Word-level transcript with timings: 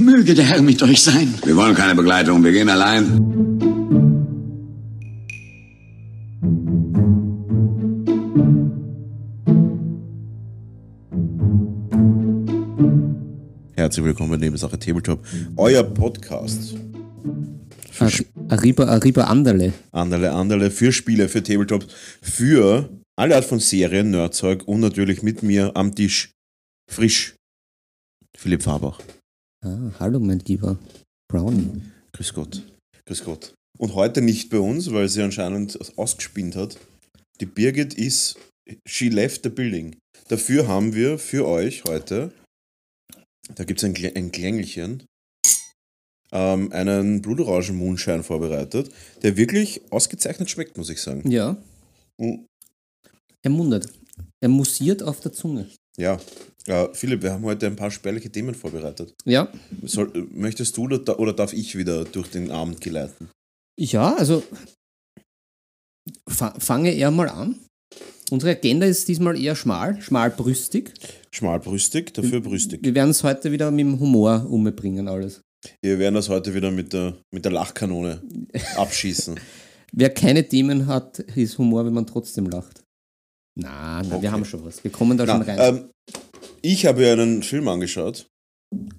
Möge 0.00 0.34
der 0.34 0.44
Herr 0.44 0.62
mit 0.62 0.82
euch 0.82 1.02
sein. 1.02 1.34
Wir 1.44 1.56
wollen 1.56 1.74
keine 1.74 1.94
Begleitung, 1.94 2.42
wir 2.42 2.52
gehen 2.52 2.68
allein. 2.68 3.06
Herzlich 13.76 14.04
willkommen 14.04 14.30
bei 14.30 14.36
Nebensache 14.36 14.78
Tabletop, 14.78 15.26
euer 15.56 15.82
Podcast. 15.82 16.74
Ar- 17.98 18.10
Arriba, 18.48 18.84
Arriba 18.84 19.24
Anderle. 19.24 19.72
Anderle, 19.92 20.32
anderle, 20.32 20.70
für 20.70 20.92
Spiele, 20.92 21.28
für 21.28 21.42
Tabletop, 21.42 21.86
für 22.22 22.88
alle 23.16 23.36
Art 23.36 23.44
von 23.44 23.58
Serien, 23.58 24.10
Nerdzeug 24.10 24.66
und 24.68 24.80
natürlich 24.80 25.22
mit 25.22 25.42
mir 25.42 25.72
am 25.76 25.94
Tisch 25.94 26.32
frisch. 26.90 27.34
Philipp 28.36 28.62
Fabach. 28.62 29.00
Ah, 29.64 29.92
hallo, 29.98 30.18
mein 30.20 30.38
lieber 30.40 30.78
Brownie. 31.28 31.82
Grüß 32.12 32.32
Gott. 32.34 32.62
Grüß 33.06 33.24
Gott. 33.24 33.54
Und 33.78 33.94
heute 33.94 34.22
nicht 34.22 34.50
bei 34.50 34.58
uns, 34.58 34.90
weil 34.92 35.08
sie 35.08 35.22
anscheinend 35.22 35.78
ausgespinnt 35.98 36.56
hat. 36.56 36.78
Die 37.40 37.46
Birgit 37.46 37.94
ist, 37.94 38.38
she 38.86 39.08
left 39.08 39.42
the 39.42 39.48
building. 39.48 39.96
Dafür 40.28 40.68
haben 40.68 40.94
wir 40.94 41.18
für 41.18 41.46
euch 41.46 41.84
heute, 41.84 42.32
da 43.54 43.64
gibt 43.64 43.82
es 43.82 43.84
ein, 43.84 43.94
ein 44.14 44.32
Klängelchen, 44.32 45.04
ähm, 46.32 46.72
einen 46.72 47.20
Blutorangen-Moonshine 47.22 48.22
vorbereitet, 48.22 48.90
der 49.22 49.36
wirklich 49.36 49.80
ausgezeichnet 49.90 50.48
schmeckt, 50.50 50.76
muss 50.78 50.90
ich 50.90 51.00
sagen. 51.00 51.28
Ja, 51.30 51.56
Mm, 52.20 52.44
er 53.42 53.50
mundert. 53.50 53.88
Er 54.42 54.50
mussiert 54.50 55.02
auf 55.02 55.20
der 55.20 55.32
Zunge. 55.32 55.66
Ja, 55.96 56.20
äh, 56.66 56.88
Philipp, 56.92 57.22
wir 57.22 57.32
haben 57.32 57.44
heute 57.44 57.66
ein 57.66 57.76
paar 57.76 57.90
spärliche 57.90 58.30
Themen 58.30 58.54
vorbereitet. 58.54 59.14
Ja, 59.24 59.50
Soll, 59.82 60.28
möchtest 60.32 60.76
du 60.76 60.84
oder, 60.84 61.18
oder 61.18 61.32
darf 61.32 61.52
ich 61.52 61.76
wieder 61.76 62.04
durch 62.04 62.28
den 62.30 62.50
Abend 62.50 62.80
geleiten? 62.80 63.28
ja, 63.78 64.14
also 64.14 64.42
fa 66.28 66.54
fange 66.58 66.92
eher 66.94 67.10
mal 67.10 67.28
an. 67.28 67.56
Unsere 68.30 68.52
Agenda 68.52 68.86
ist 68.86 69.08
diesmal 69.08 69.40
eher 69.40 69.56
schmal, 69.56 70.00
schmalbrüstig. 70.00 70.92
Schmalbrüstig, 71.32 72.12
dafür 72.14 72.40
brüstig. 72.40 72.80
Wir 72.82 72.94
werden 72.94 73.10
es 73.10 73.24
heute 73.24 73.50
wieder 73.50 73.70
mit 73.72 73.80
dem 73.80 73.98
Humor 73.98 74.46
umbringen, 74.48 75.08
alles. 75.08 75.40
Wir 75.82 75.98
werden 75.98 76.14
das 76.14 76.28
heute 76.28 76.54
wieder 76.54 76.70
mit 76.70 76.92
der, 76.92 77.16
mit 77.34 77.44
der 77.44 77.52
Lachkanone 77.52 78.22
abschießen. 78.76 79.38
Wer 79.92 80.10
keine 80.10 80.46
Themen 80.46 80.86
hat, 80.86 81.18
ist 81.18 81.58
Humor, 81.58 81.84
wenn 81.84 81.92
man 81.92 82.06
trotzdem 82.06 82.46
lacht. 82.46 82.84
Na, 83.58 84.02
na 84.02 84.08
Okay. 84.14 84.22
wir 84.22 84.32
haben 84.32 84.44
schon 84.44 84.64
was. 84.64 84.82
Wir 84.84 84.92
kommen 84.92 85.18
da 85.18 85.26
Na, 85.26 85.32
schon 85.32 85.42
rein. 85.42 85.58
ähm, 85.58 85.90
ich 86.62 86.86
habe 86.86 87.04
ja 87.04 87.12
einen 87.12 87.42
Film 87.42 87.68
angeschaut 87.68 88.26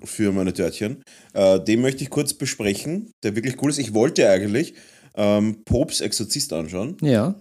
für 0.03 0.31
meine 0.31 0.53
Törtchen. 0.53 1.03
Äh, 1.33 1.59
den 1.61 1.81
möchte 1.81 2.03
ich 2.03 2.09
kurz 2.09 2.33
besprechen, 2.33 3.11
der 3.23 3.35
wirklich 3.35 3.61
cool 3.61 3.69
ist. 3.69 3.77
Ich 3.77 3.93
wollte 3.93 4.29
eigentlich 4.29 4.73
ähm, 5.15 5.63
Popes 5.65 6.01
Exorzist 6.01 6.53
anschauen. 6.53 6.97
ja, 7.01 7.35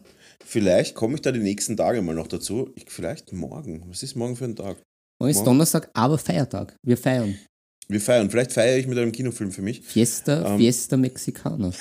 Vielleicht 0.44 0.94
komme 0.96 1.14
ich 1.14 1.20
da 1.20 1.30
die 1.30 1.38
nächsten 1.38 1.76
Tage 1.76 2.02
mal 2.02 2.14
noch 2.14 2.26
dazu. 2.26 2.70
Ich, 2.74 2.86
vielleicht 2.88 3.32
morgen. 3.32 3.84
Was 3.88 4.02
ist 4.02 4.16
morgen 4.16 4.34
für 4.36 4.46
ein 4.46 4.56
Tag? 4.56 4.82
morgen 5.20 5.30
ist. 5.30 5.44
Donnerstag, 5.44 5.90
aber 5.94 6.18
Feiertag. 6.18 6.74
Wir 6.84 6.96
feiern. 6.96 7.38
Wir 7.86 8.00
feiern. 8.00 8.30
Vielleicht 8.30 8.52
feiere 8.52 8.78
ich 8.78 8.86
mit 8.88 8.98
einem 8.98 9.12
Kinofilm 9.12 9.52
für 9.52 9.62
mich. 9.62 9.80
Fiesta, 9.82 10.52
Ähm. 10.54 10.58
Fiesta 10.58 10.96
Mexicana. 10.96 11.72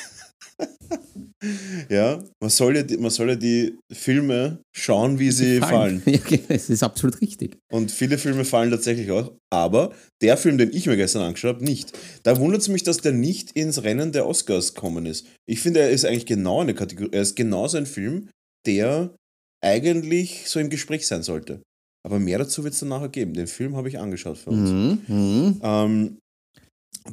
Ja, 1.90 2.22
man 2.42 2.50
soll 2.50 2.76
ja, 2.76 2.84
die, 2.84 2.98
man 2.98 3.12
soll 3.12 3.30
ja 3.30 3.36
die 3.36 3.78
Filme 3.92 4.59
schauen, 4.76 5.20
wie 5.20 5.31
sie 5.31 5.59
fallen. 5.59 6.02
Ja, 6.06 6.18
genau, 6.18 6.44
das 6.50 6.70
ist 6.70 6.84
absolut 6.84 7.22
richtig. 7.22 7.58
Und 7.72 7.92
viele 7.92 8.18
Filme 8.18 8.44
fallen 8.44 8.72
tatsächlich 8.72 9.09
auch. 9.12 9.31
Aber 9.50 9.94
der 10.22 10.36
Film, 10.36 10.58
den 10.58 10.73
ich 10.73 10.86
mir 10.86 10.98
gestern 10.98 11.22
angeschaut 11.22 11.56
habe, 11.56 11.66
nicht. 11.66 11.98
Da 12.23 12.38
wundert 12.38 12.62
es 12.62 12.68
mich, 12.68 12.84
dass 12.84 12.98
der 12.98 13.14
nicht 13.14 13.52
ins 13.54 13.84
Rennen 13.84 14.12
der 14.12 14.28
Oscars 14.28 14.73
gekommen 14.73 15.06
ist. 15.06 15.28
Ich 15.48 15.62
finde, 15.62 15.80
er 15.80 15.92
ist 15.92 16.04
eigentlich 16.04 16.26
genau 16.26 16.62
eine 16.62 16.74
Kategorie. 16.74 17.12
Er 17.14 17.22
ist 17.22 17.38
genauso 17.38 17.78
ein 17.78 17.86
Film, 17.86 18.30
der 18.66 19.16
eigentlich 19.64 20.50
so 20.50 20.59
im 20.59 20.69
Gespräch 20.69 21.08
sein 21.08 21.24
sollte. 21.24 21.62
Aber 22.06 22.19
mehr 22.19 22.38
dazu 22.38 22.63
wird 22.63 22.74
es 22.74 22.80
dann 22.81 22.90
nachher 22.90 23.09
geben. 23.09 23.34
Den 23.34 23.47
Film 23.47 23.75
habe 23.75 23.88
ich 23.90 24.00
angeschaut 24.00 24.38
für 24.38 24.52
uns. 24.52 24.69
Mhm. 24.69 25.02
Mhm. 25.08 25.62
Ähm, 25.63 26.18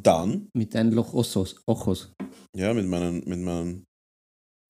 dann, 0.03 0.49
Mit 0.55 0.75
deinen 0.75 0.93
Loch 0.93 1.12
Ossos. 1.15 1.57
Ochos. 1.67 2.12
ja, 2.57 2.73
mit 2.75 2.87
meinen, 2.87 3.23
mit 3.27 3.41
meinen 3.41 3.84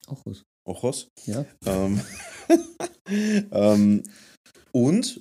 Ochos. 0.06 0.44
Ochos. 0.66 1.08
Ja. 1.26 1.44
Ähm, 1.64 2.00
ähm, 3.52 4.02
und 4.72 5.20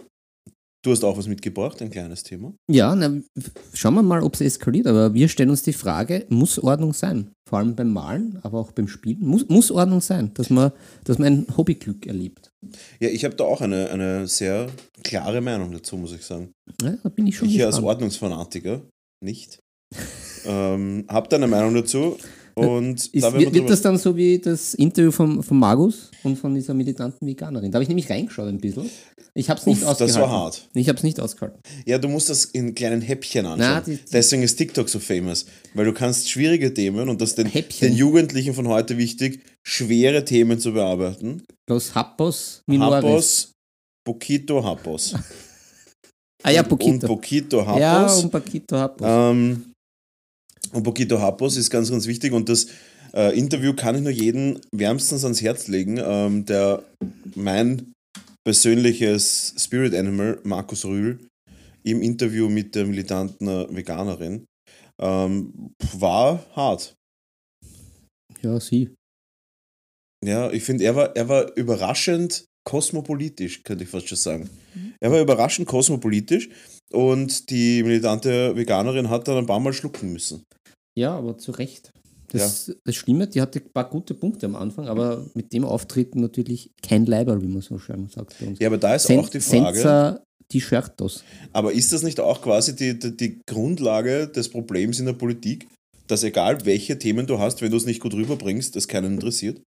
du 0.83 0.91
hast 0.91 1.03
auch 1.03 1.17
was 1.17 1.27
mitgebracht, 1.27 1.81
ein 1.81 1.89
kleines 1.89 2.23
Thema. 2.23 2.53
Ja, 2.69 2.95
na, 2.95 3.19
schauen 3.73 3.95
wir 3.95 4.03
mal, 4.03 4.21
ob 4.21 4.33
es 4.35 4.41
eskaliert. 4.41 4.87
Aber 4.87 5.13
wir 5.13 5.27
stellen 5.27 5.49
uns 5.49 5.63
die 5.63 5.73
Frage, 5.73 6.25
muss 6.29 6.59
Ordnung 6.59 6.93
sein? 6.93 7.31
Vor 7.47 7.59
allem 7.59 7.75
beim 7.75 7.91
Malen, 7.93 8.39
aber 8.43 8.59
auch 8.59 8.71
beim 8.71 8.87
Spielen. 8.87 9.19
Muss, 9.21 9.47
muss 9.47 9.71
Ordnung 9.71 10.01
sein, 10.01 10.33
dass 10.33 10.49
man, 10.49 10.71
dass 11.03 11.19
man 11.19 11.27
ein 11.27 11.57
Hobbyglück 11.57 12.05
erlebt. 12.07 12.49
Ja, 12.99 13.09
ich 13.09 13.23
habe 13.23 13.35
da 13.35 13.43
auch 13.43 13.61
eine, 13.61 13.89
eine 13.89 14.27
sehr 14.27 14.69
klare 15.03 15.41
Meinung 15.41 15.71
dazu, 15.71 15.97
muss 15.97 16.13
ich 16.13 16.23
sagen. 16.23 16.51
Ja, 16.81 16.97
da 17.03 17.09
bin 17.09 17.27
ich 17.27 17.37
schon 17.37 17.47
Ich 17.49 17.63
als 17.63 17.75
gespannt. 17.75 17.87
Ordnungsfanatiker 17.87 18.81
nicht. 19.23 19.59
Ähm, 20.45 21.05
habe 21.07 21.27
da 21.29 21.37
eine 21.37 21.47
Meinung 21.47 21.73
dazu 21.73 22.17
und 22.53 23.07
Ist, 23.13 23.21
da 23.23 23.33
wird, 23.37 23.53
wird 23.53 23.69
das 23.69 23.81
dann 23.81 23.97
so 23.97 24.15
wie 24.15 24.39
das 24.39 24.73
Interview 24.75 25.11
von, 25.11 25.43
von 25.43 25.59
Magus 25.59 26.09
und 26.23 26.37
von 26.37 26.55
dieser 26.55 26.73
militanten 26.73 27.27
Veganerin? 27.27 27.69
Da 27.71 27.77
habe 27.77 27.83
ich 27.83 27.89
nämlich 27.89 28.09
reingeschaut 28.09 28.47
ein 28.47 28.59
bisschen. 28.59 28.89
Ich 29.33 29.49
habe 29.49 29.59
es 29.59 29.65
nicht 29.65 29.81
Uff, 29.83 29.89
das 29.89 30.01
ausgehalten. 30.03 30.21
war 30.21 30.43
hart. 30.43 30.69
Ich 30.73 30.87
habe 30.87 30.95
es 30.97 31.03
nicht 31.03 31.19
ausgehalten. 31.19 31.59
Ja, 31.85 31.97
du 31.97 32.07
musst 32.07 32.29
das 32.29 32.45
in 32.45 32.73
kleinen 32.73 33.01
Häppchen 33.01 33.45
anschauen. 33.45 33.57
Na, 33.73 33.81
die- 33.81 33.97
die- 33.97 34.11
Deswegen 34.13 34.43
ist 34.43 34.55
TikTok 34.55 34.87
so 34.87 34.99
famous, 34.99 35.45
weil 35.73 35.83
du 35.83 35.91
kannst 35.91 36.29
schwierige 36.29 36.73
Themen 36.73 37.09
und 37.09 37.19
das 37.19 37.31
ist 37.31 37.37
den, 37.39 37.47
Häppchen. 37.47 37.89
den 37.89 37.97
Jugendlichen 37.97 38.53
von 38.53 38.69
heute 38.69 38.97
wichtig, 38.97 39.41
schwere 39.67 40.23
Themen 40.23 40.57
zu 40.57 40.71
bearbeiten. 40.71 41.43
Los 41.69 41.93
Happos 41.93 42.61
Minores. 42.67 43.03
Happos, 43.03 43.51
Poquito 44.05 44.63
Happos. 44.63 45.13
Ah 46.43 46.51
ja, 46.51 46.61
Und 46.61 46.69
Poquito. 46.69 47.07
Poquito 47.07 47.65
Happos. 47.67 47.81
Ja, 47.81 48.05
und 48.13 48.31
Paquito 48.31 48.77
Happos. 48.77 49.07
Ähm, 49.09 49.73
und 50.75 50.83
Poquito 50.83 51.19
Happos 51.19 51.57
ist 51.57 51.69
ganz, 51.69 51.89
ganz 51.89 52.05
wichtig 52.05 52.33
und 52.33 52.49
das 52.49 52.67
äh, 53.13 53.37
Interview 53.37 53.73
kann 53.73 53.95
ich 53.95 54.01
nur 54.01 54.11
jedem 54.11 54.59
wärmstens 54.71 55.23
ans 55.23 55.41
Herz 55.41 55.67
legen, 55.67 55.99
ähm, 56.03 56.45
der 56.45 56.83
mein 57.33 57.93
persönliches 58.43 59.55
Spirit 59.57 59.95
Animal, 59.95 60.39
Markus 60.43 60.85
Rühl, 60.85 61.19
im 61.83 62.01
Interview 62.01 62.49
mit 62.49 62.75
der 62.75 62.85
militanten 62.85 63.47
äh, 63.47 63.67
Veganerin, 63.73 64.45
ähm, 65.01 65.71
war 65.93 66.45
hart. 66.55 66.95
Ja, 68.41 68.59
sie. 68.59 68.93
Ja, 70.23 70.51
ich 70.51 70.63
finde, 70.63 70.83
er 70.83 70.95
war, 70.95 71.15
er 71.15 71.29
war 71.29 71.55
überraschend 71.55 72.45
kosmopolitisch, 72.67 73.63
könnte 73.63 73.83
ich 73.83 73.89
fast 73.89 74.09
schon 74.09 74.17
sagen. 74.17 74.49
Er 74.99 75.11
war 75.11 75.21
überraschend 75.21 75.67
kosmopolitisch 75.67 76.49
und 76.91 77.49
die 77.49 77.83
militante 77.83 78.55
Veganerin 78.55 79.09
hat 79.09 79.27
dann 79.27 79.37
ein 79.37 79.45
paar 79.45 79.59
Mal 79.59 79.73
schlucken 79.73 80.11
müssen. 80.11 80.43
Ja, 80.95 81.15
aber 81.15 81.37
zu 81.37 81.51
Recht. 81.51 81.91
Das, 82.31 82.75
das 82.83 82.95
Schlimme, 82.95 83.27
die 83.27 83.39
hatte 83.39 83.59
ein 83.59 83.71
paar 83.71 83.89
gute 83.89 84.13
Punkte 84.13 84.45
am 84.47 84.55
Anfang, 84.55 84.87
aber 84.87 85.25
mit 85.35 85.53
dem 85.53 85.63
Auftreten 85.63 86.19
natürlich 86.21 86.71
kein 86.81 87.05
Leiber, 87.05 87.41
wie 87.41 87.47
man 87.47 87.61
so 87.61 87.77
schön 87.77 88.09
sagt 88.09 88.35
bei 88.39 88.47
uns. 88.47 88.59
Ja, 88.59 88.67
aber 88.67 88.77
da 88.77 88.95
ist 88.95 89.07
Sen 89.07 89.19
auch 89.19 89.29
die 89.29 89.39
Frage, 89.39 89.77
Senza 89.77 90.21
T-Shirtos. 90.49 91.23
aber 91.53 91.71
ist 91.71 91.93
das 91.93 92.03
nicht 92.03 92.19
auch 92.19 92.41
quasi 92.41 92.75
die, 92.75 92.97
die, 92.99 93.15
die 93.15 93.41
Grundlage 93.45 94.27
des 94.27 94.49
Problems 94.49 94.99
in 94.99 95.05
der 95.05 95.13
Politik, 95.13 95.67
dass 96.07 96.23
egal 96.23 96.65
welche 96.65 96.99
Themen 96.99 97.25
du 97.25 97.39
hast, 97.39 97.61
wenn 97.61 97.71
du 97.71 97.77
es 97.77 97.85
nicht 97.85 98.01
gut 98.01 98.13
rüberbringst, 98.13 98.75
das 98.75 98.87
keinen 98.87 99.13
interessiert? 99.13 99.61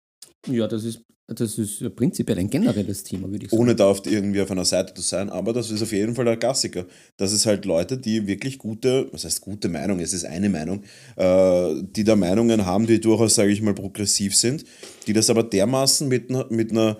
Ja, 0.48 0.68
das 0.68 0.84
ist, 0.84 1.02
das 1.26 1.58
ist 1.58 1.80
ja 1.80 1.88
prinzipiell 1.88 2.38
ein 2.38 2.48
generelles 2.48 3.02
Thema, 3.02 3.30
würde 3.30 3.46
ich 3.46 3.50
sagen. 3.50 3.60
Ohne 3.60 3.74
da 3.74 3.88
auf, 3.88 4.06
irgendwie 4.06 4.40
auf 4.40 4.50
einer 4.50 4.64
Seite 4.64 4.94
zu 4.94 5.02
sein, 5.02 5.28
aber 5.28 5.52
das 5.52 5.70
ist 5.70 5.82
auf 5.82 5.92
jeden 5.92 6.14
Fall 6.14 6.24
der 6.24 6.36
Klassiker. 6.36 6.86
Das 7.16 7.32
ist 7.32 7.46
halt 7.46 7.64
Leute, 7.64 7.98
die 7.98 8.26
wirklich 8.26 8.58
gute, 8.58 9.12
was 9.12 9.24
heißt 9.24 9.40
gute 9.40 9.68
Meinung, 9.68 9.98
es 9.98 10.12
ist 10.12 10.24
eine 10.24 10.48
Meinung, 10.48 10.84
äh, 11.16 11.82
die 11.82 12.04
da 12.04 12.14
Meinungen 12.14 12.64
haben, 12.64 12.86
die 12.86 13.00
durchaus, 13.00 13.34
sage 13.34 13.50
ich 13.50 13.60
mal, 13.60 13.74
progressiv 13.74 14.36
sind, 14.36 14.64
die 15.06 15.12
das 15.12 15.30
aber 15.30 15.42
dermaßen 15.42 16.06
mit 16.06 16.30
einer, 16.30 16.46
mit 16.50 16.70
einer 16.70 16.96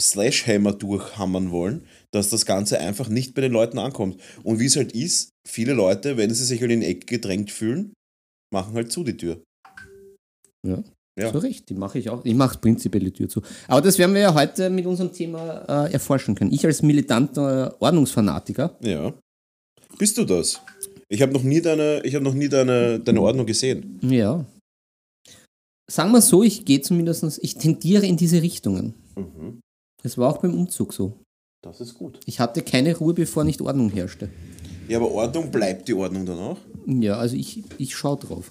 Slashhammer 0.00 0.72
durchhammern 0.72 1.50
wollen, 1.50 1.86
dass 2.10 2.30
das 2.30 2.46
Ganze 2.46 2.78
einfach 2.80 3.08
nicht 3.08 3.34
bei 3.34 3.42
den 3.42 3.52
Leuten 3.52 3.78
ankommt. 3.78 4.20
Und 4.42 4.58
wie 4.58 4.66
es 4.66 4.76
halt 4.76 4.92
ist, 4.92 5.30
viele 5.46 5.74
Leute, 5.74 6.16
wenn 6.16 6.32
sie 6.32 6.44
sich 6.44 6.60
halt 6.60 6.72
in 6.72 6.80
die 6.80 6.86
Ecke 6.86 7.06
gedrängt 7.06 7.50
fühlen, 7.50 7.92
machen 8.52 8.74
halt 8.74 8.90
zu 8.90 9.04
die 9.04 9.16
Tür. 9.16 9.42
Ja. 10.66 10.82
Ja. 11.18 11.30
Zu 11.30 11.38
Recht, 11.38 11.68
die 11.68 11.74
mache 11.74 11.98
ich 11.98 12.08
auch. 12.08 12.24
Ich 12.24 12.34
mache 12.34 12.58
prinzipiell 12.58 13.04
die 13.04 13.10
Tür 13.10 13.28
zu. 13.28 13.42
Aber 13.68 13.82
das 13.82 13.98
werden 13.98 14.14
wir 14.14 14.22
ja 14.22 14.34
heute 14.34 14.70
mit 14.70 14.86
unserem 14.86 15.12
Thema 15.12 15.86
äh, 15.86 15.92
erforschen 15.92 16.34
können. 16.34 16.52
Ich 16.52 16.64
als 16.64 16.80
militanter 16.82 17.76
Ordnungsfanatiker. 17.80 18.76
Ja. 18.80 19.12
Bist 19.98 20.16
du 20.16 20.24
das? 20.24 20.60
Ich 21.08 21.20
habe 21.20 21.32
noch 21.32 21.42
nie 21.42 21.60
deine, 21.60 22.00
ich 22.04 22.14
habe 22.14 22.24
noch 22.24 22.32
nie 22.32 22.48
deine, 22.48 22.98
deine 22.98 23.20
Ordnung 23.20 23.44
gesehen. 23.44 24.00
Ja. 24.02 24.46
Sagen 25.90 26.12
wir 26.12 26.22
so, 26.22 26.42
ich 26.42 26.64
gehe 26.64 26.80
zumindest, 26.80 27.38
ich 27.42 27.56
tendiere 27.56 28.06
in 28.06 28.16
diese 28.16 28.40
Richtungen. 28.40 28.94
Mhm. 29.14 29.60
Das 30.02 30.16
war 30.16 30.30
auch 30.30 30.38
beim 30.38 30.54
Umzug 30.54 30.94
so. 30.94 31.18
Das 31.62 31.82
ist 31.82 31.94
gut. 31.94 32.18
Ich 32.24 32.40
hatte 32.40 32.62
keine 32.62 32.96
Ruhe, 32.96 33.12
bevor 33.12 33.44
nicht 33.44 33.60
Ordnung 33.60 33.90
herrschte. 33.90 34.30
Ja, 34.88 34.98
aber 34.98 35.10
Ordnung 35.10 35.50
bleibt 35.50 35.88
die 35.88 35.94
Ordnung 35.94 36.24
dann 36.24 36.38
auch. 36.38 36.58
Ja, 36.86 37.18
also 37.18 37.36
ich, 37.36 37.62
ich 37.76 37.94
schaue 37.94 38.16
drauf. 38.16 38.50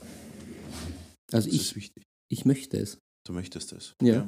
Also 1.34 1.48
Das 1.50 1.56
ich, 1.56 1.62
ist 1.62 1.76
wichtig. 1.76 2.04
Ich 2.32 2.46
möchte 2.46 2.78
es. 2.78 2.98
Du 3.28 3.34
möchtest 3.34 3.74
das. 3.74 3.94
Ja. 4.02 4.28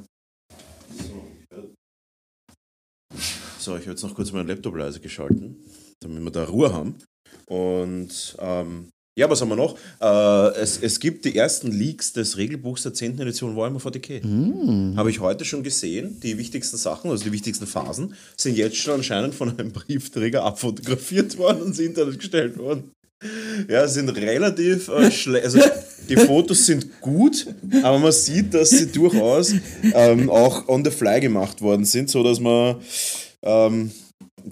So, 3.57 3.75
ich 3.77 3.83
habe 3.83 3.91
jetzt 3.91 4.03
noch 4.03 4.13
kurz 4.13 4.31
meinen 4.33 4.47
Laptop 4.47 4.75
leise 4.75 4.99
geschalten, 4.99 5.55
damit 6.01 6.21
wir 6.21 6.31
da 6.31 6.43
Ruhe 6.43 6.73
haben. 6.73 6.97
Und 7.45 8.35
ähm, 8.39 8.89
ja, 9.17 9.29
was 9.29 9.41
haben 9.41 9.49
wir 9.49 9.55
noch? 9.55 9.77
Äh, 10.01 10.59
es, 10.59 10.77
es 10.81 10.99
gibt 10.99 11.23
die 11.23 11.35
ersten 11.35 11.71
Leaks 11.71 12.13
des 12.13 12.37
Regelbuchs 12.37 12.83
der 12.83 12.93
10. 12.93 13.19
Edition 13.19 13.55
Warhammer 13.55 13.79
40k. 13.79 14.25
Mm. 14.25 14.97
Habe 14.97 15.09
ich 15.09 15.19
heute 15.19 15.45
schon 15.45 15.63
gesehen. 15.63 16.19
Die 16.19 16.37
wichtigsten 16.37 16.77
Sachen, 16.77 17.09
also 17.09 17.23
die 17.23 17.31
wichtigsten 17.31 17.67
Phasen, 17.67 18.15
sind 18.35 18.57
jetzt 18.57 18.77
schon 18.77 18.95
anscheinend 18.95 19.33
von 19.33 19.49
einem 19.49 19.71
Briefträger 19.73 20.43
abfotografiert 20.43 21.37
worden 21.37 21.61
und 21.61 21.67
ins 21.69 21.79
Internet 21.79 22.19
gestellt 22.19 22.57
worden. 22.57 22.91
Ja, 23.67 23.87
sind 23.87 24.09
relativ 24.09 24.87
äh, 24.89 25.11
schlecht. 25.11 25.45
Also 25.45 25.59
die 26.09 26.17
Fotos 26.17 26.65
sind 26.65 26.99
gut, 27.01 27.47
aber 27.83 27.99
man 27.99 28.11
sieht, 28.11 28.53
dass 28.53 28.69
sie 28.71 28.87
durchaus 28.91 29.53
ähm, 29.93 30.29
auch 30.29 30.67
on 30.67 30.83
the 30.83 30.91
fly 30.91 31.19
gemacht 31.19 31.61
worden 31.61 31.85
sind, 31.85 32.09
so 32.09 32.23
dass 32.23 32.39
man 32.39 32.77
ähm, 33.43 33.91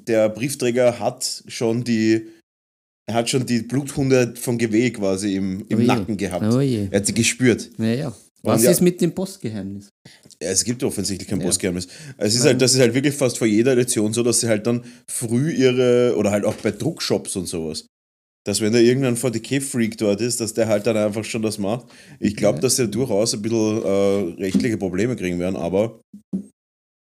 der 0.07 0.29
Briefträger 0.29 0.99
hat 0.99 1.43
schon 1.47 1.83
die 1.83 2.27
er 3.07 3.15
hat 3.15 3.29
schon 3.29 3.45
die 3.45 3.63
Bluthunde 3.63 4.35
von 4.39 4.57
GW 4.57 4.91
quasi 4.91 5.35
im, 5.35 5.65
im 5.67 5.79
Oh. 5.79 5.81
Nacken 5.83 6.15
gehabt. 6.15 6.45
Oh. 6.53 6.59
Er 6.59 6.91
hat 6.91 7.05
sie 7.05 7.13
gespürt. 7.13 7.69
Naja. 7.77 8.15
Was 8.43 8.63
ja- 8.63 8.71
ist 8.71 8.79
mit 8.81 9.01
dem 9.01 9.13
Postgeheimnis? 9.13 9.89
Es 10.39 10.63
gibt 10.63 10.83
offensichtlich 10.83 11.27
kein 11.27 11.39
Ja. 11.41 11.45
Postgeheimnis. 11.47 11.87
Es 12.17 12.35
ist 12.35 12.45
halt, 12.45 12.61
das 12.61 12.73
ist 12.73 12.79
halt 12.79 12.93
wirklich 12.93 13.13
fast 13.15 13.37
vor 13.37 13.47
jeder 13.47 13.73
Edition 13.73 14.13
so, 14.13 14.23
dass 14.23 14.39
sie 14.39 14.47
halt 14.47 14.65
dann 14.65 14.83
früh 15.11 15.51
ihre, 15.51 16.15
oder 16.15 16.31
halt 16.31 16.45
auch 16.45 16.53
bei 16.55 16.71
Druckshops 16.71 17.35
und 17.35 17.47
sowas, 17.47 17.85
dass 18.43 18.61
wenn 18.61 18.73
da 18.73 18.79
irgendein 18.79 19.17
40k-Freak 19.17 19.97
dort 19.97 20.21
ist, 20.21 20.41
dass 20.41 20.53
der 20.53 20.67
halt 20.67 20.87
dann 20.87 20.97
einfach 20.97 21.23
schon 21.23 21.41
das 21.41 21.57
macht. 21.57 21.85
Ich 22.19 22.35
glaube, 22.35 22.59
dass 22.59 22.75
sie 22.75 22.87
durchaus 22.87 23.33
ein 23.33 23.41
bisschen 23.41 23.83
äh, 23.83 24.41
rechtliche 24.41 24.77
Probleme 24.77 25.15
kriegen 25.15 25.39
werden, 25.39 25.55
aber 25.55 25.99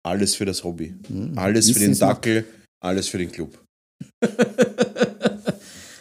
alles 0.07 0.35
für 0.35 0.45
das 0.45 0.65
Hobby. 0.65 0.95
Alles 1.37 1.71
für 1.71 1.81
den. 1.81 1.99
Dackel, 1.99 2.45
alles 2.83 3.09
für 3.09 3.19
den 3.19 3.31
Club. 3.31 3.59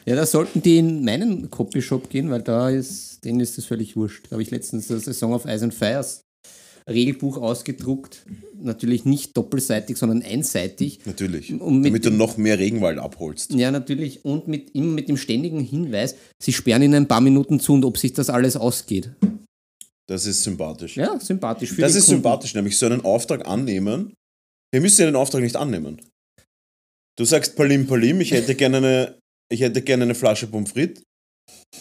Ja, 0.07 0.15
da 0.15 0.25
sollten 0.25 0.62
die 0.62 0.77
in 0.77 1.03
meinen 1.03 1.51
Copyshop 1.51 2.09
gehen, 2.09 2.30
weil 2.30 2.41
da 2.41 2.69
ist, 2.69 3.25
denen 3.25 3.41
ist 3.41 3.57
das 3.57 3.65
völlig 3.65 3.97
wurscht. 3.97 4.27
Da 4.27 4.31
habe 4.31 4.41
ich 4.41 4.51
letztens 4.51 4.88
das 4.88 5.03
Song 5.19 5.33
of 5.33 5.44
Ice 5.44 5.65
and 5.65 5.73
Fires 5.73 6.21
Regelbuch 6.87 7.37
ausgedruckt. 7.37 8.25
Natürlich 8.59 9.05
nicht 9.05 9.35
doppelseitig, 9.37 9.97
sondern 9.97 10.21
einseitig. 10.23 10.99
Natürlich. 11.05 11.53
Und 11.53 11.81
mit 11.81 11.91
damit 11.91 12.05
du 12.05 12.11
noch 12.11 12.37
mehr 12.37 12.57
Regenwald 12.57 12.97
abholst. 12.97 13.53
Ja, 13.53 13.71
natürlich. 13.71 14.25
Und 14.25 14.47
mit, 14.47 14.73
immer 14.73 14.93
mit 14.93 15.09
dem 15.09 15.17
ständigen 15.17 15.59
Hinweis, 15.59 16.15
sie 16.41 16.53
sperren 16.53 16.81
in 16.81 16.95
ein 16.95 17.07
paar 17.07 17.21
Minuten 17.21 17.59
zu 17.59 17.73
und 17.73 17.85
ob 17.85 17.97
sich 17.97 18.13
das 18.13 18.29
alles 18.29 18.55
ausgeht. 18.55 19.11
Das 20.07 20.25
ist 20.25 20.43
sympathisch. 20.43 20.95
Ja, 20.95 21.19
sympathisch. 21.19 21.71
Für 21.71 21.81
das 21.81 21.95
ist 21.95 22.05
Kunden. 22.05 22.21
sympathisch, 22.21 22.53
nämlich 22.55 22.77
so 22.77 22.85
einen 22.85 23.03
Auftrag 23.03 23.45
annehmen. 23.47 24.13
Wir 24.71 24.81
müssen 24.81 25.01
ja 25.01 25.07
den 25.07 25.15
Auftrag 25.15 25.41
nicht 25.41 25.55
annehmen. 25.55 26.01
Du 27.17 27.25
sagst 27.25 27.55
Palim 27.55 27.87
Palim, 27.87 28.21
ich 28.21 28.31
hätte 28.31 28.55
gerne 28.55 28.77
eine, 28.77 29.19
ich 29.51 29.61
hätte 29.61 29.81
gerne 29.81 30.03
eine 30.03 30.15
Flasche 30.15 30.47
Pommes 30.47 30.71
frites. 30.71 31.03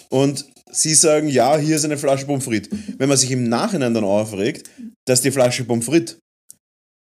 Und 0.08 0.46
sie 0.70 0.94
sagen, 0.94 1.28
ja, 1.28 1.56
hier 1.56 1.76
ist 1.76 1.84
eine 1.84 1.98
Flasche 1.98 2.26
Pommes 2.26 2.44
frites. 2.44 2.70
Wenn 2.98 3.08
man 3.08 3.18
sich 3.18 3.30
im 3.30 3.48
Nachhinein 3.48 3.94
dann 3.94 4.04
aufregt, 4.04 4.70
dass 5.04 5.20
die 5.20 5.30
Flasche 5.30 5.64
Pommes 5.64 5.86
frites 5.86 6.18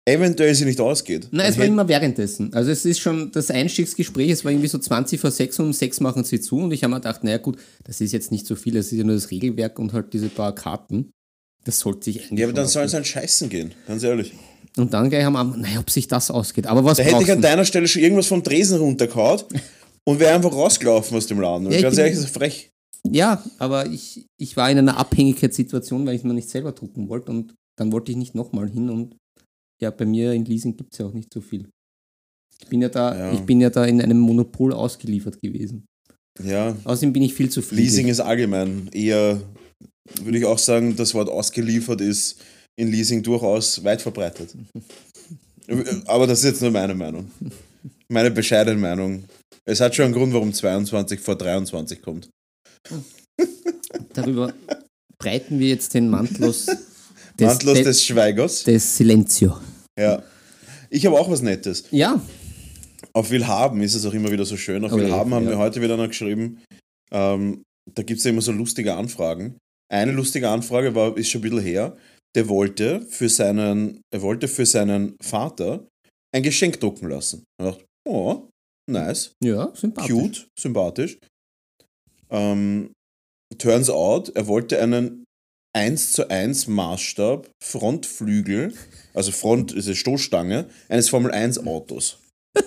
eventuell 0.10 0.56
sie 0.56 0.66
nicht 0.66 0.80
ausgeht. 0.80 1.28
Nein, 1.32 1.52
es 1.52 1.58
war 1.58 1.66
immer 1.66 1.88
währenddessen. 1.88 2.54
Also 2.54 2.72
es 2.72 2.86
ist 2.86 3.00
schon 3.00 3.32
das 3.32 3.52
Einstiegsgespräch, 3.52 4.32
es 4.32 4.44
war 4.44 4.52
irgendwie 4.52 4.68
so 4.68 4.78
20 4.78 5.20
vor 5.20 5.32
6 5.32 5.60
und 5.60 5.66
um 5.68 5.74
6 5.74 6.00
machen 6.00 6.24
sie 6.24 6.42
zu 6.42 6.58
und 6.58 6.72
ich 6.72 6.84
habe 6.84 6.92
mir 6.92 7.00
gedacht, 7.00 7.24
naja 7.24 7.38
gut, 7.38 7.58
das 7.84 8.02
ist 8.02 8.12
jetzt 8.12 8.32
nicht 8.32 8.46
so 8.46 8.56
viel, 8.56 8.74
das 8.74 8.88
ist 8.88 8.98
ja 8.98 9.04
nur 9.04 9.16
das 9.16 9.32
Regelwerk 9.32 9.78
und 9.80 9.94
halt 9.94 10.14
diese 10.14 10.30
paar 10.30 10.56
Karten. 10.56 11.12
Das 11.64 11.80
sollte 11.80 12.06
sich 12.06 12.24
eigentlich 12.24 12.40
ja, 12.40 12.46
aber 12.48 12.54
dann 12.54 12.68
sollen 12.68 12.88
sie 12.88 12.96
halt 12.96 13.08
scheißen 13.08 13.50
gehen, 13.50 13.74
ganz 13.88 14.04
ehrlich. 14.04 14.34
Und 14.78 14.94
dann 14.94 15.10
gleich 15.10 15.26
am 15.26 15.36
Abend, 15.36 15.60
naja, 15.60 15.80
ob 15.80 15.90
sich 15.90 16.08
das 16.08 16.32
ausgeht. 16.32 16.68
Aber 16.68 16.84
was 16.86 16.98
Da 16.98 17.04
hätte 17.04 17.24
ich 17.24 17.32
an 17.32 17.42
deiner 17.42 17.66
Stelle 17.66 17.88
schon 17.88 18.02
irgendwas 18.02 18.28
vom 18.28 18.44
Tresen 18.44 18.80
runtergehauen 18.80 19.42
und 20.06 20.20
wäre 20.20 20.34
einfach 20.36 20.52
rausgelaufen 20.52 21.16
aus 21.18 21.28
dem 21.28 21.40
Laden. 21.40 21.72
Ja, 21.72 21.82
ganz 21.82 21.98
ehrlich, 21.98 22.16
das 22.16 22.26
ist 22.26 22.34
frech. 22.34 22.70
Ja, 23.10 23.44
aber 23.60 23.86
ich, 23.88 24.26
ich 24.40 24.58
war 24.58 24.70
in 24.70 24.78
einer 24.78 24.98
Abhängigkeitssituation, 24.98 26.06
weil 26.06 26.16
ich 26.16 26.24
mir 26.24 26.34
nicht 26.34 26.50
selber 26.50 26.72
drucken 26.74 27.08
wollte 27.10 27.32
und 27.32 27.54
dann 27.78 27.92
wollte 27.92 28.12
ich 28.12 28.18
nicht 28.18 28.36
nochmal 28.36 28.70
hin 28.70 28.90
und 28.90 29.16
ja, 29.82 29.90
bei 29.92 30.06
mir 30.06 30.34
in 30.34 30.44
Leasing 30.44 30.76
gibt 30.76 30.92
es 30.94 31.00
ja 31.00 31.06
auch 31.06 31.14
nicht 31.14 31.34
so 31.34 31.40
viel. 31.40 31.70
Ich 32.62 32.68
bin 32.68 32.82
ja 32.82 32.90
da, 32.90 33.18
Ja. 33.18 33.32
ich 33.34 33.40
bin 33.42 33.62
ja 33.62 33.70
da 33.70 33.86
in 33.86 34.02
einem 34.02 34.20
Monopol 34.20 34.74
ausgeliefert 34.74 35.40
gewesen. 35.42 35.86
Ja, 36.44 36.76
Außerdem 36.84 37.14
bin 37.14 37.24
ich 37.24 37.34
viel 37.34 37.50
zu 37.50 37.62
viel. 37.62 37.78
Leasing 37.78 38.08
ist 38.08 38.20
allgemein 38.20 38.90
eher, 38.92 39.42
würde 40.22 40.38
ich 40.38 40.46
auch 40.46 40.58
sagen, 40.60 40.96
das 40.98 41.14
Wort 41.14 41.30
ausgeliefert 41.30 42.02
ist 42.02 42.42
in 42.78 42.90
Leasing 42.92 43.24
durchaus 43.24 43.82
weit 43.84 44.02
verbreitet. 44.02 44.56
Aber 46.06 46.28
das 46.28 46.40
ist 46.40 46.46
jetzt 46.46 46.62
nur 46.62 46.72
meine 46.72 46.96
Meinung. 46.96 47.30
Meine 48.10 48.32
bescheidene 48.32 48.78
Meinung. 48.80 49.24
Es 49.70 49.82
hat 49.82 49.94
schon 49.94 50.06
einen 50.06 50.16
Grund, 50.16 50.34
warum 50.34 50.52
22 50.52 51.20
vor 51.20 51.36
23 51.36 52.02
kommt. 52.02 52.32
Darüber 54.14 54.52
breiten 55.20 55.60
wir 55.60 55.68
jetzt 55.68 55.94
den 55.94 56.10
Mantel 56.10 56.50
aus 56.50 56.66
des, 56.66 56.80
Mantlos 57.40 57.76
des, 57.76 57.84
des 57.84 58.06
Schweigers. 58.06 58.64
des 58.64 58.98
Silenzio. 58.98 59.60
Ja. 59.98 60.24
Ich 60.90 61.06
habe 61.06 61.20
auch 61.20 61.30
was 61.30 61.44
Nettes. 61.44 61.84
Ja, 61.92 62.20
Auf 63.14 63.30
Willhaben 63.30 63.82
ist 63.84 63.94
es 63.94 64.08
auch 64.08 64.14
immer 64.14 64.32
wieder 64.32 64.44
so 64.44 64.58
schön. 64.58 64.84
Auf 64.84 64.92
Oh 64.92 64.98
je, 64.98 65.04
Willhaben 65.04 65.36
haben 65.36 65.46
ja. 65.46 65.52
wir 65.52 65.58
heute 65.60 65.84
wieder 65.84 65.98
noch 65.98 66.08
geschrieben. 66.08 66.64
Ähm, 67.12 67.62
da 67.94 68.02
gibt 68.02 68.18
es 68.18 68.24
ja 68.24 68.32
immer 68.32 68.42
so 68.42 68.52
lustige 68.52 68.96
Anfragen. 68.96 69.58
Eine 69.92 70.14
lustige 70.14 70.50
Anfrage 70.50 70.96
war, 70.96 71.16
ist 71.16 71.30
schon 71.30 71.42
ein 71.42 71.50
bisschen 71.50 71.62
her. 71.62 71.96
Der 72.36 72.50
wollte 72.50 73.02
für 73.08 73.30
seinen, 73.30 74.02
er 74.12 74.24
wollte 74.24 74.48
für 74.48 74.66
seinen 74.66 75.16
Vater 75.22 75.88
ein 76.36 76.42
Geschenk 76.42 76.80
drucken 76.80 77.08
lassen. 77.08 77.44
Er 77.60 77.72
dachte, 77.72 77.86
oh, 78.08 78.49
nice, 78.92 79.32
ja, 79.44 79.72
sympathisch. 79.76 80.12
cute, 80.12 80.48
sympathisch. 80.60 81.18
Ähm, 82.30 82.92
turns 83.58 83.90
out, 83.90 84.30
er 84.36 84.48
wollte 84.48 84.80
einen 84.82 85.26
1 85.76 86.14
zu 86.14 86.30
1 86.30 86.68
Maßstab 86.68 87.50
Frontflügel, 87.64 88.74
also 89.14 89.32
Front 89.32 89.72
ist 89.72 89.86
eine 89.88 89.96
Stoßstange, 89.96 90.70
eines 90.90 91.10
Formel 91.10 91.32
1 91.32 91.66
Autos. 91.66 92.20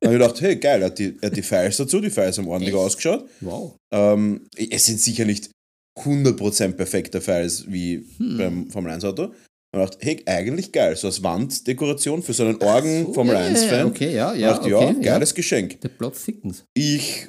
Da 0.00 0.08
habe 0.10 0.16
ich 0.18 0.22
gedacht, 0.22 0.40
hey, 0.42 0.56
geil, 0.56 0.82
er 0.82 0.86
hat 0.88 0.98
die, 0.98 1.16
er 1.22 1.30
hat 1.30 1.36
die 1.36 1.42
Files 1.42 1.78
dazu, 1.78 1.98
die 1.98 2.10
Files 2.10 2.36
haben 2.36 2.46
ordentlich 2.48 2.74
Echt? 2.74 2.82
ausgeschaut. 2.84 3.26
Wow. 3.40 3.74
Ähm, 3.90 4.46
es 4.56 4.84
sind 4.84 5.00
sicher 5.00 5.24
nicht 5.24 5.50
100% 5.98 6.72
perfekte 6.72 7.22
Files 7.22 7.70
wie 7.72 8.04
Hm. 8.18 8.36
beim 8.36 8.70
Formel 8.70 8.92
1 8.92 9.04
Auto. 9.04 9.32
Und 9.74 9.80
dachte, 9.80 9.98
hey, 10.00 10.22
eigentlich 10.26 10.72
geil, 10.72 10.94
so 10.96 11.08
als 11.08 11.22
Wanddekoration 11.22 12.22
für 12.22 12.32
so 12.32 12.44
einen 12.44 12.62
Orgen 12.62 13.06
So, 13.06 13.12
Formel 13.14 13.34
ja, 13.34 13.40
1 13.40 13.62
ja, 13.62 13.68
Fan. 13.68 13.86
Okay, 13.86 14.14
ja, 14.14 14.34
Ich 14.34 14.40
ja, 14.40 14.52
dachte, 14.52 14.76
okay, 14.76 14.94
ja, 15.00 15.12
geiles 15.12 15.34
Geschenk. 15.34 15.80
Der 15.80 15.88
Plot 15.88 16.14
thickens. 16.22 16.64
Ich 16.74 17.28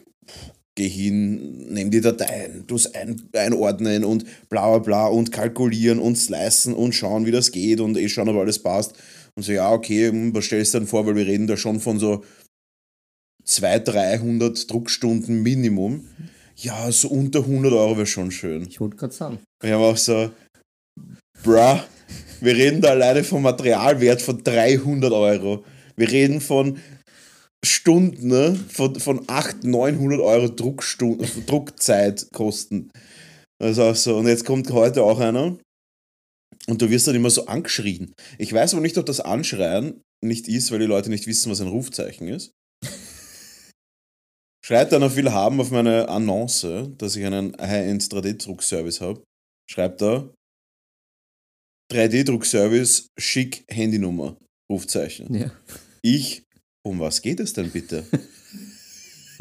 gehe 0.76 0.90
hin, 0.90 1.74
nehme 1.74 1.90
die 1.90 2.02
Dateien, 2.02 2.66
es 2.74 2.94
ein, 2.94 3.30
einordnen 3.34 4.04
und 4.04 4.26
bla 4.50 4.70
bla 4.70 4.80
bla 4.80 5.08
und 5.08 5.32
kalkulieren 5.32 6.00
und 6.00 6.18
slicen 6.18 6.74
und 6.74 6.94
schauen, 6.94 7.26
wie 7.26 7.32
das 7.32 7.52
geht 7.52 7.80
und 7.80 7.98
eh 7.98 8.10
schauen, 8.10 8.30
ob 8.30 8.36
alles 8.38 8.60
passt. 8.60 8.94
Und 9.36 9.44
so, 9.44 9.52
ja, 9.52 9.72
okay, 9.72 10.10
hm, 10.10 10.36
was 10.36 10.46
stellst 10.46 10.74
du 10.74 10.80
dann 10.80 10.88
vor, 10.88 11.06
weil 11.08 11.16
wir 11.16 11.26
reden 11.26 11.48
da 11.48 11.58
schon 11.58 11.80
von 11.80 11.98
so 11.98 12.24
200, 13.46 13.88
300 13.88 14.72
Druckstunden 14.72 15.42
Minimum. 15.44 16.08
Ja, 16.58 16.92
so 16.92 17.10
unter 17.10 17.40
100 17.40 17.74
Euro 17.74 17.98
wäre 17.98 18.06
schon 18.06 18.32
schön. 18.32 18.66
Ich 18.68 18.80
wollte 18.80 18.96
gerade 18.96 19.14
sagen. 19.14 19.40
Ich 19.64 19.72
habe 19.72 19.84
auch 19.84 19.98
so, 19.98 20.32
bruh, 21.44 21.80
wir 22.42 22.56
reden 22.56 22.82
da 22.82 22.90
alleine 22.90 23.24
vom 23.24 23.42
Materialwert 23.42 24.22
von 24.22 24.44
300 24.44 25.12
Euro. 25.12 25.64
Wir 25.96 26.12
reden 26.12 26.42
von 26.42 26.80
Stunden, 27.64 28.28
ne? 28.28 28.60
von, 28.70 29.00
von 29.00 29.24
800, 29.28 29.64
900 29.64 30.20
Euro 30.20 30.50
Druckstunden, 30.50 31.46
Druckzeitkosten. 31.46 32.92
Also 33.62 33.94
so. 33.94 34.18
Und 34.18 34.28
jetzt 34.28 34.46
kommt 34.46 34.72
heute 34.72 35.04
auch 35.04 35.20
einer 35.20 35.58
und 36.68 36.82
du 36.82 36.90
wirst 36.90 37.08
dann 37.08 37.16
immer 37.16 37.30
so 37.30 37.46
angeschrien. 37.46 38.14
Ich 38.38 38.54
weiß 38.54 38.74
aber 38.74 38.82
nicht, 38.82 38.98
ob 38.98 39.06
das 39.06 39.20
Anschreien 39.20 40.02
nicht 40.24 40.48
ist, 40.48 40.72
weil 40.72 40.80
die 40.80 40.86
Leute 40.86 41.10
nicht 41.10 41.28
wissen, 41.28 41.52
was 41.52 41.62
ein 41.62 41.68
Rufzeichen 41.68 42.28
ist. 42.28 42.52
Schreibt 44.66 44.94
auf 44.96 45.16
will 45.16 45.32
haben 45.32 45.62
auf 45.62 45.70
meine 45.70 46.10
Annonce, 46.10 46.90
dass 46.98 47.16
ich 47.16 47.24
einen 47.24 47.56
High-End 47.60 48.02
3D-Druckservice 48.04 49.00
habe. 49.00 49.24
Schreibt 49.70 50.02
da 50.02 50.34
3D-Druckservice, 51.92 53.08
schick 53.18 53.64
Handynummer, 53.70 54.38
Rufzeichen. 54.72 55.34
Ja. 55.34 55.52
Ich, 56.02 56.44
um 56.86 57.00
was 57.00 57.22
geht 57.22 57.40
es 57.40 57.54
denn 57.54 57.72
bitte? 57.72 58.06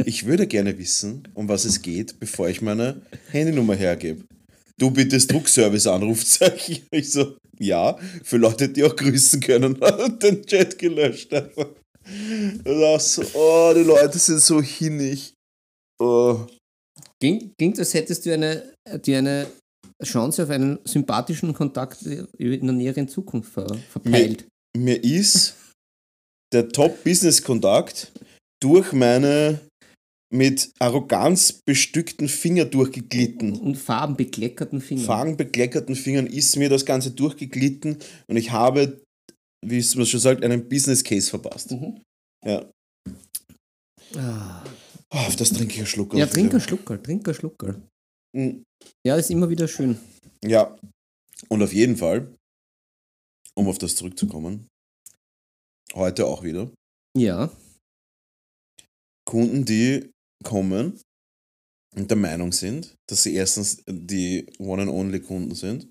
Ich 0.05 0.27
würde 0.27 0.49
gerne 0.49 0.77
wissen, 0.77 1.29
um 1.35 1.49
was 1.49 1.65
es 1.65 1.81
geht, 1.81 2.19
bevor 2.19 2.49
ich 2.49 2.61
meine 2.61 3.01
Handynummer 3.31 3.77
hergebe. 3.77 4.25
Du 4.77 4.91
bittest 4.91 5.31
Druckservice 5.31 5.87
an, 5.87 6.03
Rufzeichen. 6.03 6.85
Ich 6.91 7.13
so, 7.13 7.37
ja, 7.61 7.97
für 8.25 8.39
Leute, 8.39 8.69
die 8.69 8.83
auch 8.83 8.97
grüßen 8.97 9.41
können, 9.41 9.81
hat 9.81 10.21
den 10.21 10.45
Chat 10.45 10.81
gelöscht. 10.81 11.31
Das 12.65 13.21
oh, 13.35 13.73
die 13.73 13.85
Leute 13.85 14.19
sind 14.19 14.41
so 14.41 14.61
hinnig. 14.61 15.33
Äh, 16.03 16.35
Klingt, 17.21 17.57
klingt, 17.57 17.79
als 17.79 17.95
hättest 17.95 18.27
du 18.27 18.35
eine, 18.35 18.75
dir 19.05 19.19
eine 19.19 19.47
Chance 20.03 20.45
auf 20.45 20.51
einen 20.51 20.79
sympathischen 20.85 21.55
Kontakt 21.55 22.03
in 22.03 22.29
der 22.39 22.73
näheren 22.73 23.09
Zukunft 23.09 23.53
ver, 23.53 23.67
verpeilt. 23.91 24.47
mir 24.77 25.03
ist 25.03 25.57
der 26.53 26.69
Top-Business-Kontakt 26.69 28.13
durch 28.63 28.93
meine 28.93 29.61
mit 30.33 30.73
Arroganz 30.81 31.61
bestückten 31.65 32.29
Finger 32.29 32.65
durchgeglitten. 32.65 33.57
Und 33.57 33.77
farbenbekleckerten 33.77 34.81
Fingern. 34.81 35.05
Farbenbekleckerten 35.05 35.95
Fingern 35.95 36.27
ist 36.27 36.57
mir 36.57 36.69
das 36.69 36.85
Ganze 36.85 37.13
durchgeglitten 37.13 37.99
und 38.27 38.37
ich 38.37 38.51
habe, 38.51 39.01
wie 39.65 39.79
es 39.79 39.95
man 39.95 40.07
schon 40.07 40.21
sagt, 40.21 40.43
einen 40.43 40.69
Business 40.69 41.05
Case 41.05 41.31
verpasst. 41.31 41.71
Mhm. 41.71 42.01
Ja. 42.45 42.69
Ah. 44.17 44.65
Ah, 45.11 45.27
auf 45.29 45.37
das 45.37 45.51
trinke 45.51 45.75
ich 45.75 45.79
einen 45.79 45.87
Schluck. 45.87 46.15
Ja, 46.15 46.25
auf 46.25 46.31
trink 46.31 46.49
wieder. 46.49 46.59
ein 46.59 46.61
Schluckerl, 46.61 47.01
trink 47.01 47.29
ein 47.29 47.35
Schluckerl. 47.35 47.81
Mm, 48.35 48.62
Ja, 49.07 49.17
ist 49.17 49.31
immer 49.31 49.49
wieder 49.49 49.69
schön. 49.69 49.99
Ja, 50.45 50.76
und 51.49 51.62
auf 51.62 51.73
jeden 51.73 51.97
Fall, 51.97 52.35
um 53.57 53.69
auf 53.69 53.79
das 53.79 53.95
zurückzukommen, 53.97 54.67
heute 55.95 56.26
auch 56.26 56.43
wieder, 56.43 56.71
Ja, 57.17 57.50
Kunden, 59.26 59.64
die 59.64 60.11
kommen 60.45 61.00
und 61.97 62.11
der 62.11 62.17
Meinung 62.19 62.53
sind, 62.53 62.95
dass 63.09 63.23
sie 63.23 63.35
erstens 63.35 63.83
die 63.88 64.47
One-and-Only-Kunden 64.59 65.55
sind, 65.55 65.88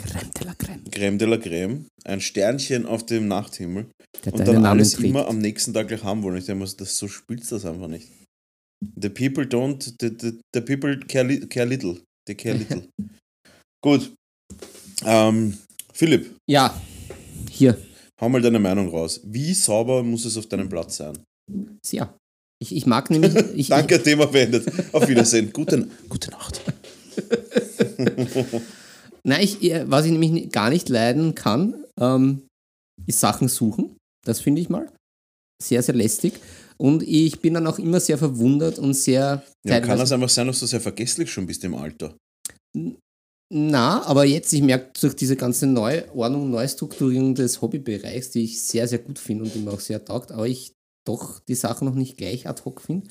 Crème 0.00 0.32
de 0.38 0.44
la 0.46 0.52
Crème. 0.52 0.84
Crème 0.90 1.16
de 1.18 1.26
la 1.26 1.36
Crème, 1.36 1.86
ein 2.04 2.20
Sternchen 2.20 2.86
auf 2.86 3.04
dem 3.06 3.28
Nachthimmel 3.28 3.90
Der 4.24 4.32
und 4.34 4.46
dann 4.46 4.64
alles 4.64 4.92
trägt. 4.92 5.08
immer 5.08 5.26
am 5.26 5.38
nächsten 5.38 5.72
Tag 5.74 5.88
gleich 5.88 6.04
haben 6.04 6.22
wollen. 6.22 6.36
Ich 6.36 6.44
denke 6.46 6.64
mir, 6.64 6.70
das, 6.70 6.96
so 6.96 7.08
spielst 7.08 7.50
du 7.50 7.56
das 7.56 7.64
einfach 7.64 7.88
nicht. 7.88 8.08
The 9.00 9.08
people 9.08 9.44
don't, 9.46 9.82
the, 10.00 10.08
the, 10.10 10.38
the 10.54 10.60
people 10.60 10.96
care, 11.08 11.24
li 11.24 11.46
care 11.46 11.66
little. 11.66 11.98
They 12.26 12.34
care 12.34 12.54
little. 12.54 12.82
Gut. 13.82 14.12
Ähm, 15.04 15.56
Philipp, 15.92 16.36
Ja, 16.48 16.78
hier. 17.50 17.76
hau 18.20 18.28
mal 18.28 18.40
deine 18.42 18.58
Meinung 18.58 18.88
raus. 18.88 19.20
Wie 19.24 19.54
sauber 19.54 20.02
muss 20.02 20.24
es 20.24 20.36
auf 20.36 20.46
deinem 20.46 20.68
Platz 20.68 20.96
sein? 20.96 21.18
Sehr. 21.84 22.14
Ich, 22.62 22.74
ich 22.74 22.86
mag 22.86 23.10
nämlich. 23.10 23.34
Ich, 23.54 23.68
Danke, 23.68 24.02
Thema 24.02 24.26
beendet. 24.26 24.66
Auf 24.92 25.08
Wiedersehen. 25.08 25.52
Gute, 25.52 25.88
gute 26.08 26.30
Nacht. 26.30 26.60
Nein, 29.24 29.42
ich, 29.42 29.62
äh, 29.62 29.90
was 29.90 30.04
ich 30.06 30.12
nämlich 30.12 30.50
gar 30.52 30.70
nicht 30.70 30.88
leiden 30.88 31.34
kann, 31.34 31.84
ähm, 32.00 32.42
ist 33.06 33.20
Sachen 33.20 33.48
suchen. 33.48 33.96
Das 34.24 34.40
finde 34.40 34.60
ich 34.60 34.68
mal 34.68 34.90
sehr, 35.62 35.82
sehr 35.82 35.94
lästig. 35.94 36.34
Und 36.78 37.02
ich 37.02 37.40
bin 37.40 37.54
dann 37.54 37.66
auch 37.66 37.78
immer 37.78 38.00
sehr 38.00 38.18
verwundert 38.18 38.78
und 38.78 38.94
sehr. 38.94 39.42
Ja, 39.64 39.80
kann 39.80 39.98
das 39.98 40.12
einfach 40.12 40.28
sein, 40.28 40.46
dass 40.46 40.60
du 40.60 40.66
sehr 40.66 40.80
vergesslich 40.80 41.30
schon 41.30 41.46
bist 41.46 41.64
im 41.64 41.74
Alter? 41.74 42.14
Na, 43.48 44.02
aber 44.04 44.24
jetzt, 44.24 44.52
ich 44.52 44.62
merke 44.62 44.90
durch 45.00 45.14
diese 45.14 45.36
ganze 45.36 45.66
Neuordnung 45.66 46.50
Neustrukturierung 46.50 47.34
des 47.34 47.62
Hobbybereichs, 47.62 48.30
die 48.30 48.44
ich 48.44 48.60
sehr, 48.60 48.88
sehr 48.88 48.98
gut 48.98 49.18
finde 49.18 49.44
und 49.44 49.54
die 49.54 49.60
mir 49.60 49.70
auch 49.70 49.80
sehr 49.80 50.04
taugt, 50.04 50.32
aber 50.32 50.46
ich 50.48 50.72
doch 51.06 51.38
die 51.40 51.54
Sachen 51.54 51.86
noch 51.86 51.94
nicht 51.94 52.16
gleich 52.16 52.48
ad 52.48 52.62
hoc 52.64 52.80
finde. 52.80 53.08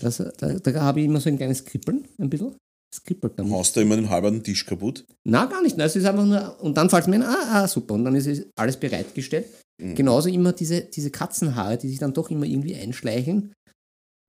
Das, 0.00 0.16
da, 0.16 0.54
da 0.54 0.80
habe 0.80 1.00
ich 1.00 1.06
immer 1.06 1.20
so 1.20 1.28
ein 1.28 1.36
kleines 1.36 1.64
Kribbeln, 1.64 2.08
ein 2.18 2.30
bisschen. 2.30 2.56
Es 2.92 3.04
kribbelt 3.04 3.38
dann. 3.38 3.50
Haust 3.50 3.76
du 3.76 3.80
immer 3.80 3.96
den 3.96 4.10
halben 4.10 4.42
Tisch 4.42 4.66
kaputt? 4.66 5.04
Na, 5.24 5.44
gar 5.44 5.62
nicht. 5.62 5.76
Nein, 5.76 5.86
es 5.86 5.94
ist 5.94 6.06
einfach 6.06 6.24
nur, 6.24 6.60
und 6.60 6.76
dann 6.76 6.90
fällt 6.90 7.02
es 7.02 7.08
mir 7.08 7.16
ein, 7.16 7.22
ah, 7.22 7.62
ah, 7.62 7.68
super, 7.68 7.94
und 7.94 8.04
dann 8.04 8.16
ist 8.16 8.26
es 8.26 8.46
alles 8.56 8.78
bereitgestellt. 8.78 9.46
Mhm. 9.80 9.94
Genauso 9.94 10.28
immer 10.28 10.52
diese, 10.52 10.82
diese 10.82 11.10
Katzenhaare, 11.10 11.78
die 11.78 11.88
sich 11.88 11.98
dann 11.98 12.12
doch 12.12 12.30
immer 12.30 12.46
irgendwie 12.46 12.74
einschleichen. 12.74 13.52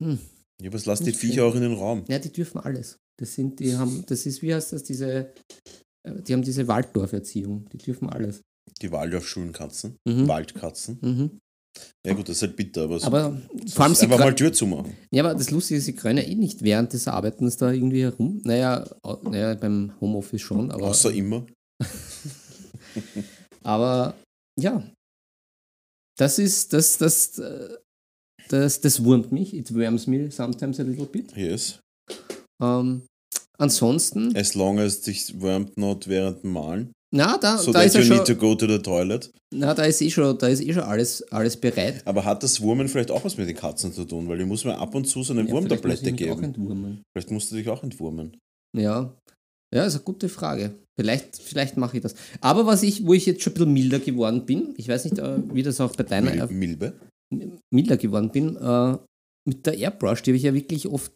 Hm. 0.04 0.20
Ja, 0.62 0.72
was 0.74 0.86
lass 0.86 1.00
die 1.00 1.06
Nicht 1.06 1.20
Viecher 1.20 1.46
auch 1.46 1.56
in 1.56 1.62
den 1.62 1.74
Raum? 1.74 2.06
Ja, 2.08 2.20
die 2.20 2.32
dürfen 2.32 2.60
alles. 2.60 2.98
Das 3.20 3.34
sind, 3.34 3.60
die 3.60 3.76
haben, 3.76 4.04
das 4.08 4.26
ist, 4.26 4.42
wie 4.42 4.54
heißt 4.54 4.74
das, 4.74 4.84
diese, 4.84 5.34
äh, 6.08 6.22
die 6.22 6.34
haben 6.34 6.44
diese 6.44 6.68
Waldorf-Erziehung. 6.68 7.68
Die 7.72 7.78
dürfen 7.78 8.10
alles. 8.10 8.42
Die 8.82 8.92
Waldorf-Schulenkatzen. 8.92 9.98
Mhm. 10.08 10.28
Waldkatzen. 10.28 11.00
Mhm. 11.02 11.40
Ja 12.06 12.14
gut, 12.14 12.28
das 12.28 12.38
ist 12.38 12.42
halt 12.42 12.58
bitter, 12.58 12.84
aber, 12.84 13.02
Aber 13.04 13.42
so 13.66 13.76
vor 13.76 13.84
allem, 13.86 13.94
ist 13.94 14.00
sie 14.00 14.06
einfach 14.06 14.20
mal 14.20 14.36
Tür 14.36 14.52
zumachen. 14.52 14.94
ja, 15.12 15.24
aber 15.24 15.36
das 15.36 15.52
Lustige 15.52 15.78
ist, 15.78 15.86
sie 15.86 15.96
können 15.96 16.18
ja 16.18 16.26
eh 16.26 16.36
nicht 16.36 16.64
während 16.64 16.92
des 16.92 17.08
Arbeitens 17.08 17.58
da 17.58 17.72
irgendwie 17.72 18.02
herum. 18.02 18.42
Naja, 18.44 18.86
naja 19.24 19.54
beim 19.56 19.94
Homeoffice 20.02 20.42
schon, 20.42 20.70
aber, 20.72 20.88
Außer 20.88 21.14
immer. 21.14 21.46
aber 23.64 24.16
ja, 24.60 24.84
das 26.22 26.38
ist, 26.40 26.72
das, 26.74 26.98
das, 26.98 27.40
äh, 27.40 27.70
das, 28.50 28.80
das 28.82 29.04
wurmt 29.04 29.32
mich. 29.32 29.54
It 29.56 29.74
worms 29.74 30.08
me 30.08 30.30
sometimes 30.32 30.80
a 30.80 30.84
little 30.84 31.06
bit. 31.06 31.36
Yes. 31.36 31.80
Ähm, 32.62 33.02
ansonsten, 33.58 34.36
As 34.36 34.54
long 34.54 34.80
as 34.80 35.02
dich 35.02 35.42
wärmt 35.42 35.78
not 35.78 36.08
während 36.08 36.44
dem 36.44 36.52
Malen. 36.54 36.92
na, 37.14 37.38
da, 37.38 37.58
So 37.58 37.72
da 37.72 37.80
that 37.80 37.88
ist 37.88 37.96
you 37.96 38.04
schon, 38.04 38.18
need 38.18 38.28
to 38.28 38.36
go 38.36 38.54
to 38.56 38.68
the 38.68 38.80
toilet. 38.80 39.32
na, 39.54 39.74
da 39.74 39.84
ist 39.86 40.02
eh 40.02 40.10
schon, 40.10 40.38
da 40.38 40.48
ist 40.48 40.62
eh 40.62 40.74
schon 40.74 40.84
alles, 40.84 41.24
alles 41.32 41.58
bereit. 41.58 42.02
Aber 42.06 42.24
hat 42.24 42.44
das 42.44 42.62
Wurmen 42.62 42.88
vielleicht 42.88 43.12
auch 43.12 43.24
was 43.26 43.38
mit 43.38 43.48
den 43.50 43.56
Katzen 43.56 43.92
zu 43.92 44.06
tun? 44.06 44.28
Weil 44.28 44.38
die 44.38 44.46
muss 44.46 44.64
mir 44.64 44.78
ab 44.78 44.94
und 44.96 45.06
zu 45.06 45.24
so 45.24 45.34
eine 45.34 45.42
Ja, 45.42 45.48
vielleicht 45.48 45.54
Wurmtablette 45.70 46.12
auch 46.12 46.16
geben. 46.18 46.44
entwurmen. 46.44 47.04
Vielleicht 47.14 47.32
musst 47.32 47.52
du 47.52 47.56
dich 47.56 47.68
auch 47.70 47.82
entwurmen. 47.84 48.38
Ja. 48.78 49.14
Ja, 49.74 49.86
ist 49.86 49.96
eine 49.96 50.04
gute 50.04 50.30
Frage. 50.30 50.76
Vielleicht, 51.00 51.38
vielleicht 51.38 51.78
mache 51.78 51.98
ich 51.98 52.04
das. 52.04 52.16
Aber 52.42 52.66
was 52.66 52.84
ich, 52.84 53.06
wo 53.06 53.14
ich 53.14 53.26
jetzt 53.26 53.42
schon 53.42 53.54
ein 53.54 53.56
bisschen 53.56 53.74
milder 53.74 54.00
geworden 54.00 54.46
bin, 54.46 54.74
ich 54.78 54.88
weiß 54.88 55.06
nicht, 55.06 55.18
äh, 55.20 55.38
wie 55.54 55.64
das 55.64 55.80
auch 55.80 55.96
bei 55.96 56.04
deiner 56.04 56.48
Mil 56.48 56.58
Milbe. 56.58 56.94
milder 57.74 57.98
geworden 57.98 58.30
bin, 58.32 58.58
äh, 58.58 58.98
mit 59.48 59.66
der 59.66 59.78
Airbrush, 59.78 60.22
die 60.24 60.32
habe 60.32 60.38
ich 60.38 60.44
ja 60.44 60.54
wirklich 60.54 60.88
oft 60.88 61.14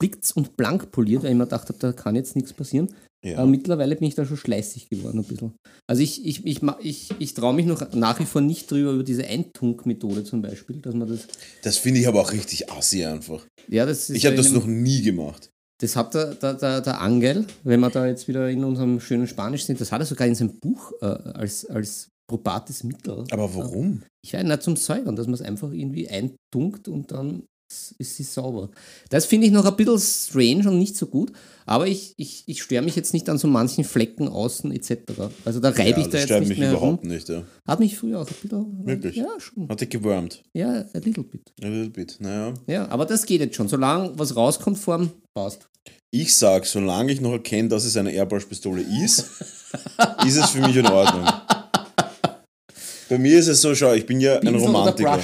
blitz 0.00 0.30
und 0.32 0.56
blank 0.56 0.92
poliert, 0.92 1.22
weil 1.22 1.32
ich 1.32 1.36
mir 1.36 1.44
gedacht 1.44 1.68
habe, 1.68 1.78
da 1.78 1.92
kann 1.92 2.14
jetzt 2.14 2.36
nichts 2.36 2.52
passieren. 2.52 2.94
Ja. 3.24 3.38
Aber 3.38 3.48
mittlerweile 3.48 3.96
bin 3.96 4.06
ich 4.06 4.14
da 4.14 4.24
schon 4.24 4.36
schleißig 4.36 4.88
geworden 4.88 5.18
ein 5.18 5.24
bisschen. 5.24 5.52
Also 5.88 6.02
ich, 6.02 6.24
ich, 6.24 6.46
ich, 6.46 6.60
ich, 6.82 7.08
ich 7.18 7.34
traue 7.34 7.52
mich 7.52 7.66
noch 7.66 7.92
nach 7.94 8.20
wie 8.20 8.24
vor 8.24 8.40
nicht 8.40 8.70
drüber 8.70 8.92
über 8.92 9.02
diese 9.02 9.26
Eintunk-Methode 9.26 10.22
zum 10.22 10.40
Beispiel, 10.40 10.76
dass 10.76 10.94
man 10.94 11.08
das. 11.08 11.26
Das 11.62 11.78
finde 11.78 11.98
ich 11.98 12.06
aber 12.06 12.20
auch 12.20 12.32
richtig 12.32 12.70
assi 12.70 13.04
einfach. 13.04 13.44
Ja, 13.66 13.86
das 13.86 14.08
ist 14.08 14.16
Ich 14.16 14.26
habe 14.26 14.36
das 14.36 14.52
noch 14.52 14.66
nie 14.66 15.02
gemacht. 15.02 15.50
Das 15.80 15.94
hat 15.94 16.14
der, 16.14 16.34
der, 16.34 16.54
der, 16.54 16.80
der 16.80 17.00
Angel, 17.00 17.46
wenn 17.62 17.80
wir 17.80 17.90
da 17.90 18.06
jetzt 18.06 18.26
wieder 18.26 18.48
in 18.50 18.64
unserem 18.64 18.98
schönen 19.00 19.28
Spanisch 19.28 19.64
sind, 19.64 19.80
das 19.80 19.92
hat 19.92 20.00
er 20.00 20.06
sogar 20.06 20.26
in 20.26 20.34
seinem 20.34 20.58
Buch 20.58 20.92
äh, 21.00 21.06
als, 21.06 21.66
als 21.66 22.10
probates 22.26 22.84
Mittel. 22.84 23.24
Aber 23.30 23.54
warum? 23.54 24.02
Ich 24.22 24.34
weiß 24.34 24.44
nicht 24.44 24.62
zum 24.62 24.76
Säubern, 24.76 25.16
dass 25.16 25.26
man 25.26 25.34
es 25.34 25.42
einfach 25.42 25.70
irgendwie 25.70 26.08
eintunkt 26.08 26.88
und 26.88 27.12
dann 27.12 27.44
ist 27.98 28.16
sie 28.16 28.22
sauber. 28.22 28.70
Das 29.10 29.26
finde 29.26 29.46
ich 29.46 29.52
noch 29.52 29.64
ein 29.64 29.76
bisschen 29.76 29.98
strange 29.98 30.68
und 30.68 30.78
nicht 30.78 30.96
so 30.96 31.06
gut, 31.06 31.32
aber 31.66 31.86
ich, 31.86 32.14
ich, 32.16 32.44
ich 32.46 32.62
störe 32.62 32.82
mich 32.82 32.96
jetzt 32.96 33.12
nicht 33.12 33.28
an 33.28 33.38
so 33.38 33.46
manchen 33.46 33.84
Flecken 33.84 34.28
außen 34.28 34.72
etc. 34.72 35.02
Also 35.44 35.60
da 35.60 35.70
reibe 35.70 36.00
ja, 36.00 36.06
ich 36.06 36.08
da 36.08 36.18
jetzt 36.18 36.30
nicht 36.30 36.48
mich 36.48 36.58
mehr 36.58 36.70
überhaupt 36.70 37.02
herum. 37.02 37.14
nicht. 37.14 37.28
Ja. 37.28 37.44
Hat 37.66 37.80
mich 37.80 37.96
früher 37.98 38.20
auch 38.20 38.26
ein 38.26 38.34
bisschen. 38.40 38.86
Wirklich? 38.86 39.16
Ja, 39.16 39.28
schon. 39.38 39.68
Hat 39.68 39.80
dich 39.80 39.90
gewärmt. 39.90 40.42
Ja, 40.54 40.86
a 40.94 40.98
little 40.98 41.24
bit. 41.24 41.52
A 41.62 41.66
little 41.66 41.90
bit. 41.90 42.16
Naja. 42.20 42.54
Ja, 42.66 42.88
aber 42.88 43.04
das 43.04 43.26
geht 43.26 43.40
jetzt 43.40 43.56
schon. 43.56 43.68
Solange 43.68 44.18
was 44.18 44.34
rauskommt, 44.34 44.78
Form, 44.78 45.10
passt. 45.34 45.68
Ich 46.10 46.34
sag, 46.36 46.64
solange 46.64 47.12
ich 47.12 47.20
noch 47.20 47.32
erkenne, 47.32 47.68
dass 47.68 47.84
es 47.84 47.96
eine 47.96 48.12
Airbrush-Pistole 48.12 48.82
ist, 49.04 49.18
ist 50.26 50.36
es 50.36 50.50
für 50.50 50.60
mich 50.66 50.76
in 50.76 50.86
Ordnung. 50.86 51.26
Bei 53.10 53.18
mir 53.18 53.38
ist 53.38 53.48
es 53.48 53.60
so, 53.60 53.74
schau, 53.74 53.92
ich 53.92 54.06
bin 54.06 54.20
ja 54.20 54.34
ein 54.34 54.40
Pinsel 54.40 54.56
oder 54.56 54.66
Romantiker. 54.66 55.22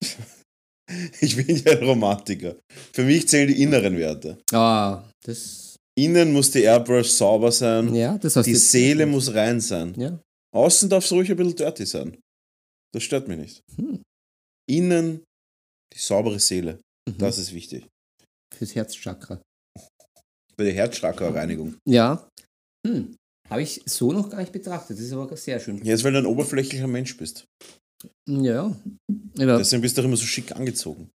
Ich 1.20 1.36
bin 1.36 1.56
ja 1.56 1.72
ein 1.72 1.84
Romantiker. 1.84 2.56
Für 2.92 3.04
mich 3.04 3.28
zählen 3.28 3.48
die 3.48 3.62
inneren 3.62 3.96
Werte. 3.96 4.38
Ah, 4.52 5.02
das. 5.24 5.76
Innen 5.96 6.32
muss 6.32 6.50
die 6.50 6.62
Airbrush 6.62 7.08
sauber 7.08 7.52
sein, 7.52 7.94
Ja, 7.94 8.18
das 8.18 8.34
heißt 8.36 8.48
die 8.48 8.56
Seele 8.56 9.06
muss 9.06 9.32
rein 9.32 9.60
sein. 9.60 9.94
Ja. 9.96 10.18
Außen 10.52 10.88
darf 10.88 11.04
es 11.04 11.12
ruhig 11.12 11.30
ein 11.30 11.36
bisschen 11.36 11.56
dirty 11.56 11.86
sein. 11.86 12.16
Das 12.92 13.02
stört 13.02 13.28
mich 13.28 13.38
nicht. 13.38 13.60
Hm. 13.76 14.02
Innen 14.68 15.22
die 15.92 15.98
saubere 15.98 16.40
Seele. 16.40 16.80
Mhm. 17.08 17.18
Das 17.18 17.38
ist 17.38 17.52
wichtig. 17.54 17.86
Fürs 18.56 18.74
Herzchakra. 18.74 19.40
Bei 20.56 20.64
der 20.64 20.72
Herzchakra-Reinigung. 20.72 21.76
Ja. 21.88 22.28
Hm. 22.86 23.16
Habe 23.50 23.62
ich 23.62 23.82
so 23.86 24.12
noch 24.12 24.30
gar 24.30 24.40
nicht 24.40 24.52
betrachtet. 24.52 24.96
Das 24.96 25.04
ist 25.04 25.12
aber 25.12 25.36
sehr 25.36 25.60
schön. 25.60 25.84
Jetzt, 25.84 26.02
weil 26.04 26.12
du 26.12 26.18
ein 26.18 26.26
oberflächlicher 26.26 26.86
Mensch 26.86 27.16
bist. 27.16 27.44
Ja. 28.28 28.74
Aber, 29.38 29.58
Deswegen 29.58 29.82
bist 29.82 29.96
du 29.96 30.02
auch 30.02 30.06
immer 30.06 30.16
so 30.16 30.24
schick 30.26 30.52
angezogen. 30.54 31.10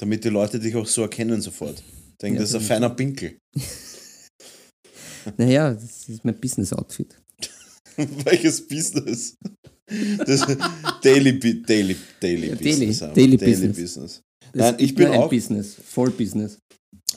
Damit 0.00 0.24
die 0.24 0.28
Leute 0.30 0.58
dich 0.58 0.74
auch 0.74 0.86
so 0.86 1.02
erkennen 1.02 1.40
sofort. 1.40 1.82
Denken, 2.20 2.36
Ja, 2.36 2.40
das 2.42 2.50
ist 2.50 2.56
ein 2.56 2.62
feiner 2.62 2.90
Pinkel. 2.90 3.38
naja, 5.36 5.72
das 5.74 6.08
ist 6.08 6.24
mein 6.24 6.38
Business-Outfit. 6.38 7.16
Welches 7.96 8.66
Business? 8.66 9.36
Das 10.26 10.40
Daily, 11.02 11.38
Daily, 11.62 11.96
Daily 12.20 12.48
Ja, 12.48 12.54
Business. 12.56 12.98
Daily-. 13.00 13.14
Daily 13.14 13.36
Daily 13.36 13.52
Business. 13.52 13.76
Business. 13.76 14.20
Nein, 14.54 14.74
ich 14.78 14.94
bin 14.94 15.08
auch- 15.08 15.30
Business. 15.30 15.74
Voll 15.74 16.10
Business. 16.10 16.58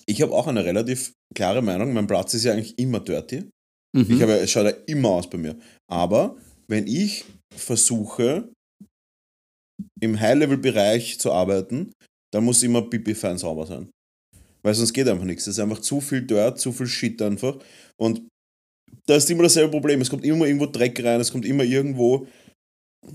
Ich 0.06 0.22
habe 0.22 0.34
auch 0.34 0.48
eine 0.48 0.64
relativ 0.64 1.14
klare 1.36 1.62
Meinung. 1.62 1.94
Mein 1.94 2.08
Platz 2.08 2.34
ist 2.34 2.44
ja 2.46 2.54
eigentlich 2.54 2.78
immer 2.80 3.00
dirty. 3.00 3.44
Mhm. 3.96 4.06
Ich 4.10 4.22
habe, 4.22 4.34
es 4.40 4.52
schaut 4.52 4.66
ja 4.66 4.74
immer 4.88 5.10
aus 5.10 5.30
bei 5.30 5.38
mir. 5.38 5.58
Aber 5.90 6.38
wenn 6.68 6.88
ich 6.88 7.26
versuche, 7.56 8.52
im 10.00 10.20
High-Level-Bereich 10.20 11.20
zu 11.20 11.32
arbeiten, 11.32 11.94
Da 12.34 12.42
muss 12.42 12.62
immer 12.62 12.82
pipi 12.82 13.16
fein 13.16 13.38
sauber 13.38 13.66
sein. 13.66 13.90
Weil 14.62 14.74
sonst 14.74 14.92
geht 14.92 15.08
einfach 15.08 15.24
nichts. 15.24 15.48
Es 15.48 15.58
ist 15.58 15.64
einfach 15.64 15.80
zu 15.80 16.02
viel 16.02 16.22
Dirt, 16.22 16.60
zu 16.60 16.74
viel 16.74 16.88
Shit 16.88 17.22
einfach. 17.22 17.58
Und 17.98 18.28
da 19.06 19.16
ist 19.16 19.30
immer 19.30 19.44
dasselbe 19.44 19.72
Problem. 19.72 20.02
Es 20.02 20.10
kommt 20.10 20.26
immer 20.26 20.46
irgendwo 20.46 20.66
Dreck 20.66 21.02
rein, 21.04 21.22
es 21.22 21.32
kommt 21.32 21.46
immer 21.46 21.64
irgendwo, 21.64 22.28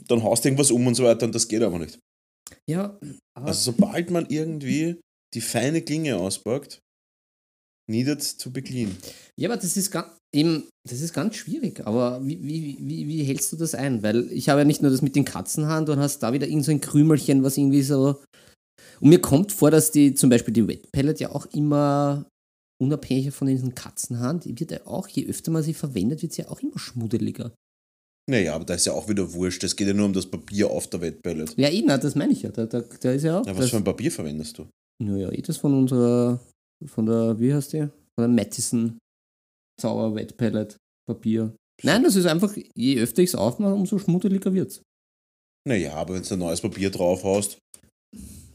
dann 0.09 0.23
haust 0.23 0.45
du 0.45 0.49
irgendwas 0.49 0.71
um 0.71 0.87
und 0.87 0.95
so 0.95 1.05
weiter 1.05 1.27
und 1.27 1.35
das 1.35 1.47
geht 1.49 1.62
einfach 1.62 1.79
nicht. 1.79 1.99
Ja, 2.69 2.99
aber 3.37 3.49
Also 3.49 3.73
sobald 3.73 4.11
man 4.11 4.27
irgendwie 4.31 5.01
die 5.35 5.41
feine 5.41 5.83
Klinge 5.83 6.17
auspackt, 6.17 6.81
needed 7.89 8.39
to 8.39 8.51
be 8.51 8.62
clean. 8.62 8.97
Ja, 9.39 9.49
aber 9.49 9.57
das 9.57 9.77
ist 9.77 9.91
ganz, 9.91 10.09
eben, 10.35 10.69
das 10.89 11.01
ist 11.01 11.12
ganz 11.12 11.37
schwierig. 11.37 11.87
Aber 11.87 12.25
wie, 12.25 12.43
wie, 12.43 12.79
wie, 12.81 13.09
wie 13.09 13.25
hältst 13.25 13.53
du 13.53 13.57
das 13.57 13.75
ein? 13.75 14.03
Weil 14.03 14.31
ich 14.33 14.49
habe 14.49 14.61
ja 14.61 14.65
nicht 14.65 14.83
nur 14.83 14.91
das 14.91 15.03
mit 15.03 15.17
den 15.17 15.25
Katzenhaaren, 15.25 15.87
du 15.87 15.97
hast 15.97 16.21
da 16.21 16.33
wieder 16.33 16.47
irgend 16.47 16.65
so 16.65 16.71
ein 16.71 16.81
Krümelchen, 16.81 17.43
was 17.43 17.57
irgendwie 17.57 17.83
so. 17.83 18.23
Und 19.01 19.09
mir 19.09 19.21
kommt 19.21 19.53
vor, 19.53 19.71
dass 19.71 19.91
die 19.91 20.15
zum 20.15 20.31
Beispiel 20.31 20.55
die 20.55 20.67
Wet 20.67 20.91
Pellet 20.93 21.21
ja 21.21 21.33
auch 21.33 21.47
immer 21.47 22.27
unabhängig 22.81 23.33
von 23.33 23.47
diesen 23.47 23.75
Katzenhaaren, 23.75 24.41
die 24.41 24.59
wird 24.59 24.73
ja 24.73 24.87
auch, 24.87 25.09
je 25.09 25.27
öfter 25.29 25.51
man 25.51 25.62
sie 25.62 25.75
verwendet, 25.75 26.23
wird 26.23 26.33
sie 26.33 26.43
ja 26.43 26.49
auch 26.49 26.61
immer 26.61 26.79
schmuddeliger. 26.79 27.53
Naja, 28.31 28.55
aber 28.55 28.65
da 28.65 28.75
ist 28.75 28.87
ja 28.87 28.93
auch 28.93 29.09
wieder 29.09 29.33
wurscht. 29.33 29.65
Es 29.65 29.75
geht 29.75 29.89
ja 29.89 29.95
nur 29.95 30.07
um 30.07 30.12
das 30.12 30.27
Papier 30.27 30.71
auf 30.71 30.89
der 30.89 31.01
Wettpellet. 31.01 31.55
Ja, 31.57 31.69
eben, 31.71 31.89
das 31.89 32.15
meine 32.15 32.33
ich 32.33 32.43
ja. 32.43 32.51
Da, 32.51 32.67
da, 32.67 32.81
da 32.81 33.12
ist 33.12 33.25
ja 33.25 33.41
auch. 33.41 33.47
Ja, 33.47 33.57
was 33.57 33.71
für 33.71 33.77
ein 33.77 33.85
Papier 33.85 34.12
verwendest 34.12 34.59
du? 34.59 34.67
naja, 35.03 35.31
eh 35.31 35.43
das 35.43 35.57
von 35.57 35.75
unserer, 35.75 36.41
von 36.87 37.07
der, 37.07 37.39
wie 37.39 37.53
heißt 37.55 37.73
die? 37.73 37.89
Von 38.15 38.19
der 38.19 38.29
Madison 38.29 38.99
Zauber 39.81 40.15
Wet 40.15 40.37
Pellet 40.37 40.77
Papier. 41.09 41.55
Nein, 41.83 42.03
das 42.05 42.17
ist 42.17 42.27
einfach, 42.27 42.55
je 42.75 43.01
öfter 43.01 43.23
ich 43.23 43.31
es 43.31 43.35
aufmache, 43.35 43.75
umso 43.75 43.99
schmuddeliger 43.99 44.53
wird 44.53 44.71
es. 44.71 44.83
Naja, 45.67 45.95
aber 45.95 46.15
wenn 46.15 46.23
du 46.23 46.33
ein 46.35 46.39
neues 46.39 46.61
Papier 46.61 46.91
drauf 46.91 47.25
hast, 47.25 47.59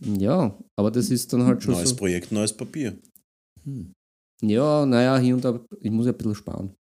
Ja, 0.02 0.58
aber 0.78 0.92
das 0.92 1.10
ist 1.10 1.34
dann 1.34 1.44
halt 1.44 1.64
schon 1.64 1.74
neues 1.74 1.90
so. 1.90 1.96
Projekt, 1.96 2.32
neues 2.32 2.54
Papier. 2.56 2.98
Ja, 4.42 4.86
naja, 4.86 5.18
hier 5.18 5.36
und 5.36 5.44
da, 5.44 5.60
ich 5.82 5.92
muss 5.92 6.06
ja 6.06 6.12
ein 6.12 6.18
bisschen 6.18 6.36
sparen. 6.36 6.76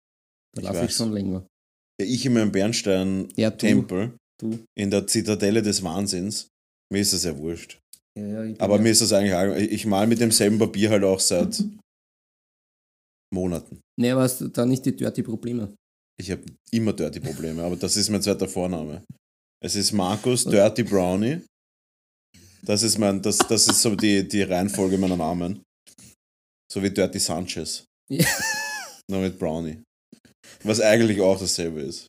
Da 0.55 0.61
Ich 0.61 0.69
laufe 0.69 0.85
ich 0.85 0.93
schon 0.95 1.13
länger. 1.13 1.47
Ja, 2.01 2.07
ich 2.07 2.27
in 2.27 2.35
meinem 2.35 2.53
Bernstein-Tempel 2.53 4.13
Ja, 4.43 4.49
in 4.77 4.91
der 4.91 5.07
Zitadelle 5.07 5.63
des 5.63 5.83
Wahnsinns, 5.83 6.49
mir 6.93 7.01
ist 7.01 7.13
das 7.15 7.25
ja 7.25 7.37
wurscht. 7.39 7.81
Ja, 8.17 8.45
ja, 8.45 8.55
Aber 8.61 8.79
mir 8.79 8.91
ist 8.91 9.03
das 9.03 9.13
eigentlich, 9.13 9.35
all- 9.35 9.61
ich 9.61 9.85
mal 9.87 10.07
mit 10.07 10.21
demselben 10.21 10.59
Papier 10.59 10.91
halt 10.91 11.05
auch 11.05 11.21
seit 11.21 11.63
Monaten. 13.35 13.81
Nee, 14.01 14.11
aber 14.11 14.23
hast 14.23 14.41
du 14.41 14.49
da 14.49 14.65
nicht 14.65 14.85
die 14.87 14.95
dirty 14.97 15.23
Probleme? 15.23 15.75
Ich 16.19 16.31
habe 16.31 16.43
immer 16.71 16.95
Dirty 16.95 17.21
Probleme, 17.21 17.63
aber 17.63 17.77
das 17.77 17.95
ist 17.97 18.09
mein 18.09 18.23
zweiter 18.23 18.49
Vorname. 18.49 19.05
Es 19.63 19.75
ist 19.77 19.93
Markus 19.93 20.45
Dirty 20.45 20.83
Brownie. 20.83 21.43
Das 22.63 22.83
ist 22.83 22.97
mein, 22.99 23.21
das, 23.21 23.37
das 23.39 23.69
ist 23.69 23.83
so 23.83 23.95
die, 23.95 24.27
die 24.27 24.43
Reihenfolge 24.43 24.97
meiner 24.97 25.17
Namen. 25.17 25.63
So 26.73 26.83
wie 26.83 26.91
Dirty 26.91 27.19
Sanchez. 27.19 27.85
Ja. 28.11 28.25
Nur 29.11 29.21
mit 29.21 29.39
Brownie. 29.39 29.83
Was 30.63 30.81
eigentlich 30.81 31.21
auch 31.21 31.39
dasselbe 31.39 31.83
ist. 31.83 32.07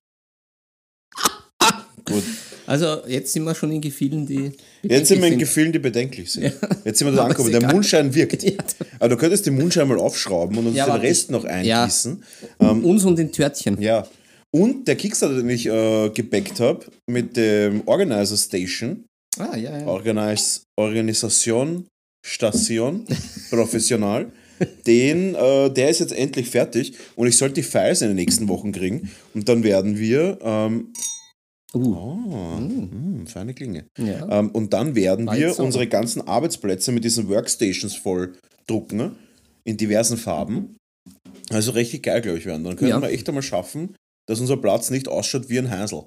Gut. 2.05 2.23
Also, 2.67 2.97
jetzt 3.07 3.33
sind 3.33 3.43
wir 3.45 3.55
schon 3.55 3.71
in 3.71 3.81
Gefühlen, 3.81 4.25
die. 4.27 4.51
Jetzt 4.83 5.07
sind 5.07 5.21
wir 5.21 5.29
in 5.29 5.39
Gefühlen, 5.39 5.71
die 5.71 5.79
bedenklich 5.79 6.31
sind. 6.31 6.43
Ja. 6.43 6.51
Jetzt 6.85 6.99
sind 6.99 7.07
wir 7.07 7.13
da 7.15 7.23
angekommen. 7.23 7.51
Der. 7.51 7.71
Mundschein 7.71 8.13
wirkt. 8.13 8.43
Ja, 8.43 8.51
Aber 8.99 9.09
du 9.09 9.17
könntest 9.17 9.45
den 9.47 9.55
Mundschein 9.55 9.87
mal 9.87 9.97
aufschrauben 9.97 10.57
und 10.57 10.67
uns 10.67 10.75
Ja, 10.75 10.85
den 10.85 11.01
Rest 11.01 11.23
ich- 11.25 11.29
noch 11.31 11.45
eingießen. 11.45 12.23
um 12.59 12.85
uns 12.85 13.03
und 13.05 13.17
den 13.17 13.31
Törtchen. 13.31 13.81
Ja. 13.81 14.05
Und 14.51 14.87
der 14.87 14.95
Kickstarter, 14.95 15.35
den 15.37 15.49
ich 15.49 15.65
äh, 15.65 16.09
gebackt 16.09 16.59
habe, 16.59 16.85
mit 17.09 17.35
dem 17.37 17.81
Organizer 17.87 18.37
Station, 18.37 19.03
Ah, 19.39 19.55
ja, 19.55 19.77
ja. 19.79 19.85
Organis 19.85 20.63
Organisation 20.79 21.85
Station, 22.25 23.05
professional, 23.51 24.31
den, 24.87 25.35
äh, 25.35 25.69
der 25.69 25.89
ist 25.89 25.99
jetzt 25.99 26.13
endlich 26.13 26.49
fertig 26.49 26.93
und 27.15 27.27
ich 27.27 27.37
sollte 27.37 27.55
die 27.55 27.63
Files 27.63 28.01
in 28.01 28.07
den 28.09 28.15
nächsten 28.15 28.47
Wochen 28.47 28.71
kriegen 28.71 29.11
und 29.33 29.47
dann 29.47 29.63
werden 29.63 29.97
wir, 29.99 30.39
ähm, 30.41 30.91
Uh, 31.73 31.79
oh, 31.95 32.59
mh, 32.59 33.25
feine 33.27 33.53
Klinge, 33.53 33.85
ja. 33.97 34.39
ähm, 34.39 34.51
und 34.51 34.71
dann 34.73 34.95
werden 34.95 35.25
wir 35.29 35.59
unsere 35.59 35.85
ganzen 35.87 36.21
Arbeitsplätze 36.25 36.93
mit 36.93 37.03
diesen 37.03 37.27
Workstations 37.27 37.93
voll 37.95 38.37
drucken, 38.67 38.97
ne? 38.97 39.15
in 39.65 39.75
diversen 39.75 40.17
Farben. 40.17 40.77
Also 41.49 41.71
richtig 41.71 42.03
geil, 42.03 42.21
glaube 42.21 42.37
ich, 42.37 42.45
werden. 42.45 42.63
Dann 42.63 42.77
können 42.77 42.91
Ja. 42.91 43.01
wir 43.01 43.09
echt 43.09 43.27
einmal 43.27 43.43
schaffen, 43.43 43.95
dass 44.29 44.39
unser 44.39 44.55
Platz 44.57 44.89
nicht 44.89 45.07
ausschaut 45.09 45.49
wie 45.49 45.59
ein 45.59 45.69
Heisel. 45.69 46.03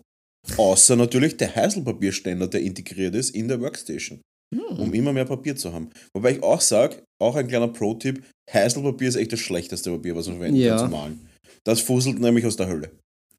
Außer 0.56 0.96
natürlich 0.96 1.36
der 1.36 1.54
Heiselpapierständer, 1.54 2.48
der 2.48 2.62
integriert 2.62 3.14
ist 3.14 3.30
in 3.30 3.48
der 3.48 3.60
Workstation. 3.60 4.20
Hm. 4.54 4.78
Um 4.78 4.94
immer 4.94 5.12
mehr 5.12 5.26
Papier 5.26 5.54
zu 5.56 5.72
haben. 5.72 5.90
Wobei 6.16 6.32
ich 6.32 6.42
auch 6.42 6.60
sage, 6.62 7.02
auch 7.22 7.36
ein 7.36 7.46
kleiner 7.48 7.68
Pro-Tipp, 7.68 8.24
Heiselpapier 8.50 9.08
ist 9.08 9.16
echt 9.16 9.32
das 9.32 9.40
schlechteste 9.40 9.90
Papier, 9.90 10.16
was 10.16 10.26
man 10.26 10.36
verwenden 10.38 10.58
Ja. 10.60 10.70
kann 10.76 10.78
zum 10.78 10.90
Malen. 10.90 11.28
Das 11.64 11.80
fusselt 11.80 12.18
nämlich 12.18 12.46
aus 12.46 12.56
der 12.56 12.66
Hölle. 12.68 12.90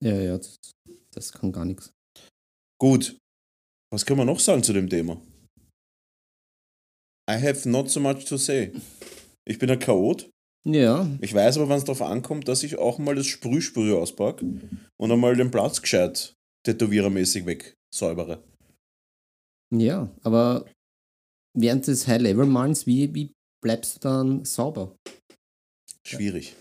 ja, 0.03 0.15
ja, 0.15 0.37
das, 0.37 0.55
das 1.13 1.31
kann 1.33 1.51
gar 1.51 1.65
nichts. 1.65 1.91
Gut. 2.81 3.15
Was 3.93 4.07
können 4.07 4.21
wir 4.21 4.25
noch 4.25 4.39
sagen 4.39 4.63
zu 4.63 4.73
dem 4.73 4.89
Thema? 4.89 5.21
I 7.29 7.37
have 7.37 7.69
not 7.69 7.91
so 7.91 7.99
much 7.99 8.25
to 8.25 8.37
say. 8.37 8.73
Ich 9.45 9.59
bin 9.59 9.69
ein 9.69 9.77
Chaot. 9.77 10.31
Ja, 10.67 11.07
Ich 11.21 11.31
weiß 11.31 11.57
aber, 11.57 11.69
wenn 11.69 11.77
es 11.77 11.83
darauf 11.83 12.01
ankommt, 12.01 12.47
dass 12.47 12.63
ich 12.63 12.79
auch 12.79 12.97
mal 12.97 13.13
das 13.13 13.27
Sprühsprüh 13.27 13.93
auspacke 13.93 14.45
und 14.99 15.11
einmal 15.11 15.35
den 15.35 15.51
Platz 15.51 15.79
gescheit 15.79 16.33
tätowierermäßig 16.65 17.45
wegsäubere. 17.45 18.43
ja, 19.71 20.09
aber 20.23 20.65
während 21.55 21.85
des 21.85 22.07
High-Level-Malens, 22.07 22.87
wie, 22.87 23.13
wie 23.13 23.31
bleibst 23.63 23.97
du 23.97 23.99
dann 23.99 24.45
sauber? 24.45 24.95
Schwierig. 26.03 26.55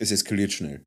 Es 0.00 0.12
eskaliert 0.12 0.52
schnell. 0.52 0.84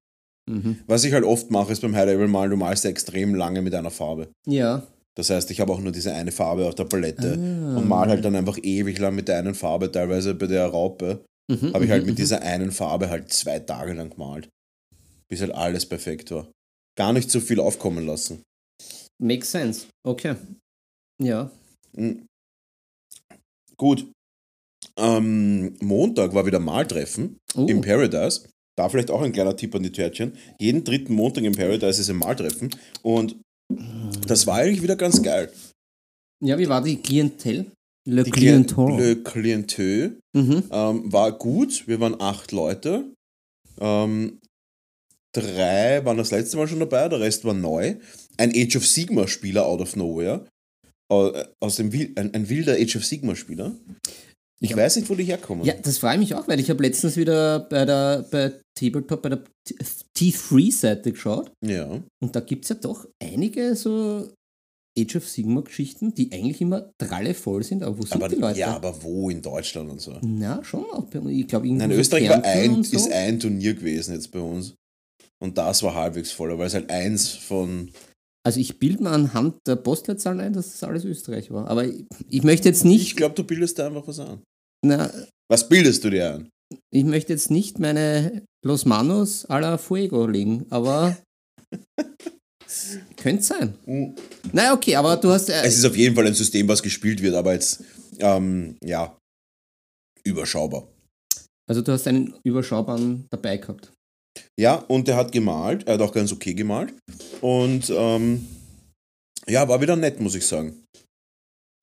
Mhm. 0.49 0.77
Was 0.87 1.03
ich 1.03 1.13
halt 1.13 1.23
oft 1.23 1.49
mache, 1.51 1.71
ist 1.71 1.81
beim 1.81 1.95
High-Level-Malen, 1.95 2.51
du 2.51 2.57
malst 2.57 2.83
ja 2.83 2.89
extrem 2.91 3.33
lange 3.35 3.61
mit 3.61 3.73
einer 3.73 3.89
Farbe. 3.91 4.29
Ja. 4.45 4.85
Das 5.15 5.29
heißt, 5.29 5.49
ich 5.51 5.59
habe 5.61 5.71
auch 5.73 5.79
nur 5.79 5.91
diese 5.91 6.13
eine 6.13 6.31
Farbe 6.31 6.67
auf 6.67 6.75
der 6.75 6.83
Palette 6.85 7.33
Ah. 7.33 7.77
und 7.77 7.87
mal 7.87 8.07
halt 8.09 8.23
dann 8.25 8.35
einfach 8.35 8.57
ewig 8.61 8.99
lang 8.99 9.15
mit 9.15 9.27
der 9.27 9.37
einen 9.39 9.55
Farbe. 9.55 9.91
Teilweise 9.91 10.35
bei 10.35 10.47
der 10.47 10.67
Raupe 10.67 11.23
Mhm, 11.47 11.73
habe 11.75 11.85
ich 11.85 11.91
halt 11.91 12.01
mhm, 12.01 12.07
mit 12.07 12.15
mhm. 12.15 12.21
dieser 12.21 12.41
einen 12.41 12.71
Farbe 12.71 13.09
halt 13.09 13.31
zwei 13.31 13.59
Tage 13.59 13.93
lang 13.93 14.09
gemalt. 14.09 14.49
Bis 15.29 15.41
halt 15.41 15.51
alles 15.53 15.85
perfekt 15.85 16.31
war. 16.31 16.51
Gar 16.97 17.13
nicht 17.13 17.29
so 17.29 17.39
viel 17.39 17.59
aufkommen 17.59 18.05
lassen. 18.07 18.41
Makes 19.21 19.51
sense. 19.51 19.85
Okay. 20.03 20.35
Ja. 21.21 21.51
Mhm. 21.95 22.25
Gut. 23.77 24.11
Ähm, 24.97 25.75
Montag 25.81 26.33
war 26.33 26.45
wieder 26.45 26.59
Maltreffen 26.59 27.37
Oh, 27.55 27.65
im 27.67 27.81
Paradise. 27.81 28.47
Da 28.77 28.89
vielleicht 28.89 29.11
auch 29.11 29.21
ein 29.21 29.31
kleiner 29.31 29.55
Tipp 29.55 29.73
an 29.75 29.83
die 29.83 29.91
Törtchen. 29.91 30.33
Jeden 30.59 30.83
dritten 30.83 31.13
Montag 31.13 31.43
im 31.43 31.53
Paradise 31.53 32.01
ist 32.01 32.09
ein 32.09 32.17
Maltreffen. 32.17 32.69
Und 33.03 33.37
das 34.27 34.45
war 34.47 34.55
eigentlich 34.57 34.81
wieder 34.83 34.95
ganz 34.95 35.21
geil. 35.23 35.51
ja, 36.43 36.57
wie 36.57 36.67
war 36.69 36.81
die 36.83 36.97
Klientel? 36.97 37.65
Le 38.07 38.23
Die 38.23 38.31
Clientel. 38.31 38.97
Le 38.99 39.15
Klientel 39.23 40.19
Mhm. 40.35 40.63
ähm, 40.71 41.11
war 41.11 41.31
gut. 41.31 41.87
Wir 41.87 41.99
waren 42.01 42.19
acht 42.21 42.51
Leute. 42.51 43.05
Ähm, 43.79 44.39
drei 45.33 46.03
waren 46.05 46.17
das 46.17 46.31
letzte 46.31 46.57
Mal 46.57 46.67
schon 46.67 46.79
dabei, 46.81 47.07
der 47.09 47.19
Rest 47.21 47.45
war 47.45 47.53
neu. 47.53 47.95
Ein 48.37 48.51
Age 48.53 48.75
of 48.75 48.85
Sigma-Spieler 48.85 49.65
out 49.65 49.81
of 49.81 49.95
nowhere. 49.95 50.45
Äh, 51.11 51.45
Aus 51.61 51.77
dem 51.77 51.91
ein, 52.15 52.33
ein 52.33 52.49
wilder 52.49 52.73
Age 52.73 52.97
of 52.97 53.05
Sigma-Spieler. 53.05 53.75
Ich 54.61 54.69
Ja. 54.71 54.77
weiß 54.77 54.95
nicht, 54.95 55.09
wo 55.09 55.15
die 55.15 55.25
herkommen. 55.25 55.65
Ja, 55.65 55.73
das 55.81 55.97
freue 55.97 56.17
mich 56.17 56.33
auch, 56.33 56.47
weil 56.47 56.59
ich 56.59 56.69
habe 56.69 56.81
letztens 56.83 57.17
wieder 57.17 57.59
bei 57.59 57.85
der 57.85 58.25
bei 58.31 58.53
Tabletop 58.77 59.21
bei 59.21 59.29
der 59.29 59.43
T3-Seite 60.17 61.11
geschaut 61.11 61.51
ja. 61.61 62.01
und 62.21 62.35
da 62.35 62.39
gibt 62.39 62.65
es 62.65 62.69
ja 62.69 62.75
doch 62.75 63.07
einige 63.21 63.75
so 63.75 64.29
Age 64.97 65.17
of 65.17 65.27
Sigma-Geschichten, 65.27 66.13
die 66.15 66.31
eigentlich 66.31 66.61
immer 66.61 66.89
drallevoll 66.97 67.63
sind, 67.63 67.83
aber 67.83 67.97
wo 67.97 68.03
sind 68.03 68.13
Aber, 68.13 68.29
die 68.29 68.35
Leute? 68.35 68.59
ja, 68.59 68.73
aber 68.75 69.03
wo 69.03 69.29
in 69.29 69.41
Deutschland 69.41 69.89
und 69.91 69.99
so? 69.99 70.13
Na, 70.21 70.63
schon 70.63 70.85
auch. 70.85 71.03
bei- 71.05 71.19
Ich 71.31 71.47
glaube, 71.47 71.67
Nein, 71.69 71.91
so 71.91 71.97
Österreich 71.97 72.29
war 72.29 72.41
ein, 72.45 72.81
so. 72.85 72.95
ist 72.95 73.11
ein 73.11 73.39
Turnier 73.39 73.73
gewesen 73.73 74.13
jetzt 74.13 74.31
bei 74.31 74.39
uns. 74.39 74.73
Und 75.43 75.57
das 75.57 75.83
war 75.83 75.95
halbwegs 75.95 76.31
voller, 76.31 76.57
weil 76.57 76.67
es 76.67 76.73
halt 76.75 76.89
eins 76.89 77.29
von. 77.29 77.91
Also 78.45 78.59
ich 78.59 78.77
bilde 78.77 79.03
mir 79.03 79.09
anhand 79.09 79.55
der 79.65 79.75
Postleitzahlen 79.75 80.39
ein, 80.39 80.53
dass 80.53 80.71
das 80.71 80.83
alles 80.83 81.03
Österreich 81.03 81.49
war. 81.51 81.67
Aber 81.67 81.85
ich, 81.85 82.05
ich 82.29 82.43
möchte 82.43 82.69
jetzt 82.69 82.85
nicht, 82.85 83.07
Ich 83.07 83.15
glaube, 83.15 83.33
du 83.35 83.43
bildest 83.43 83.79
da 83.79 83.87
einfach 83.87 84.07
was 84.07 84.19
an. 84.19 84.43
na, 84.85 85.11
Was 85.49 85.67
bildest 85.67 86.03
du 86.03 86.09
dir 86.11 86.33
an? 86.35 86.49
ich 86.91 87.03
möchte 87.03 87.31
jetzt 87.33 87.49
nicht 87.51 87.79
meine 87.79 88.43
Los 88.63 88.85
Manos 88.85 89.45
a 89.45 89.59
la 89.59 89.77
Fuego 89.77 90.25
legen, 90.27 90.65
aber 90.69 91.15
könnte 93.17 93.43
sein. 93.43 93.75
Naja, 94.51 94.73
okay, 94.73 94.95
aber 94.95 95.17
du 95.17 95.29
hast... 95.31 95.49
Äh, 95.49 95.61
Es 95.63 95.77
ist 95.77 95.85
auf 95.85 95.95
jeden 95.97 96.15
Fall 96.15 96.27
ein 96.27 96.33
System, 96.33 96.67
was 96.67 96.81
gespielt 96.83 97.21
wird, 97.21 97.35
aber 97.35 97.53
jetzt, 97.53 97.83
ähm, 98.19 98.77
ja, 98.83 99.17
überschaubar. 100.23 100.87
also 101.69 101.81
du 101.81 101.91
hast 101.91 102.07
einen 102.07 102.33
überschaubaren 102.43 103.27
dabei 103.31 103.57
gehabt. 103.57 103.91
Ja, 104.59 104.75
und 104.75 105.07
er 105.07 105.17
hat 105.17 105.31
gemalt, 105.31 105.87
er 105.87 105.95
hat 105.95 106.01
auch 106.01 106.13
ganz 106.13 106.31
okay 106.31 106.53
gemalt. 106.53 106.93
Und 107.41 107.91
ähm, 107.95 108.47
ja, 109.47 109.67
war 109.67 109.81
wieder 109.81 109.95
nett, 109.95 110.19
muss 110.19 110.35
ich 110.35 110.45
sagen. 110.45 110.83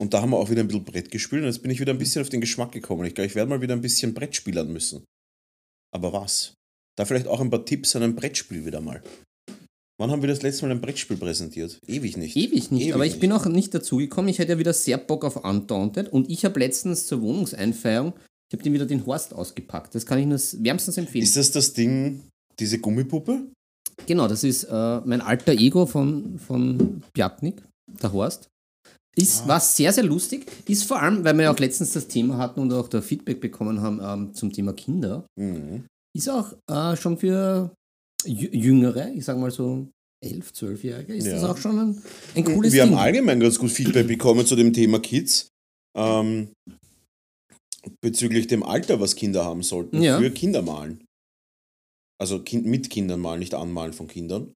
Und 0.01 0.13
da 0.13 0.21
haben 0.21 0.31
wir 0.31 0.37
auch 0.37 0.49
wieder 0.49 0.61
ein 0.61 0.67
bisschen 0.67 0.83
Brett 0.83 1.11
gespielt 1.11 1.43
und 1.43 1.47
jetzt 1.47 1.61
bin 1.61 1.71
ich 1.71 1.79
wieder 1.79 1.93
ein 1.93 1.97
bisschen 1.99 2.21
auf 2.21 2.29
den 2.29 2.41
Geschmack 2.41 2.71
gekommen. 2.71 3.05
Ich 3.05 3.15
glaube, 3.15 3.27
ich 3.27 3.35
werde 3.35 3.49
mal 3.49 3.61
wieder 3.61 3.73
ein 3.73 3.81
bisschen 3.81 4.13
Brett 4.13 4.35
spielern 4.35 4.71
müssen. 4.73 5.03
Aber 5.95 6.11
was? 6.11 6.55
Da 6.97 7.05
vielleicht 7.05 7.27
auch 7.27 7.39
ein 7.39 7.49
paar 7.49 7.65
Tipps 7.65 7.95
an 7.95 8.03
einem 8.03 8.15
Brettspiel 8.15 8.65
wieder 8.65 8.81
mal. 8.81 9.01
Wann 9.99 10.11
haben 10.11 10.21
wir 10.21 10.27
das 10.27 10.41
letzte 10.41 10.65
Mal 10.65 10.71
ein 10.71 10.81
Brettspiel 10.81 11.17
präsentiert? 11.17 11.79
Ewig 11.87 12.17
nicht. 12.17 12.35
Ewig 12.35 12.71
nicht, 12.71 12.83
Ewig 12.83 12.93
aber 12.93 13.05
ich 13.05 13.13
nicht. 13.13 13.21
bin 13.21 13.31
auch 13.31 13.45
nicht 13.45 13.73
dazugekommen. 13.73 14.29
Ich 14.29 14.39
hätte 14.39 14.53
ja 14.53 14.59
wieder 14.59 14.73
sehr 14.73 14.97
Bock 14.97 15.23
auf 15.23 15.37
Undaunted 15.37 16.11
und 16.11 16.29
ich 16.29 16.43
habe 16.45 16.59
letztens 16.59 17.07
zur 17.07 17.21
Wohnungseinfeierung, 17.21 18.13
ich 18.49 18.57
habe 18.57 18.63
den 18.63 18.73
wieder 18.73 18.85
den 18.85 19.05
Horst 19.05 19.33
ausgepackt. 19.33 19.95
Das 19.95 20.05
kann 20.05 20.19
ich 20.19 20.25
nur 20.25 20.39
wärmstens 20.63 20.97
empfehlen. 20.97 21.23
Ist 21.23 21.37
das 21.37 21.51
das 21.51 21.73
Ding, 21.73 22.21
diese 22.59 22.79
Gummipuppe? 22.79 23.47
Genau, 24.05 24.27
das 24.27 24.43
ist 24.43 24.63
äh, 24.65 24.99
mein 25.05 25.21
alter 25.21 25.53
Ego 25.53 25.85
von, 25.85 26.39
von 26.39 27.03
Bjatnik, 27.13 27.61
der 28.01 28.11
Horst. 28.11 28.47
Ist, 29.15 29.47
War 29.47 29.59
sehr, 29.59 29.93
sehr 29.93 30.03
lustig. 30.03 30.47
Ist 30.67 30.85
vor 30.85 30.99
allem, 30.99 31.23
weil 31.23 31.35
wir 31.35 31.43
ja 31.43 31.53
auch 31.53 31.59
letztens 31.59 31.91
das 31.93 32.07
Thema 32.07 32.37
hatten 32.39 32.59
und 32.59 32.73
auch 32.73 32.87
da 32.87 32.99
Feedback 33.01 33.39
bekommen 33.39 33.79
haben 33.81 33.99
ähm, 34.03 34.33
zum 34.33 34.51
Thema 34.51 34.73
Kinder, 34.73 35.25
Mhm. 35.39 35.85
ist 36.17 36.29
auch 36.29 36.53
äh, 36.71 36.95
schon 36.95 37.17
für 37.19 37.71
Jü- 38.25 38.55
Jüngere, 38.55 39.11
ich 39.13 39.23
sag 39.25 39.37
mal 39.37 39.51
so 39.51 39.87
11, 40.25 40.51
12-Jährige, 40.51 41.13
ist 41.13 41.27
Ja. 41.27 41.33
das 41.33 41.43
auch 41.43 41.57
schon 41.57 41.77
ein, 41.77 42.01
ein 42.35 42.43
cooles 42.43 42.73
Wir 42.73 42.85
Ding. 42.85 42.93
haben 42.95 42.99
allgemein 42.99 43.39
ganz 43.39 43.59
gut 43.59 43.69
Feedback 43.71 44.07
bekommen 44.07 44.45
zu 44.47 44.55
dem 44.55 44.73
Thema 44.73 44.99
Kids. 44.99 45.47
Ähm, 45.95 46.49
bezüglich 48.01 48.47
dem 48.47 48.63
Alter, 48.63 48.99
was 48.99 49.15
Kinder 49.15 49.45
haben 49.45 49.61
sollten. 49.63 50.01
Ja. 50.01 50.17
Für 50.19 50.31
Kindermalen. 50.31 51.02
Also 52.23 52.39
kind, 52.41 52.65
mit 52.65 52.89
Kindern 52.89 53.19
malen, 53.19 53.39
nicht 53.39 53.53
anmalen 53.53 53.91
von 53.91 54.07
Kindern. 54.07 54.53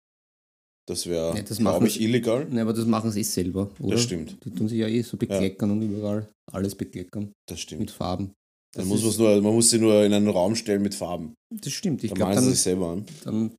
Das 0.88 1.06
wäre, 1.06 1.36
Ja, 1.36 1.42
glaube 1.44 1.86
ich, 1.88 2.00
illegal. 2.00 2.46
Ne, 2.46 2.62
aber 2.62 2.72
das 2.72 2.86
machen 2.86 3.12
sie 3.12 3.20
eh 3.20 3.24
selber, 3.24 3.70
oder? 3.82 3.96
Das 3.96 4.04
stimmt. 4.04 4.38
Die 4.46 4.52
tun 4.52 4.70
sich 4.70 4.80
ja 4.80 4.88
eh 4.88 5.02
so 5.02 5.18
bekleckern 5.18 5.72
und 5.72 5.82
überall 5.82 6.30
alles 6.50 6.76
bekleckern 6.76 7.34
Das 7.46 7.60
stimmt. 7.60 7.82
mit 7.82 7.92
Farben. 7.92 8.32
Das, 8.74 8.86
Man 8.86 8.88
muss, 8.88 9.04
ist, 9.04 9.20
nur, 9.20 9.42
man 9.42 9.54
muss 9.54 9.70
sie 9.70 9.80
nur 9.80 10.06
in 10.06 10.14
einen 10.14 10.30
Raum 10.30 10.56
stellen 10.56 10.82
mit 10.82 10.96
Farben. 10.96 11.34
das 11.54 11.74
stimmt. 11.74 12.06
Ich 12.06 12.14
glaube, 12.14 12.32
malen 12.32 12.40
sie 12.40 12.46
dann, 12.46 12.54
sich 12.54 12.62
selber 12.64 12.88
an. 12.92 13.06
dann 13.26 13.56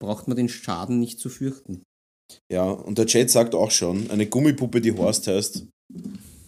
braucht 0.00 0.26
man 0.26 0.36
den 0.36 0.48
Schaden 0.48 0.98
nicht 0.98 1.20
zu 1.20 1.28
fürchten. 1.28 1.82
Ja, 2.50 2.68
und 2.68 2.98
der 2.98 3.06
Chat 3.06 3.30
sagt 3.30 3.54
auch 3.54 3.70
schon, 3.70 4.10
eine 4.10 4.26
Gummipuppe, 4.26 4.80
die 4.80 4.90
Horst 4.96 5.28
heißt, 5.28 5.66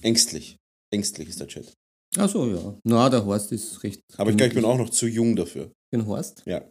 ängstlich. 0.02 0.56
Ängstlich 0.92 1.28
ist 1.28 1.38
der 1.38 1.46
Chat. 1.46 1.72
Ach 2.16 2.28
so, 2.28 2.44
ja. 2.48 2.76
Na, 2.82 3.08
der 3.08 3.24
Horst 3.24 3.52
ist 3.52 3.84
recht. 3.84 4.00
Aber 4.16 4.30
ich 4.30 4.36
glaube, 4.36 4.48
ich 4.48 4.54
bin 4.56 4.64
auch 4.64 4.78
noch 4.78 4.90
zu 4.90 5.06
jung 5.06 5.36
dafür. 5.36 5.70
Den 5.92 6.06
Horst? 6.06 6.42
Ja. 6.44 6.68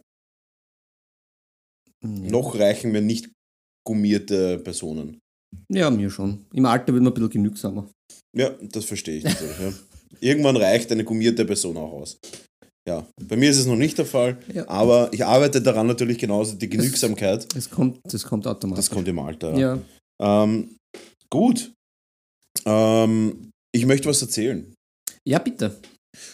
Ja. 2.04 2.30
Noch 2.30 2.58
reichen 2.58 2.92
mir 2.92 3.00
nicht 3.02 3.30
gummierte 3.86 4.58
Personen. 4.58 5.18
Ja, 5.72 5.90
mir 5.90 6.10
schon. 6.10 6.44
Im 6.52 6.66
Alter 6.66 6.92
wird 6.92 7.02
man 7.02 7.12
ein 7.12 7.14
bisschen 7.14 7.30
genügsamer. 7.30 7.90
Ja, 8.36 8.50
das 8.62 8.84
verstehe 8.84 9.18
ich 9.18 9.24
natürlich. 9.24 9.58
ja. 9.60 9.72
Irgendwann 10.20 10.56
reicht 10.56 10.90
eine 10.92 11.04
gummierte 11.04 11.44
Person 11.44 11.76
auch 11.76 11.92
aus. 11.92 12.18
Ja, 12.88 13.06
bei 13.26 13.36
mir 13.36 13.48
ist 13.50 13.58
es 13.58 13.66
noch 13.66 13.76
nicht 13.76 13.96
der 13.96 14.04
Fall, 14.06 14.38
Ja. 14.52 14.68
aber 14.68 15.08
ich 15.12 15.24
arbeite 15.24 15.62
daran 15.62 15.86
natürlich 15.86 16.18
genauso. 16.18 16.54
Die 16.56 16.68
Genügsamkeit, 16.68 17.46
Das 17.54 17.70
kommt, 17.70 17.98
das 18.04 18.24
kommt 18.24 18.46
automatisch. 18.46 18.84
das 18.86 18.94
kommt 18.94 19.08
im 19.08 19.18
Alter. 19.18 19.54
Ja. 19.56 19.78
ja. 20.20 20.44
Ähm, 20.44 20.76
gut. 21.30 21.72
Ähm, 22.66 23.50
ich 23.74 23.86
möchte 23.86 24.08
was 24.08 24.22
erzählen. 24.22 24.72
ja, 25.26 25.38
bitte. 25.38 25.80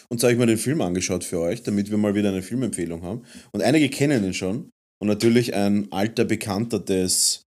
Und 0.09 0.19
zwar 0.19 0.27
habe 0.29 0.33
ich 0.33 0.39
mir 0.39 0.45
den 0.45 0.57
Film 0.59 0.81
angeschaut 0.81 1.23
für 1.23 1.39
euch, 1.39 1.63
damit 1.63 1.89
wir 1.89 1.97
mal 1.97 2.13
wieder 2.13 2.29
eine 2.29 2.43
Filmempfehlung 2.43 3.01
haben. 3.01 3.23
Und 3.51 3.61
einige 3.63 3.89
kennen 3.89 4.23
ihn 4.23 4.33
schon. 4.33 4.69
Und 5.01 5.07
natürlich 5.07 5.55
ein 5.55 5.91
alter 5.91 6.25
Bekannter 6.25 6.79
des, 6.79 7.43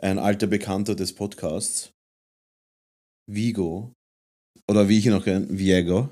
ein 0.00 0.20
alter 0.20 0.46
Bekannter 0.46 0.94
des 0.94 1.12
Podcasts. 1.12 1.90
Vigo. 3.28 3.92
Oder 4.70 4.88
wie 4.88 4.98
ich 4.98 5.06
ihn 5.06 5.12
auch 5.14 5.24
kenne, 5.24 5.46
Viego. 5.50 6.10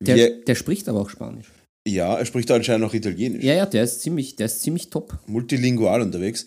Der, 0.00 0.16
Vie 0.16 0.44
der 0.44 0.54
spricht 0.54 0.88
aber 0.88 1.00
auch 1.00 1.10
Spanisch. 1.10 1.50
ja, 1.86 2.16
er 2.16 2.24
spricht 2.26 2.50
anscheinend 2.52 2.86
auch 2.86 2.94
Italienisch. 2.94 3.42
Ja, 3.42 3.54
ja, 3.54 3.66
der 3.66 3.82
ist 3.82 4.02
ziemlich, 4.02 4.36
der 4.36 4.46
ist 4.46 4.62
ziemlich 4.62 4.90
top. 4.90 5.18
Multilingual 5.26 6.00
unterwegs. 6.02 6.46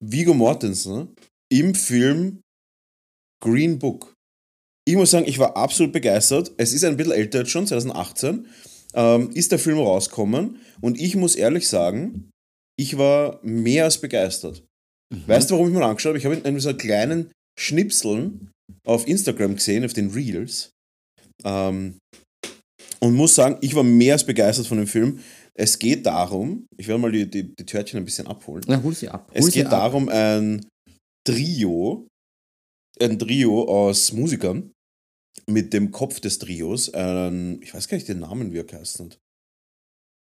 Vigo 0.00 0.32
Mortensen 0.32 1.14
im 1.50 1.74
Film 1.74 2.40
Green 3.42 3.80
Book. 3.80 4.14
Ich 4.86 4.94
muss 4.94 5.10
sagen, 5.10 5.26
ich 5.26 5.40
war 5.40 5.56
absolut 5.56 5.92
begeistert. 5.92 6.52
Es 6.56 6.72
ist 6.72 6.84
ein 6.84 6.96
bisschen 6.96 7.12
älter 7.12 7.40
jetzt 7.40 7.50
schon, 7.50 7.66
2018. 7.66 8.46
Ähm, 8.94 9.30
ist 9.32 9.50
der 9.52 9.58
Film 9.58 9.78
rausgekommen 9.78 10.60
und 10.80 11.00
ich 11.00 11.16
muss 11.16 11.34
ehrlich 11.34 11.68
sagen, 11.68 12.30
ich 12.78 12.96
war 12.96 13.40
mehr 13.42 13.84
als 13.84 13.98
begeistert. 14.00 14.64
Weißt 15.26 15.50
du, 15.50 15.54
warum 15.54 15.68
ich 15.68 15.74
mir 15.74 15.84
angeschaut 15.84 16.10
habe? 16.10 16.18
Ich 16.18 16.24
habe 16.26 16.36
in 16.36 16.60
so 16.60 16.74
kleinen 16.74 17.32
Schnipseln 17.58 18.50
auf 18.86 19.08
Instagram 19.08 19.56
gesehen, 19.56 19.84
auf 19.84 19.94
den 19.94 20.10
Reels. 20.10 20.70
Ähm, 21.44 21.98
und 23.00 23.14
muss 23.14 23.34
sagen, 23.34 23.58
ich 23.60 23.74
war 23.74 23.84
mehr 23.84 24.14
als 24.14 24.26
begeistert 24.26 24.66
von 24.66 24.78
dem 24.78 24.86
Film. 24.86 25.20
Es 25.54 25.78
geht 25.78 26.06
darum, 26.06 26.66
ich 26.76 26.86
werde 26.86 27.00
mal 27.00 27.12
die, 27.12 27.28
die, 27.28 27.54
die 27.54 27.66
Törtchen 27.66 27.98
ein 27.98 28.04
bisschen 28.04 28.26
abholen. 28.26 28.62
Na, 28.68 28.82
hol 28.82 28.94
sie 28.94 29.08
ab. 29.08 29.28
Hol 29.30 29.38
Es 29.38 29.50
geht 29.52 29.66
ab. 29.66 29.72
darum, 29.72 30.08
ein 30.08 30.66
Trio, 31.26 32.06
ein 33.00 33.18
Trio 33.18 33.64
aus 33.64 34.12
Musikern 34.12 34.72
mit 35.48 35.72
dem 35.72 35.90
Kopf 35.90 36.20
des 36.20 36.38
Trios, 36.38 36.92
einen, 36.92 37.62
ich 37.62 37.72
weiß 37.72 37.88
gar 37.88 37.96
nicht 37.96 38.08
den 38.08 38.20
Namen, 38.20 38.52
wie 38.52 38.58
er 38.58 38.66
hat. 38.80 39.18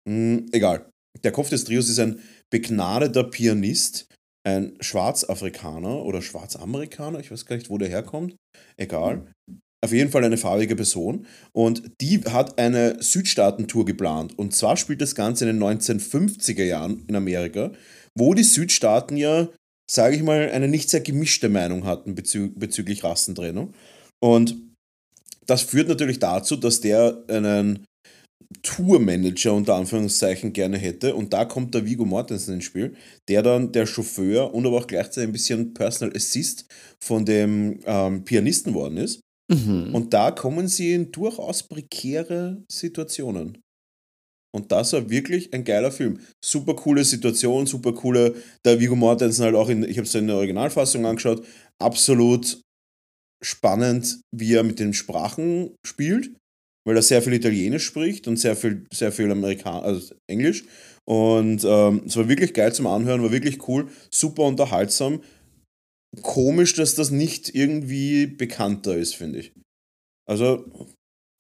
Hm, 0.08 0.46
egal. 0.52 0.88
Der 1.24 1.32
Kopf 1.32 1.50
des 1.50 1.64
Trios 1.64 1.88
ist 1.88 1.98
ein 1.98 2.20
begnadeter 2.50 3.24
Pianist, 3.24 4.06
ein 4.46 4.76
Schwarzafrikaner 4.80 6.04
oder 6.04 6.22
Schwarzamerikaner, 6.22 7.20
ich 7.20 7.30
weiß 7.30 7.46
gar 7.46 7.56
nicht, 7.56 7.70
wo 7.70 7.78
der 7.78 7.88
herkommt. 7.88 8.36
Egal. 8.76 9.26
Auf 9.84 9.92
jeden 9.92 10.10
Fall 10.10 10.24
eine 10.24 10.38
farbige 10.38 10.74
Person. 10.74 11.26
Und 11.52 11.82
die 12.00 12.20
hat 12.24 12.58
eine 12.58 13.00
Südstaaten-Tour 13.00 13.84
geplant. 13.84 14.36
Und 14.36 14.54
zwar 14.54 14.76
spielt 14.76 15.00
das 15.00 15.14
Ganze 15.14 15.48
in 15.48 15.58
den 15.58 15.62
1950er 15.62 16.64
Jahren 16.64 17.04
in 17.06 17.14
Amerika, 17.14 17.70
wo 18.16 18.34
die 18.34 18.42
Südstaaten 18.42 19.16
ja, 19.16 19.48
sage 19.88 20.16
ich 20.16 20.22
mal, 20.22 20.50
eine 20.50 20.66
nicht 20.66 20.90
sehr 20.90 21.00
gemischte 21.00 21.48
Meinung 21.48 21.84
hatten 21.84 22.14
bezü 22.14 22.50
bezüglich 22.54 23.04
Rassentrennung. 23.04 23.74
Und 24.20 24.56
das 25.46 25.62
führt 25.62 25.88
natürlich 25.88 26.18
dazu, 26.18 26.56
dass 26.56 26.80
der 26.80 27.24
einen 27.28 27.86
Tourmanager 28.62 29.52
unter 29.52 29.74
Anführungszeichen 29.74 30.52
gerne 30.52 30.78
hätte. 30.78 31.14
Und 31.14 31.32
da 31.32 31.44
kommt 31.44 31.74
der 31.74 31.84
Vigo 31.84 32.04
Mortensen 32.04 32.54
ins 32.54 32.64
Spiel, 32.64 32.96
der 33.28 33.42
dann 33.42 33.72
der 33.72 33.86
Chauffeur 33.86 34.54
und 34.54 34.66
aber 34.66 34.78
auch 34.78 34.86
gleichzeitig 34.86 35.28
ein 35.28 35.32
bisschen 35.32 35.74
Personal 35.74 36.16
Assist 36.16 36.66
von 37.02 37.24
dem 37.24 37.80
ähm, 37.84 38.24
Pianisten 38.24 38.74
worden 38.74 38.96
ist. 38.96 39.20
Mhm. 39.50 39.94
Und 39.94 40.14
da 40.14 40.30
kommen 40.30 40.68
sie 40.68 40.92
in 40.92 41.12
durchaus 41.12 41.62
prekäre 41.62 42.62
Situationen. 42.70 43.58
Und 44.54 44.72
das 44.72 44.94
war 44.94 45.10
wirklich 45.10 45.52
ein 45.52 45.64
geiler 45.64 45.92
Film. 45.92 46.20
Super 46.42 46.74
coole 46.74 47.04
Situation, 47.04 47.66
super 47.66 47.92
coole. 47.92 48.34
Der 48.64 48.80
Vigo 48.80 48.96
Mortensen 48.96 49.44
halt 49.44 49.54
auch 49.54 49.68
in, 49.68 49.82
ich 49.82 49.98
habe 49.98 50.06
es 50.06 50.14
in 50.14 50.26
der 50.26 50.36
Originalfassung 50.36 51.04
angeschaut, 51.04 51.46
absolut 51.78 52.60
spannend, 53.44 54.20
wie 54.34 54.54
er 54.54 54.64
mit 54.64 54.80
den 54.80 54.94
Sprachen 54.94 55.76
spielt, 55.86 56.32
weil 56.88 56.96
er 56.96 57.02
sehr 57.02 57.20
viel 57.20 57.34
Italienisch 57.34 57.84
spricht 57.84 58.26
und 58.28 58.38
sehr 58.38 58.56
viel, 58.56 58.86
sehr 58.90 59.12
viel 59.12 59.30
Amerikan 59.30 59.84
also 59.84 60.14
Englisch. 60.26 60.64
Und 61.04 61.62
ähm, 61.62 62.02
es 62.06 62.16
war 62.16 62.30
wirklich 62.30 62.54
geil 62.54 62.72
zum 62.72 62.86
Anhören, 62.86 63.22
war 63.22 63.30
wirklich 63.30 63.68
cool, 63.68 63.90
super 64.10 64.44
unterhaltsam. 64.44 65.20
Komisch, 66.22 66.72
dass 66.72 66.94
das 66.94 67.10
nicht 67.10 67.54
irgendwie 67.54 68.26
bekannter 68.26 68.96
ist, 68.96 69.14
finde 69.16 69.40
ich. 69.40 69.52
Also 70.26 70.64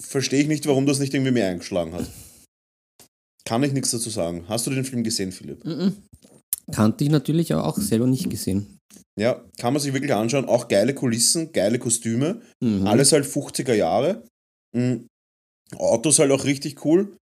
verstehe 0.02 0.42
ich 0.42 0.48
nicht, 0.48 0.66
warum 0.66 0.84
das 0.84 0.98
nicht 0.98 1.14
irgendwie 1.14 1.32
mehr 1.32 1.48
eingeschlagen 1.48 1.94
hat. 1.94 2.06
Kann 3.46 3.62
ich 3.62 3.72
nichts 3.72 3.90
dazu 3.90 4.10
sagen. 4.10 4.44
Hast 4.48 4.66
du 4.66 4.70
den 4.70 4.84
Film 4.84 5.02
gesehen, 5.02 5.32
Philipp? 5.32 5.64
Mhm. 5.64 5.96
Kannte 6.72 7.04
ich 7.04 7.10
natürlich 7.10 7.54
aber 7.54 7.66
auch 7.66 7.78
selber 7.78 8.06
nicht 8.06 8.28
gesehen. 8.28 8.78
Ja, 9.18 9.42
kann 9.58 9.72
man 9.72 9.80
sich 9.80 9.94
wirklich 9.94 10.12
anschauen. 10.12 10.44
Auch 10.44 10.68
geile 10.68 10.92
Kulissen, 10.92 11.52
geile 11.52 11.78
Kostüme. 11.78 12.42
Mhm. 12.62 12.86
Alles 12.86 13.12
halt 13.12 13.24
50er 13.24 13.72
Jahre. 13.72 14.22
Mhm. 14.76 15.06
Autos 15.76 16.18
halt 16.18 16.30
auch 16.30 16.44
richtig 16.44 16.84
cool. 16.84 17.16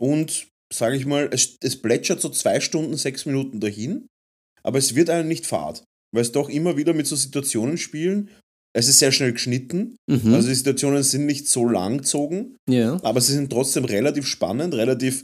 Und 0.00 0.48
sage 0.72 0.96
ich 0.96 1.06
mal, 1.06 1.28
es, 1.32 1.56
es 1.62 1.80
plätschert 1.80 2.20
so 2.20 2.28
zwei 2.30 2.60
Stunden, 2.60 2.96
sechs 2.96 3.26
Minuten 3.26 3.60
dahin. 3.60 4.06
Aber 4.62 4.78
es 4.78 4.94
wird 4.94 5.10
einem 5.10 5.28
nicht 5.28 5.46
fad. 5.46 5.84
Weil 6.14 6.22
es 6.22 6.32
doch 6.32 6.48
immer 6.48 6.76
wieder 6.76 6.92
mit 6.94 7.06
so 7.06 7.16
Situationen 7.16 7.78
spielen. 7.78 8.30
Es 8.74 8.88
ist 8.88 8.98
sehr 9.00 9.12
schnell 9.12 9.32
geschnitten. 9.32 9.96
Mhm. 10.10 10.32
Also 10.34 10.48
die 10.48 10.54
Situationen 10.54 11.02
sind 11.02 11.26
nicht 11.26 11.46
so 11.46 11.68
langgezogen. 11.68 12.56
ja. 12.68 12.98
Aber 13.02 13.20
sie 13.20 13.34
sind 13.34 13.50
trotzdem 13.50 13.84
relativ 13.84 14.26
spannend, 14.26 14.74
relativ 14.74 15.22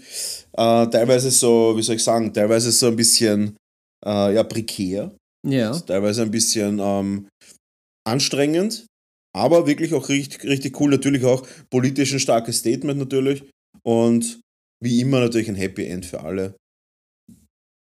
äh, 0.53 0.87
teilweise 0.87 1.31
so, 1.31 1.75
wie 1.77 1.83
soll 1.83 1.97
ich 1.97 2.03
sagen, 2.05 2.33
teilweise 2.35 2.71
so 2.73 2.89
ein 2.89 2.97
bisschen 2.97 3.57
äh, 4.05 4.35
ja, 4.35 4.43
prekär, 4.45 5.15
Ja. 5.47 5.73
teilweise 5.81 6.23
ein 6.23 6.31
bisschen 6.31 6.79
ähm, 6.79 7.29
anstrengend, 8.07 8.87
aber 9.35 9.67
wirklich 9.67 9.95
auch 9.95 10.09
richtig, 10.09 10.45
richtig 10.45 10.81
cool. 10.81 10.91
Natürlich 10.91 11.25
auch 11.25 11.47
politisch 11.71 12.13
ein 12.13 12.21
starkes 12.21 12.59
Statement 12.59 12.99
natürlich 12.99 13.45
und 13.83 14.41
wie 14.83 15.01
immer 15.01 15.21
natürlich 15.21 15.49
ein 15.49 15.55
Happy 15.55 15.85
End 15.87 16.07
für 16.07 16.21
alle. 16.21 16.55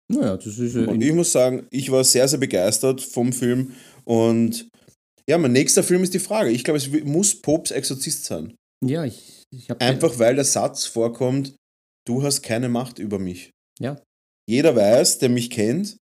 Naja, 0.09 0.37
das 0.37 0.57
ist 0.57 0.75
Und 0.75 1.01
ich 1.01 1.13
muss 1.13 1.31
sagen, 1.31 1.67
ich 1.69 1.91
war 1.91 2.03
sehr, 2.03 2.27
sehr 2.27 2.39
begeistert 2.39 3.01
vom 3.01 3.33
Film 3.33 3.73
und 4.05 4.69
Ja, 5.29 5.37
mein 5.37 5.51
nächster 5.51 5.83
Film 5.83 6.03
ist 6.03 6.13
die 6.13 6.19
Frage. 6.19 6.49
Ich 6.51 6.63
glaube, 6.63 6.77
es 6.77 6.89
muss 7.03 7.41
Popes 7.41 7.71
Exorzist 7.71 8.23
sein. 8.23 8.55
Ja, 8.85 9.03
ich, 9.03 9.43
ich 9.53 9.69
habe 9.69 9.81
Einfach 9.81 10.17
weil 10.19 10.35
der 10.35 10.45
Satz 10.45 10.85
vorkommt, 10.85 11.55
du 12.07 12.23
hast 12.23 12.41
keine 12.41 12.69
Macht 12.69 12.99
über 12.99 13.19
mich. 13.19 13.51
Ja. 13.79 14.01
Jeder 14.49 14.75
weiß, 14.75 15.19
der 15.19 15.29
mich 15.29 15.49
kennt, 15.49 15.97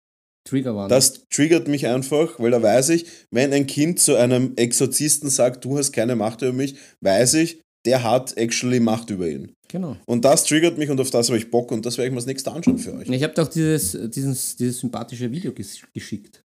Trigger 0.45 0.75
waren. 0.75 0.89
das 0.89 1.25
triggert 1.29 1.67
mich 1.67 1.87
einfach, 1.87 2.39
weil 2.39 2.51
da 2.51 2.61
weiß 2.61 2.89
ich, 2.89 3.05
wenn 3.31 3.53
ein 3.53 3.65
Kind 3.65 3.99
zu 3.99 4.15
einem 4.15 4.53
Exorzisten 4.55 5.29
sagt, 5.29 5.63
du 5.63 5.77
hast 5.77 5.91
keine 5.93 6.15
Macht 6.15 6.41
über 6.41 6.53
mich, 6.53 6.75
weiß 7.01 7.35
ich, 7.35 7.61
der 7.85 8.03
hat 8.03 8.37
actually 8.37 8.79
Macht 8.79 9.09
über 9.09 9.27
ihn. 9.27 9.53
Genau. 9.69 9.97
Und 10.05 10.23
das 10.25 10.43
triggert 10.43 10.77
mich 10.77 10.89
und 10.89 10.99
auf 11.01 11.09
das 11.09 11.29
habe 11.29 11.37
ich 11.37 11.49
Bock 11.49 11.71
und 11.71 11.85
das 11.85 11.97
werde 11.97 12.07
ich 12.07 12.11
mir 12.11 12.17
das 12.17 12.25
nächste 12.25 12.51
anschauen 12.51 12.77
für 12.77 12.93
euch. 12.93 13.09
Ich 13.09 13.23
habe 13.23 13.41
auch 13.41 13.47
dieses, 13.47 13.97
dieses, 14.11 14.55
dieses 14.55 14.79
sympathische 14.79 15.31
Video 15.31 15.51
ges 15.51 15.81
geschickt. 15.93 16.41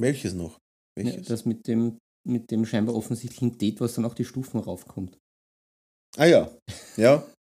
Welches 0.00 0.34
noch? 0.34 0.58
Ja, 0.98 1.04
Welches? 1.04 1.28
das 1.28 1.44
mit 1.44 1.66
dem, 1.68 1.98
mit 2.26 2.50
dem 2.50 2.66
scheinbar 2.66 2.94
offensichtlichen 2.96 3.58
Date, 3.58 3.80
was 3.80 3.94
dann 3.94 4.04
auch 4.04 4.14
die 4.14 4.24
Stufen 4.24 4.58
raufkommt. 4.58 5.16
Ah 6.16 6.26
ja, 6.26 6.50
ja. 6.96 7.24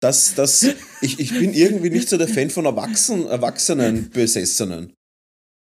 Das, 0.00 0.34
das, 0.34 0.62
ich, 1.00 1.18
ich 1.18 1.30
bin 1.36 1.52
irgendwie 1.54 1.90
nicht 1.90 2.08
so 2.08 2.16
der 2.16 2.28
Fan 2.28 2.50
von 2.50 2.64
Erwachsenen, 2.66 3.26
Erwachsenen 3.26 4.10
Besessenen. 4.10 4.92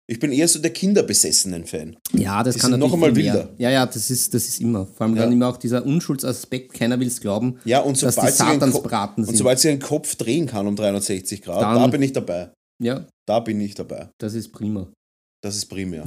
Ich 0.09 0.20
bin 0.20 0.31
eher 0.31 0.46
so 0.46 0.61
der 0.61 0.72
Kinderbesessenen 0.72 1.64
Fan. 1.66 1.96
Ja, 2.12 2.44
das 2.44 2.55
Die 2.55 2.61
kann 2.61 2.70
sind 2.70 2.81
noch 2.81 2.92
einmal 2.92 3.16
wilder. 3.16 3.49
Ja, 3.59 3.70
ja, 3.70 3.87
das 3.87 4.09
ist, 4.11 4.35
das 4.35 4.46
ist 4.46 4.61
immer. 4.61 4.87
Vor 4.87 5.07
allem 5.07 5.16
Ja. 5.16 5.22
dann 5.22 5.33
immer 5.33 5.49
auch 5.49 5.57
dieser 5.57 5.85
Unschuldsaspekt, 5.85 6.75
keiner 6.75 7.01
will 7.01 7.09
es 7.09 7.20
glauben, 7.20 7.59
Ja, 7.64 7.81
und 7.81 8.01
dass 8.03 8.14
die 8.14 8.29
Satansbraten 8.31 9.25
und 9.25 9.29
sind. 9.31 9.37
sobald 9.37 9.59
sie 9.59 9.68
ihren 9.68 9.81
Kopf 9.81 10.14
drehen 10.14 10.46
kann 10.46 10.66
um 10.68 10.77
360 10.77 11.42
Grad, 11.42 11.62
Dann- 11.62 11.75
da 11.75 11.87
bin 11.88 12.03
ich 12.03 12.12
dabei. 12.12 12.53
ja, 12.81 13.05
Da 13.27 13.40
bin 13.40 13.61
ich 13.61 13.75
dabei. 13.75 14.11
das 14.18 14.35
ist 14.35 14.53
prima. 14.53 14.87
Das 15.42 15.57
ist 15.57 15.66
primär. 15.66 16.05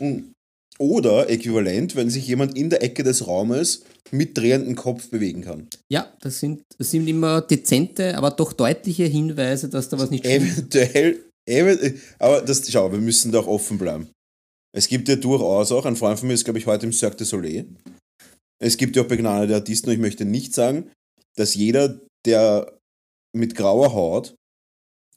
Mm. 0.00 0.32
Oder 0.82 1.30
äquivalent, 1.30 1.94
wenn 1.94 2.10
sich 2.10 2.26
jemand 2.26 2.58
in 2.58 2.68
der 2.68 2.82
Ecke 2.82 3.04
des 3.04 3.28
Raumes 3.28 3.84
mit 4.10 4.36
drehendem 4.36 4.74
Kopf 4.74 5.10
bewegen 5.10 5.42
kann. 5.42 5.68
Ja, 5.88 6.12
das 6.20 6.40
sind, 6.40 6.62
das 6.76 6.90
sind 6.90 7.06
immer 7.06 7.40
dezente, 7.40 8.18
aber 8.18 8.32
doch 8.32 8.52
deutliche 8.52 9.04
Hinweise, 9.04 9.68
dass 9.68 9.88
da 9.88 9.98
was 10.00 10.10
nicht 10.10 10.26
stimmt. 10.26 10.42
Eventuell, 10.42 11.24
ev 11.48 11.94
aber 12.18 12.42
das, 12.42 12.68
schau, 12.68 12.90
wir 12.90 12.98
müssen 12.98 13.30
da 13.30 13.38
auch 13.38 13.46
offen 13.46 13.78
bleiben. 13.78 14.10
Es 14.74 14.88
gibt 14.88 15.08
ja 15.08 15.14
durchaus 15.14 15.70
auch, 15.70 15.86
ein 15.86 15.94
Freund 15.94 16.18
von 16.18 16.26
mir 16.26 16.34
ist, 16.34 16.42
glaube 16.42 16.58
ich, 16.58 16.66
heute 16.66 16.86
im 16.86 16.92
Cirque 16.92 17.18
du 17.18 17.24
Soleil. 17.24 17.68
Es 18.60 18.76
gibt 18.76 18.96
ja 18.96 19.02
auch 19.02 19.08
begnadete 19.08 19.54
Artisten 19.54 19.88
und 19.88 19.94
ich 19.94 20.00
möchte 20.00 20.24
nicht 20.24 20.52
sagen, 20.52 20.90
dass 21.36 21.54
jeder, 21.54 22.00
der 22.26 22.76
mit 23.36 23.54
grauer 23.54 23.94
Haut 23.94 24.34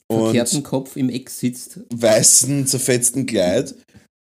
und 0.08 0.62
Kopf 0.62 0.96
im 0.96 1.08
Eck 1.08 1.28
sitzt. 1.28 1.80
weißen, 1.92 2.68
zerfetzten 2.68 3.26
Kleid 3.26 3.74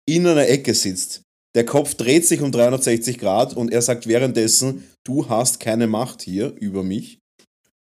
in 0.09 0.27
einer 0.27 0.49
Ecke 0.49 0.75
sitzt. 0.75 1.23
Der 1.59 1.67
Kopf 1.67 1.95
dreht 1.95 2.25
sich 2.25 2.41
um 2.41 2.53
360 2.53 3.19
Grad 3.19 3.57
und 3.57 3.73
er 3.73 3.83
sagt 3.83 4.07
währenddessen, 4.07 4.85
du 5.05 5.29
hast 5.29 5.59
keine 5.59 5.89
Macht 5.89 6.23
hier 6.23 6.55
über 6.61 6.85
mich. 6.85 7.19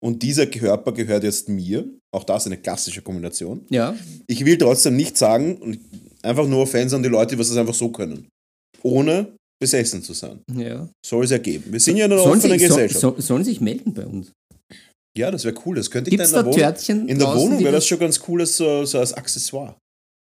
Und 0.03 0.23
dieser 0.23 0.47
Körper 0.47 0.93
gehört 0.93 1.23
jetzt 1.23 1.51
mir. 1.51 1.85
Auch 2.11 2.25
das 2.25 2.47
eine 2.47 2.57
klassische 2.57 3.03
Kombination. 3.03 3.67
Ja, 3.69 3.95
Ich 4.27 4.43
will 4.47 4.57
trotzdem 4.57 4.97
nicht 4.97 5.19
sagen, 5.19 5.59
und 5.59 5.81
einfach 6.23 6.47
nur 6.49 6.67
Fans 6.67 6.95
an 6.95 7.03
die 7.03 7.11
Leute, 7.11 7.35
die 7.35 7.39
was 7.39 7.49
das 7.51 7.59
einfach 7.59 7.75
so 7.75 7.91
können. 7.91 8.27
Ohne 8.83 9.35
besessen 9.61 10.03
zu 10.03 10.15
sein. 10.15 10.41
ja. 10.57 10.89
Soll 11.05 11.27
es 11.27 11.31
ergeben. 11.31 11.71
Wir 11.71 11.81
sind 11.81 11.99
ja 11.99 12.07
in 12.07 12.13
einer 12.13 12.23
Sollen, 12.23 12.39
offenen 12.39 12.59
sie, 12.59 12.69
so, 12.69 12.75
Gesellschaft. 12.75 13.01
so, 13.03 13.15
sollen 13.19 13.45
sich 13.45 13.61
melden 13.61 13.93
bei 13.93 14.07
uns? 14.07 14.33
Ja, 15.15 15.31
das 15.31 15.45
wäre 15.45 15.57
cool. 15.67 15.77
Das 15.77 15.91
könnte 15.91 16.09
ich 16.09 16.13
Gibt 16.13 16.25
es 16.25 16.33
da 16.33 16.41
in 16.41 16.53
der 16.53 16.55
Wohnung. 16.55 17.09
In 17.09 17.19
der 17.19 17.35
Wohnung 17.35 17.59
wäre 17.59 17.73
das 17.73 17.87
schon 17.87 17.99
ganz 17.99 18.19
cool, 18.27 18.41
als 18.41 18.57
so, 18.57 18.87
so 18.87 18.99
als 18.99 19.13
Accessoire. 19.13 19.77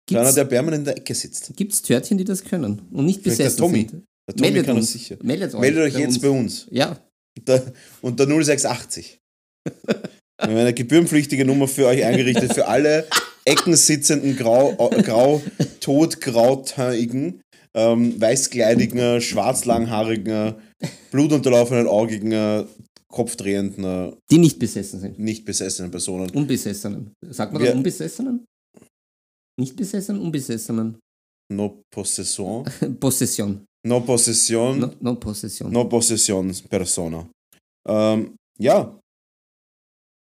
So 0.09 0.17
einer, 0.17 0.25
Gibt's, 0.25 0.35
der 0.37 0.45
permanent 0.45 0.81
in 0.81 0.85
der 0.85 0.97
Ecke 0.99 1.15
sitzt. 1.15 1.53
gibt's 1.57 1.83
Törtchen, 1.83 2.17
die 2.19 2.25
das 2.25 2.45
können 2.45 2.83
und 2.93 3.07
nicht 3.07 3.23
Vielleicht 3.23 3.39
der 3.41 3.45
besessen 3.47 3.59
Tommy. 3.59 3.87
sind? 3.91 4.05
Der 4.29 4.37
Tommy 4.37 4.51
Meldet 4.51 4.67
kann 4.67 4.77
uns. 4.77 4.87
das 4.87 4.93
sicher. 4.93 5.17
Meldet 5.23 5.55
euch, 5.55 5.61
Meldet 5.61 5.83
euch 5.85 5.93
bei 5.95 6.01
jetzt 6.01 6.09
uns. 6.15 6.19
bei 6.21 6.29
uns. 6.31 6.67
Ja, 6.71 6.99
Der, 7.47 7.73
und 8.03 8.19
der 8.21 8.27
0680. 8.27 9.19
Wir 9.65 10.49
haben 10.49 10.57
eine 10.57 10.75
gebührenpflichtige 10.75 11.45
Nummer 11.45 11.67
für 11.67 11.87
euch 11.87 12.05
eingerichtet, 12.05 12.53
für 12.53 12.69
alle 12.69 13.07
eckensitzenden, 13.45 14.37
grau, 14.37 14.91
äh, 14.91 15.03
grau 15.03 15.43
totgrautäigen, 15.81 17.41
ähm, 17.75 18.21
weißkleidigen, 18.21 19.21
schwarzlanghaarigen, 19.21 20.55
blutunterlaufenen 21.11 21.87
Augigen, 21.87 22.67
kopfdrehenden, 23.09 24.15
die 24.31 24.39
nicht 24.39 24.59
besessen 24.59 25.01
sind. 25.01 25.19
nicht 25.19 25.45
besessenen 25.45 25.91
Personen. 25.91 26.29
Unbesessenen. 26.31 27.13
Sagt 27.31 27.53
man 27.53 27.63
Wir- 27.63 27.69
dann 27.71 27.79
Unbesessenen? 27.79 28.45
Nicht 29.59 29.77
besessenen, 29.77 30.21
Unbesessenen. 30.23 30.99
No 31.53 31.83
possession, 31.95 32.65
Possession. 33.01 33.65
no 33.87 34.01
possession, 34.01 34.81
No, 34.81 34.93
no 35.01 35.15
Possession. 35.15 35.71
no 35.73 35.85
possession 35.89 36.53
persona. 36.69 37.29
Ähm, 37.89 38.35
ja, 38.59 38.99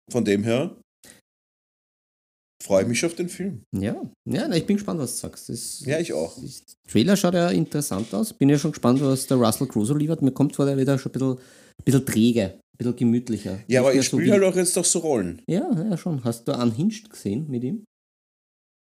von 0.09 0.23
dem 0.23 0.43
her 0.43 0.75
freue 2.63 2.83
ich 2.83 2.87
mich 2.87 3.05
auf 3.05 3.15
den 3.15 3.27
Film. 3.29 3.63
Ja, 3.75 4.01
ja 4.25 4.49
ich 4.53 4.65
bin 4.65 4.77
gespannt, 4.77 4.99
was 5.01 5.15
du 5.15 5.27
sagst. 5.27 5.49
Das, 5.49 5.81
Ja, 5.85 5.99
ich 5.99 6.13
auch. 6.13 6.35
das 6.41 6.63
Trailer 6.87 7.17
schaut 7.17 7.33
ja 7.33 7.49
interessant 7.49 8.13
aus. 8.13 8.31
Bin 8.33 8.49
ja 8.49 8.57
schon 8.57 8.71
gespannt, 8.71 9.01
was 9.01 9.27
der 9.27 9.37
Russell 9.37 9.67
Crowe 9.67 9.85
so 9.85 9.93
liefert. 9.95 10.21
Mir 10.21 10.31
kommt 10.31 10.55
vor, 10.55 10.65
der 10.65 10.77
wieder 10.77 10.97
schon 10.97 11.11
ein 11.11 11.13
bisschen, 11.13 11.37
ein 11.37 11.83
bisschen 11.85 12.05
träge, 12.05 12.43
ein 12.53 12.77
bisschen 12.77 12.95
gemütlicher. 12.95 13.59
Ja, 13.67 13.81
aber 13.81 13.93
ich 13.93 14.01
so 14.09 14.17
spiele 14.17 14.25
wie- 14.25 14.31
halt 14.31 14.43
auch 14.43 14.55
jetzt 14.55 14.75
doch 14.77 14.85
so 14.85 14.99
Rollen. 14.99 15.41
Ja, 15.49 15.69
ja, 15.89 15.97
schon. 15.97 16.23
Hast 16.23 16.47
du 16.47 16.53
Unhinged 16.53 17.09
gesehen 17.09 17.49
mit 17.49 17.63
ihm? 17.65 17.83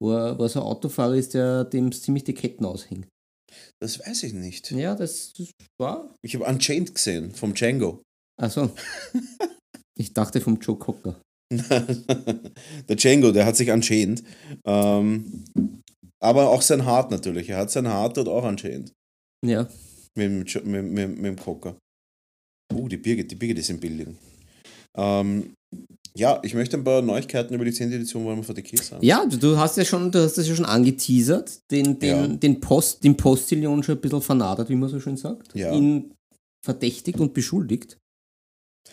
Wo 0.01 0.13
er, 0.13 0.39
wo 0.39 0.47
so 0.47 0.61
ein 0.61 0.67
Autofahrer 0.67 1.15
ist, 1.15 1.35
der 1.35 1.65
dem 1.65 1.91
ziemlich 1.93 2.25
die 2.25 2.35
Ketten 2.35 2.65
aushängt. 2.65 3.09
Das 3.81 3.99
weiß 4.01 4.25
ich 4.25 4.33
nicht. 4.33 4.71
Ja, 4.71 4.95
das, 4.95 5.33
das 5.35 5.51
war. 5.79 6.15
Ich 6.23 6.35
habe 6.35 6.45
Unchained 6.45 6.95
gesehen, 6.95 7.33
vom 7.33 7.55
Django. 7.55 8.03
Achso. 8.41 8.71
ich 9.99 10.13
dachte 10.13 10.41
vom 10.41 10.59
Joe 10.59 10.77
Cocker. 10.77 11.21
der 11.51 12.97
Django, 12.97 13.33
der 13.33 13.47
hat 13.47 13.57
sich 13.57 13.71
Unchained. 13.71 14.23
Ähm, 14.67 15.45
aber 16.23 16.51
auch 16.51 16.63
sein 16.63 16.85
Hart 16.85 17.11
natürlich. 17.11 17.49
Er 17.49 17.59
hat 17.59 17.71
sein 17.71 17.89
Hart 17.89 18.17
dort 18.17 18.29
auch 18.29 18.45
Unchained. 18.45 18.93
Ja. 19.45 19.69
Mit, 20.17 20.65
mit, 20.65 20.65
mit, 20.65 21.17
mit 21.17 21.25
dem 21.25 21.37
Cocker. 21.37 21.77
Uh, 22.73 22.89
die 22.89 22.97
Birgit, 22.97 23.31
die 23.31 23.37
Birgit 23.37 23.59
ist 23.59 23.71
im 23.71 23.79
Building. 23.79 24.17
Ähm, 24.97 25.55
ja, 26.17 26.41
ich 26.43 26.55
möchte 26.55 26.77
ein 26.77 26.85
paar 26.85 27.03
Neuigkeiten 27.03 27.55
über 27.55 27.65
die 27.65 27.73
10. 27.73 27.93
Edition 27.93 28.25
Warhammer 28.25 28.43
40k 28.43 28.83
sagen. 28.83 29.05
Ja, 29.05 29.25
du, 29.27 29.57
hast 29.59 29.77
ja 29.77 29.85
schon, 29.85 30.11
du 30.11 30.23
hast 30.23 30.39
das 30.39 30.49
ja 30.49 30.55
schon 30.55 30.65
angeteasert, 30.65 31.71
den, 31.71 31.99
den, 31.99 32.09
Ja. 32.09 32.27
den 32.27 32.61
Post, 32.61 33.05
den 33.05 33.17
Postillion 33.17 33.83
schon 33.83 33.97
ein 33.97 34.01
bisschen 34.01 34.23
vernadert, 34.23 34.69
wie 34.69 34.77
man 34.77 34.89
so 34.89 34.99
schön 35.01 35.17
sagt. 35.17 35.55
Ja. 35.55 35.73
Ihn 35.75 36.13
verdächtigt 36.65 37.21
und 37.21 37.35
beschuldigt. 37.35 37.99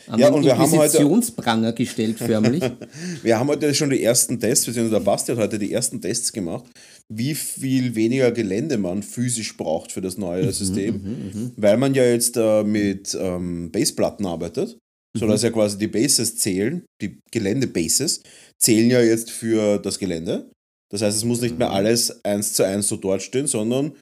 An 0.08 0.20
Ja, 0.20 0.30
und 0.30 0.44
wir 0.44 0.58
haben 0.58 0.72
heute- 0.72 1.76
gestellt, 1.76 2.18
förmlich. 2.18 2.64
Wir 3.24 3.38
haben 3.40 3.48
heute 3.48 3.74
schon 3.76 3.92
die 3.92 4.04
ersten 4.04 4.40
Tests, 4.40 4.66
beziehungsweise 4.66 5.00
der 5.00 5.06
Basti 5.06 5.32
hat 5.32 5.38
heute 5.38 5.60
die 5.60 5.72
ersten 5.72 6.02
Tests 6.02 6.34
gemacht, 6.34 6.66
wie 7.10 7.36
viel 7.36 7.94
weniger 7.96 8.32
Gelände 8.32 8.78
man 8.78 9.04
physisch 9.04 9.56
braucht 9.56 9.92
für 9.92 10.02
das 10.02 10.18
neue 10.18 10.52
System, 10.52 11.52
weil 11.58 11.78
man 11.78 11.94
ja 11.94 12.04
jetzt 12.06 12.36
äh, 12.38 12.64
mit 12.64 13.16
ähm, 13.20 13.72
Baseplatten 13.72 14.26
arbeitet, 14.26 14.78
sodass 15.18 15.44
ja 15.44 15.52
quasi 15.52 15.78
die 15.78 15.88
Bases 15.88 16.38
zählen, 16.38 16.86
die 17.02 17.20
Gelände-Bases 17.32 18.22
zählen 18.62 18.90
ja 18.90 19.02
jetzt 19.02 19.32
für 19.32 19.78
das 19.78 20.00
Gelände. 20.00 20.52
Das 20.92 21.02
heißt, 21.02 21.18
es 21.18 21.24
muss 21.24 21.42
nicht 21.42 21.58
mehr 21.58 21.72
alles 21.72 22.24
eins 22.24 22.54
zu 22.54 22.64
eins 22.64 22.88
so 22.88 22.98
dort 22.98 23.22
stehen, 23.22 23.48
sondern 23.48 23.98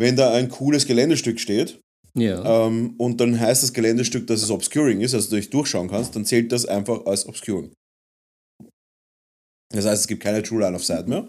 wenn 0.00 0.16
da 0.16 0.32
ein 0.32 0.48
cooles 0.48 0.86
Geländestück 0.86 1.38
steht, 1.38 1.80
ja. 2.14 2.66
ähm, 2.66 2.94
und 2.98 3.20
dann 3.20 3.38
heißt 3.38 3.62
das 3.62 3.72
Geländestück, 3.72 4.26
dass 4.26 4.42
es 4.42 4.50
Obscuring 4.50 5.00
ist, 5.00 5.14
also 5.14 5.30
du 5.30 5.36
nicht 5.36 5.54
durchschauen 5.54 5.88
kannst, 5.88 6.16
dann 6.16 6.24
zählt 6.24 6.50
das 6.52 6.66
einfach 6.66 7.06
als 7.06 7.26
Obscuring. 7.26 7.72
Das 9.72 9.86
heißt, 9.86 10.02
es 10.02 10.08
gibt 10.08 10.22
keine 10.22 10.42
True 10.42 10.60
Line 10.60 10.76
of 10.76 10.84
Sight 10.84 11.08
mehr. 11.08 11.26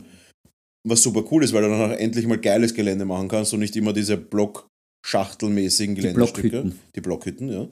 Was 0.86 1.02
super 1.02 1.24
cool 1.32 1.44
ist, 1.44 1.54
weil 1.54 1.62
du 1.62 1.70
dann 1.70 1.92
auch 1.92 1.96
endlich 1.96 2.28
mal 2.28 2.40
geiles 2.40 2.74
Gelände 2.74 3.06
machen 3.06 3.30
kannst 3.30 3.54
und 3.54 3.62
nicht 3.62 3.76
immer 3.76 3.94
diese 3.94 4.18
Blockschachtelmäßigen 5.04 5.96
Geländestücke. 5.96 6.50
Blockhütten. 6.50 6.80
Die 6.96 7.02
Blockhütten, 7.02 7.50
ja. 7.50 7.68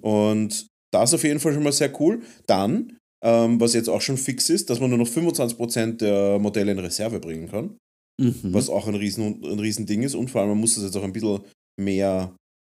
Und 0.00 0.66
das 0.92 1.12
auf 1.12 1.24
jeden 1.24 1.40
Fall 1.40 1.52
schon 1.52 1.62
mal 1.62 1.72
sehr 1.72 1.92
cool. 2.00 2.22
Dann, 2.46 2.96
ähm, 3.24 3.60
was 3.60 3.74
jetzt 3.74 3.88
auch 3.88 4.00
schon 4.00 4.16
fix 4.16 4.48
ist, 4.50 4.70
dass 4.70 4.80
man 4.80 4.90
nur 4.90 4.98
noch 4.98 5.08
25% 5.08 5.98
der 5.98 6.38
Modelle 6.38 6.72
in 6.72 6.78
Reserve 6.78 7.20
bringen 7.20 7.50
kann 7.50 7.76
Mhm. 8.18 8.54
was 8.54 8.70
auch 8.70 8.88
ein 8.88 8.94
riesen, 8.94 9.42
ein 9.44 9.58
riesen 9.58 9.84
Ding 9.84 10.02
ist 10.02 10.14
und 10.14 10.30
vor 10.30 10.40
allem 10.40 10.50
man 10.50 10.58
muss 10.60 10.76
das 10.76 10.84
jetzt 10.84 10.96
auch 10.96 11.02
ein 11.02 11.12
bisschen 11.12 11.40
mehr, 11.78 12.34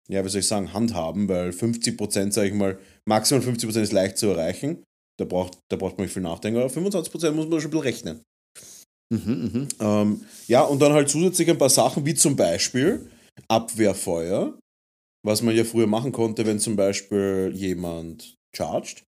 ja, 0.09 0.25
wie 0.25 0.29
soll 0.29 0.39
ich 0.39 0.47
sagen, 0.47 0.73
handhaben, 0.73 1.27
weil 1.27 1.51
50%, 1.51 2.33
sage 2.33 2.47
ich 2.47 2.53
mal, 2.55 2.79
maximal 3.07 3.43
50% 3.43 3.81
ist 3.81 3.91
leicht 3.91 4.17
zu 4.17 4.27
erreichen. 4.27 4.83
Da 5.19 5.25
braucht, 5.25 5.59
da 5.69 5.77
braucht 5.77 5.97
man 5.97 6.05
nicht 6.05 6.13
viel 6.13 6.23
nachdenken, 6.23 6.59
aber 6.59 6.71
25% 6.71 7.31
muss 7.31 7.47
man 7.47 7.61
schon 7.61 7.69
ein 7.69 7.71
bisschen 7.71 7.79
rechnen. 7.79 8.21
Mhm, 9.13 9.51
mhm. 9.53 9.67
Ähm, 9.79 10.21
ja, 10.47 10.63
und 10.63 10.81
dann 10.81 10.93
halt 10.93 11.09
zusätzlich 11.09 11.49
ein 11.49 11.57
paar 11.57 11.69
Sachen, 11.69 12.05
wie 12.05 12.15
zum 12.15 12.35
Beispiel 12.35 13.07
Abwehrfeuer, 13.47 14.57
was 15.25 15.41
man 15.41 15.55
ja 15.55 15.63
früher 15.63 15.87
machen 15.87 16.11
konnte, 16.11 16.45
wenn 16.45 16.59
zum 16.59 16.75
Beispiel 16.75 17.51
jemand 17.53 18.35
charged, 18.55 19.03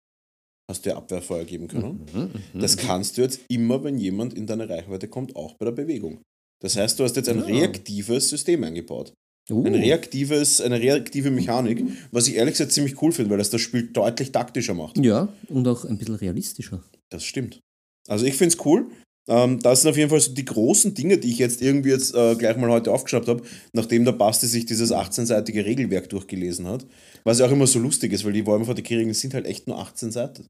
hast 0.70 0.86
du 0.86 0.90
ja 0.92 0.98
Abwehrfeuer 0.98 1.44
geben 1.46 1.68
können. 1.68 2.08
Mhm, 2.14 2.32
mhm. 2.54 2.60
Das 2.60 2.78
kannst 2.78 3.18
du 3.18 3.22
jetzt 3.22 3.42
immer, 3.50 3.84
wenn 3.84 3.98
jemand 3.98 4.34
in 4.34 4.48
deine 4.48 4.68
Reichweite 4.70 5.08
kommt, 5.08 5.36
auch 5.36 5.56
bei 5.58 5.66
der 5.66 5.72
Bewegung. 5.74 6.22
Das 6.64 6.76
heißt, 6.78 7.00
du 7.00 7.04
hast 7.04 7.16
jetzt 7.18 7.30
ein 7.30 7.40
Ja. 7.40 7.46
reaktives 7.46 8.30
System 8.30 8.64
eingebaut. 8.64 9.14
Uh, 9.52 9.64
Ein 9.64 9.76
reaktives, 9.76 10.60
eine 10.60 10.80
reaktive 10.80 11.30
Mechanik, 11.30 11.84
was 12.12 12.28
ich 12.28 12.34
ehrlich 12.36 12.54
gesagt 12.56 12.72
ziemlich 12.72 13.00
cool 13.04 13.12
finde, 13.12 13.30
weil 13.30 13.38
das 13.38 13.52
das 13.52 13.62
Spiel 13.62 13.92
deutlich 13.92 14.32
taktischer 14.32 14.74
macht. 14.74 14.98
ja, 14.98 15.32
und 15.50 15.68
auch 15.68 15.86
ein 15.86 16.00
bisschen 16.00 16.16
realistischer. 16.16 16.84
Das 17.12 17.24
stimmt. 17.24 17.60
Also 18.08 18.26
ich 18.26 18.36
finde 18.36 18.56
es 18.56 18.66
cool. 18.66 18.88
Ähm, 19.28 19.60
das 19.60 19.82
sind 19.82 19.90
auf 19.90 19.98
jeden 19.98 20.10
Fall 20.10 20.20
so 20.20 20.34
die 20.34 20.46
großen 20.46 20.94
Dinge, 20.94 21.18
die 21.18 21.32
ich 21.32 21.40
jetzt 21.40 21.62
irgendwie 21.62 21.90
jetzt 21.90 22.14
äh, 22.14 22.36
gleich 22.36 22.58
mal 22.58 22.70
heute 22.70 22.92
aufgeschnappt 22.92 23.28
habe, 23.28 23.44
nachdem 23.74 24.06
der 24.06 24.12
Basti 24.12 24.48
sich 24.48 24.66
dieses 24.66 24.92
18-seitige 24.92 25.66
Regelwerk 25.66 26.10
durchgelesen 26.10 26.68
hat. 26.68 26.86
Was 27.24 27.40
ja 27.40 27.48
auch 27.48 27.52
immer 27.52 27.68
so 27.68 27.80
lustig 27.80 28.14
ist, 28.14 28.24
weil 28.24 28.34
die 28.34 28.46
Warhammer 28.46 28.66
40k 28.66 28.98
Regeln 28.98 29.14
sind 29.14 29.34
halt 29.34 29.48
echt 29.48 29.68
nur 29.68 29.80
18 29.80 30.12
Seiten. 30.12 30.48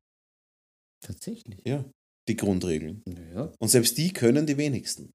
Tatsächlich. 1.02 1.60
Ja, 1.66 1.86
die 2.28 2.36
Grundregeln. 2.36 3.02
Ja. 3.34 3.52
Und 3.60 3.70
selbst 3.70 3.98
die 3.98 4.12
können 4.12 4.46
die 4.46 4.58
wenigsten. 4.58 5.12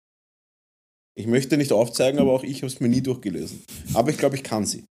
Ich 1.19 1.27
möchte 1.27 1.57
nicht 1.57 1.73
aufzeigen, 1.73 2.19
aber 2.21 2.33
auch 2.33 2.45
ich 2.45 2.59
habe 2.59 2.69
es 2.69 2.81
mir 2.81 2.89
nie 2.89 3.03
durchgelesen. 3.03 3.63
Aber 3.93 4.11
ich 4.11 4.17
glaube, 4.17 4.37
ich 4.37 4.43
kann 4.43 4.65
sie. 4.65 4.85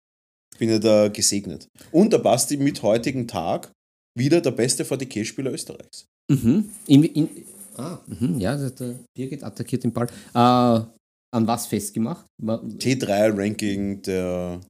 Ich 0.52 0.58
bin 0.58 0.68
ja 0.68 0.78
da 0.78 1.08
gesegnet. 1.08 1.68
Und 1.92 2.12
der 2.12 2.18
Basti 2.18 2.56
mit 2.56 2.82
heutigen 2.82 3.28
Tag 3.28 3.72
wieder 4.16 4.40
der 4.40 4.50
beste 4.50 4.84
40k-Spieler 4.84 5.52
Österreichs. 5.52 6.06
Mhm. 6.28 6.68
In, 6.86 7.04
in, 7.04 7.28
ah, 7.78 7.98
mhm. 8.06 8.38
ja, 8.38 8.56
Birgit 9.16 9.42
attackiert 9.42 9.84
den 9.84 9.92
Ball. 9.92 10.06
Äh, 10.34 10.38
an 11.30 11.46
was 11.46 11.66
festgemacht? 11.66 12.24
Wa- 12.42 12.62
T3-Ranking 12.62 14.02
der 14.02 14.60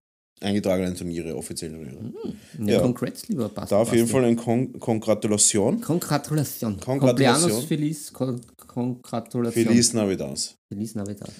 eingetragenen 0.41 0.95
Turniere, 0.95 1.37
offiziellen 1.37 1.77
Turniere. 1.77 2.35
Ja, 2.59 2.75
Ja. 2.75 2.81
Congrats, 2.81 3.29
lieber 3.29 3.49
Basti. 3.49 3.71
Da 3.75 3.81
auf 3.81 3.93
jeden 3.93 4.09
Fall 4.09 4.25
eine 4.25 4.37
Kon 4.37 4.73
Kongratulation. 4.79 5.81
Congratulation. 5.81 6.79
Congratulation. 6.81 7.51
Cumpleaños 7.51 7.67
Feliz. 7.67 8.13
Con 8.13 8.41
Congratulation. 8.67 9.65
Feliz 9.65 9.93
Navidad. 9.93 10.55
Feliz 10.73 10.95
Navidad. 10.95 11.31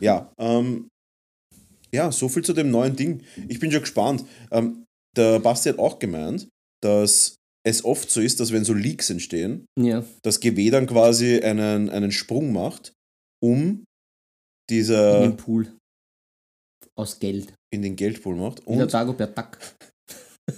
Ja, 0.00 0.30
ähm, 0.38 0.88
ja, 1.92 2.10
so 2.10 2.28
viel 2.28 2.44
zu 2.44 2.52
dem 2.52 2.70
neuen 2.70 2.96
Ding. 2.96 3.22
Ich 3.48 3.60
bin 3.60 3.70
schon 3.70 3.80
gespannt. 3.80 4.24
Ähm, 4.50 4.84
der 5.16 5.38
Basti 5.38 5.68
hat 5.68 5.78
auch 5.78 5.98
gemeint, 5.98 6.48
dass 6.82 7.36
es 7.66 7.84
oft 7.84 8.10
so 8.10 8.20
ist, 8.20 8.40
dass 8.40 8.52
wenn 8.52 8.64
so 8.64 8.74
Leaks 8.74 9.10
entstehen, 9.10 9.66
Ja. 9.78 10.04
das 10.22 10.40
GW 10.40 10.70
dann 10.70 10.86
quasi 10.86 11.40
einen, 11.40 11.88
einen 11.90 12.12
Sprung 12.12 12.52
macht, 12.52 12.92
um 13.42 13.58
in 13.60 13.84
dieser 14.70 15.20
den 15.22 15.36
Pool. 15.36 15.72
Aus 16.96 17.18
Geld. 17.18 17.52
in 17.72 17.82
den 17.82 17.96
Geldpool 17.96 18.36
macht. 18.36 18.64
Und 18.66 18.78
der 18.78 18.86
Dagobert 18.86 19.36
Duck. 19.36 19.58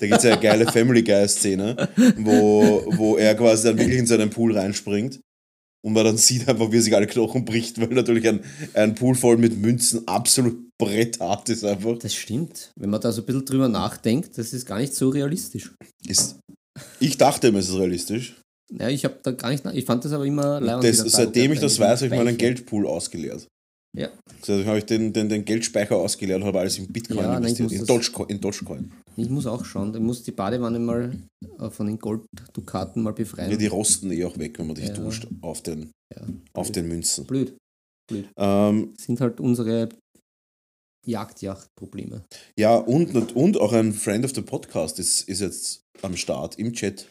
da 0.00 0.06
gibt 0.06 0.18
es 0.18 0.24
ja 0.24 0.32
eine 0.32 0.42
geile 0.42 0.66
Family 0.72 1.02
Guy-Szene, 1.02 1.88
wo, 2.18 2.84
wo 2.96 3.16
er 3.16 3.34
quasi 3.34 3.68
dann 3.68 3.78
wirklich 3.78 3.98
in 3.98 4.06
seinen 4.06 4.30
Pool 4.30 4.56
reinspringt. 4.56 5.20
Und 5.84 5.92
man 5.92 6.04
dann 6.04 6.16
sieht 6.16 6.48
einfach, 6.48 6.70
wie 6.72 6.76
er 6.78 6.82
sich 6.82 6.94
alle 6.96 7.06
Knochen 7.06 7.44
bricht, 7.44 7.80
weil 7.80 7.88
natürlich 7.88 8.26
ein, 8.28 8.40
ein 8.74 8.94
Pool 8.96 9.14
voll 9.14 9.36
mit 9.36 9.56
Münzen 9.56 10.06
absolut 10.08 10.68
bretthart 10.78 11.48
ist 11.48 11.64
einfach. 11.64 11.98
Das 12.00 12.12
stimmt. 12.14 12.72
Wenn 12.76 12.90
man 12.90 13.00
da 13.00 13.12
so 13.12 13.22
ein 13.22 13.26
bisschen 13.26 13.44
drüber 13.46 13.68
nachdenkt, 13.68 14.36
das 14.36 14.52
ist 14.52 14.66
gar 14.66 14.78
nicht 14.80 14.94
so 14.94 15.08
realistisch. 15.10 15.72
Ist, 16.04 16.40
ich 17.00 17.16
dachte 17.18 17.48
immer, 17.48 17.58
es 17.58 17.68
ist 17.68 17.76
realistisch. 17.76 18.36
Ja, 18.72 18.88
ich 18.88 19.04
habe 19.04 19.18
da 19.22 19.30
gar 19.30 19.50
nicht, 19.50 19.64
ich 19.74 19.84
fand 19.84 20.04
das 20.04 20.12
aber 20.12 20.26
immer 20.26 20.60
Das, 20.60 20.96
seitdem 20.98 21.52
ich 21.52 21.60
das 21.60 21.78
weiß, 21.78 22.00
habe 22.02 22.06
ich 22.06 22.10
mal 22.10 22.18
einen 22.26 22.28
Speicher- 22.30 22.36
Geldpool 22.54 22.86
ausgeleert. 22.86 23.46
Ja. 23.96 24.10
Also 24.46 24.64
habe 24.66 24.78
ich 24.78 24.84
den, 24.84 25.12
den, 25.12 25.28
den 25.28 25.44
Geldspeicher 25.44 25.96
ausgeleert 25.96 26.40
und 26.42 26.46
habe 26.46 26.60
alles 26.60 26.76
in 26.76 26.86
Bitcoin 26.92 27.18
Ja, 27.18 27.28
nein, 27.40 27.44
investiert. 27.44 27.70
muss 27.70 27.80
in, 27.80 27.86
Dogecoin, 27.86 28.28
in 28.28 28.40
Dogecoin. 28.40 28.92
Ich 29.16 29.30
muss 29.30 29.46
auch 29.46 29.64
schauen, 29.64 29.94
ich 29.94 30.00
muss 30.00 30.22
die 30.22 30.32
Badewanne 30.32 30.78
mal 30.78 31.16
äh, 31.58 31.70
von 31.70 31.86
den 31.86 31.98
Golddukaten 31.98 33.02
mal 33.02 33.12
befreien. 33.14 33.50
Ja, 33.52 33.56
die 33.56 33.68
rosten 33.68 34.10
eh 34.12 34.24
auch 34.24 34.36
weg, 34.36 34.58
wenn 34.58 34.66
man 34.66 34.76
dich 34.76 34.88
Ja. 34.88 34.94
duscht 34.94 35.26
auf 35.40 35.62
den, 35.62 35.92
Ja, 36.14 36.22
auf 36.52 36.66
blöd. 36.66 36.76
den 36.76 36.88
Münzen. 36.88 37.24
Blöd. 37.26 37.56
Ähm, 38.36 38.92
Das 38.96 39.06
sind 39.06 39.20
halt 39.22 39.40
unsere 39.40 39.88
Jagdjacht-Probleme. 41.06 42.22
ja, 42.58 42.76
und, 42.76 43.34
und 43.36 43.56
auch 43.60 43.72
ein 43.72 43.92
Friend 43.92 44.24
of 44.24 44.32
the 44.34 44.42
Podcast 44.42 44.98
ist, 44.98 45.22
ist 45.28 45.40
jetzt 45.40 45.80
am 46.02 46.16
Start 46.16 46.58
im 46.58 46.72
Chat. 46.72 47.06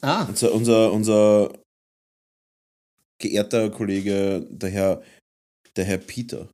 Ah, 0.00 0.24
Unser, 0.24 0.52
unser, 0.52 0.92
unser 0.92 1.52
geehrter 3.20 3.70
Kollege, 3.70 4.46
der 4.50 4.70
Herr, 4.70 5.02
der 5.76 5.84
Herr 5.84 5.98
Peter. 5.98 6.48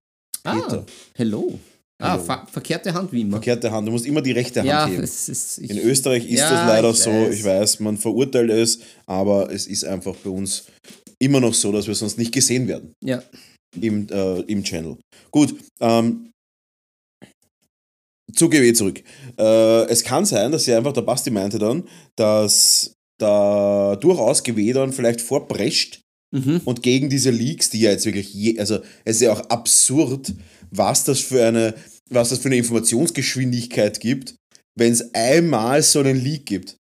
ah 0.44 0.54
Peter. 0.54 0.86
hello. 1.14 1.58
Ah, 2.00 2.12
Hello. 2.12 2.24
ver 2.24 2.46
verkehrte 2.46 2.94
Hand 2.94 3.10
wie 3.10 3.22
immer. 3.22 3.38
Verkehrte 3.38 3.72
Hand. 3.72 3.88
Du 3.88 3.92
musst 3.92 4.06
immer 4.06 4.22
die 4.22 4.30
rechte 4.30 4.60
Hand 4.60 4.68
ja, 4.68 4.86
heben. 4.86 5.02
es 5.02 5.28
ist. 5.28 5.58
Ich, 5.58 5.68
In 5.70 5.78
Österreich 5.78 6.24
ist 6.30 6.38
Ja, 6.38 6.50
das 6.50 6.68
leider 6.68 6.90
ich 6.90 6.96
so, 6.98 7.10
weiß. 7.10 7.34
ich 7.34 7.44
weiß, 7.44 7.80
man 7.80 7.96
verurteilt 7.98 8.50
es, 8.50 8.78
aber 9.06 9.50
es 9.50 9.66
ist 9.66 9.84
einfach 9.84 10.14
bei 10.16 10.30
uns 10.30 10.66
immer 11.18 11.40
noch 11.40 11.54
so, 11.54 11.72
dass 11.72 11.88
wir 11.88 11.94
sonst 11.96 12.16
nicht 12.16 12.32
gesehen 12.32 12.68
werden 12.68 12.92
Ja, 13.02 13.20
im, 13.80 14.06
äh, 14.10 14.40
im 14.42 14.62
Channel. 14.62 14.96
Gut, 15.32 15.56
ähm, 15.80 16.30
zu 18.34 18.48
GW 18.48 18.72
zurück. 18.72 19.02
Äh, 19.38 19.84
es 19.86 20.04
kann 20.04 20.24
sein, 20.24 20.52
dass 20.52 20.66
ja 20.66 20.76
einfach 20.76 20.92
der 20.92 21.02
Basti 21.02 21.30
meinte 21.30 21.58
dann, 21.58 21.84
dass 22.16 22.94
da 23.18 23.96
durchaus 23.96 24.42
GW 24.42 24.72
dann 24.72 24.92
vielleicht 24.92 25.20
vorprescht 25.20 26.02
mhm. 26.30 26.60
und 26.64 26.82
gegen 26.82 27.10
diese 27.10 27.30
Leaks, 27.30 27.70
die 27.70 27.80
ja 27.80 27.90
jetzt 27.90 28.06
wirklich, 28.06 28.32
je, 28.32 28.58
also 28.58 28.78
es 29.04 29.16
ist 29.16 29.22
ja 29.22 29.32
auch 29.32 29.40
absurd, 29.50 30.34
was 30.70 31.04
das 31.04 31.20
für 31.20 31.44
eine, 31.44 31.74
was 32.10 32.30
das 32.30 32.38
für 32.38 32.48
eine 32.48 32.56
Informationsgeschwindigkeit 32.56 34.00
gibt, 34.00 34.36
wenn 34.76 34.92
es 34.92 35.14
einmal 35.14 35.82
so 35.82 36.00
einen 36.00 36.22
Leak 36.22 36.46
gibt. 36.46 36.77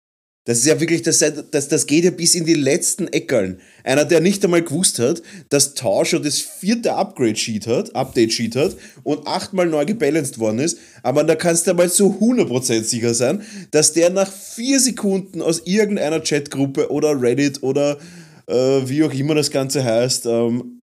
Das 0.46 0.58
ist 0.58 0.66
ja 0.66 0.80
wirklich, 0.80 1.02
das, 1.02 1.24
das, 1.50 1.68
das 1.68 1.86
geht 1.86 2.04
ja 2.04 2.12
bis 2.12 2.36
in 2.36 2.46
die 2.46 2.54
letzten 2.54 3.08
Eckeln. 3.08 3.60
Einer, 3.82 4.04
der 4.04 4.20
nicht 4.20 4.44
einmal 4.44 4.62
gewusst 4.62 5.00
hat, 5.00 5.20
dass 5.48 5.74
Tau 5.74 6.04
schon 6.04 6.22
das 6.22 6.38
vierte 6.38 6.94
Upgrade-Sheet 6.94 7.66
hat, 7.66 7.94
Update-Sheet 7.96 8.54
hat 8.54 8.76
und 9.02 9.26
achtmal 9.26 9.66
neu 9.66 9.84
gebalanced 9.84 10.38
worden 10.38 10.60
ist, 10.60 10.78
aber 11.02 11.24
da 11.24 11.34
kannst 11.34 11.66
du 11.66 11.74
mal 11.74 11.90
zu 11.90 12.18
100% 12.20 12.84
sicher 12.84 13.12
sein, 13.12 13.42
dass 13.72 13.92
der 13.92 14.10
nach 14.10 14.30
vier 14.30 14.78
Sekunden 14.78 15.42
aus 15.42 15.62
irgendeiner 15.64 16.20
Chatgruppe 16.20 16.92
oder 16.92 17.20
Reddit 17.20 17.64
oder 17.64 17.98
äh, 18.46 18.54
wie 18.54 19.02
auch 19.02 19.12
immer 19.12 19.34
das 19.34 19.50
Ganze 19.50 19.82
heißt, 19.82 20.26
ähm, 20.26 20.80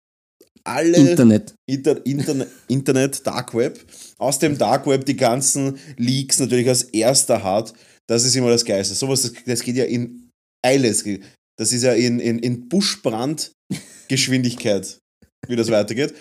alle 0.64 0.98
Internet. 0.98 1.54
Inter 1.66 2.06
Internet, 2.06 2.48
Internet, 2.68 3.28
Dark 3.28 3.54
Web, 3.54 3.80
aus 4.18 4.40
dem 4.40 4.58
Dark 4.58 4.88
Web 4.88 5.06
die 5.06 5.18
ganzen 5.18 5.78
Leaks 5.98 6.40
natürlich 6.40 6.70
als 6.70 6.84
erster 6.84 7.44
hat. 7.44 7.74
Das 8.10 8.26
ist 8.26 8.36
immer 8.36 8.50
das 8.50 8.66
Geilste. 8.66 8.96
Sowas, 8.96 9.22
das, 9.22 9.34
das 9.46 9.62
geht 9.62 9.76
ja 9.76 9.86
in 9.86 10.32
Eile. 10.66 10.92
Das 11.58 11.72
ist 11.72 11.84
ja 11.84 11.94
in, 11.94 12.20
in, 12.20 12.40
in 12.40 12.68
Buschbrandgeschwindigkeit, 12.68 14.98
wie 15.48 15.56
das 15.56 15.70
weitergeht. 15.70 16.16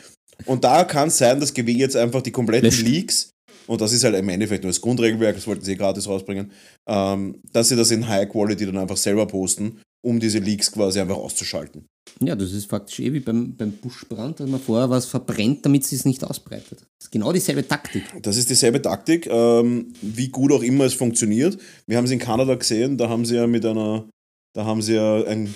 Und 0.44 0.64
da 0.64 0.85
kann 0.85 1.09
es 1.09 1.16
sein, 1.16 1.40
dass 1.40 1.55
GW 1.55 1.72
jetzt 1.72 1.96
einfach 1.96 2.20
die 2.20 2.31
kompletten 2.31 2.68
Löscht. 2.68 2.83
Leaks, 2.83 3.31
und 3.66 3.81
das 3.81 3.94
ist 3.94 4.05
halt 4.05 4.16
im 4.16 4.29
Endeffekt 4.29 4.64
nur 4.64 4.70
das 4.70 4.83
Grundregelwerk, 4.83 5.37
das 5.37 5.46
wollten 5.46 5.64
sie 5.64 5.72
eh 5.72 5.77
gratis 5.77 6.07
rausbringen, 6.07 6.53
ähm, 6.87 7.40
dass 7.53 7.70
sie 7.70 7.77
das 7.77 7.90
in 7.90 8.07
High 8.07 8.29
Quality 8.29 8.66
dann 8.66 8.77
einfach 8.77 8.98
selber 8.98 9.27
posten, 9.27 9.81
um 10.05 10.20
diese 10.20 10.40
Leaks 10.40 10.70
quasi 10.70 11.01
einfach 11.01 11.16
auszuschalten. 11.16 11.87
Ja, 12.20 12.37
das 12.37 12.53
ist 12.53 12.68
faktisch 12.68 13.01
eh 13.01 13.14
wie 13.14 13.20
beim, 13.20 13.57
beim 13.57 13.72
Buschbrand, 13.72 14.40
dass 14.40 14.48
man 14.48 14.61
vorher 14.61 14.90
was 14.90 15.07
verbrennt, 15.07 15.64
damit 15.64 15.85
es 15.85 15.90
sich 15.90 16.05
nicht 16.05 16.22
ausbreitet. 16.22 16.85
Das 16.99 17.07
ist 17.07 17.11
genau 17.13 17.33
dieselbe 17.33 17.67
Taktik. 17.67 18.03
Das 18.23 18.37
ist 18.37 18.51
dieselbe 18.51 18.83
Taktik, 18.83 19.27
ähm, 19.29 19.93
wie 20.03 20.29
gut 20.29 20.51
auch 20.53 20.63
immer 20.63 20.85
es 20.85 20.95
funktioniert. 20.95 21.57
Wir 21.87 21.97
haben 21.97 22.07
es 22.07 22.11
in 22.11 22.19
Kanada 22.19 22.55
gesehen, 22.57 22.97
da 22.99 23.09
haben 23.09 23.25
sie 23.25 23.37
ja 23.37 23.47
mit 23.47 23.65
einer, 23.65 24.09
da 24.55 24.65
haben 24.65 24.83
sie 24.83 24.95
ja 24.95 25.23
ein, 25.25 25.55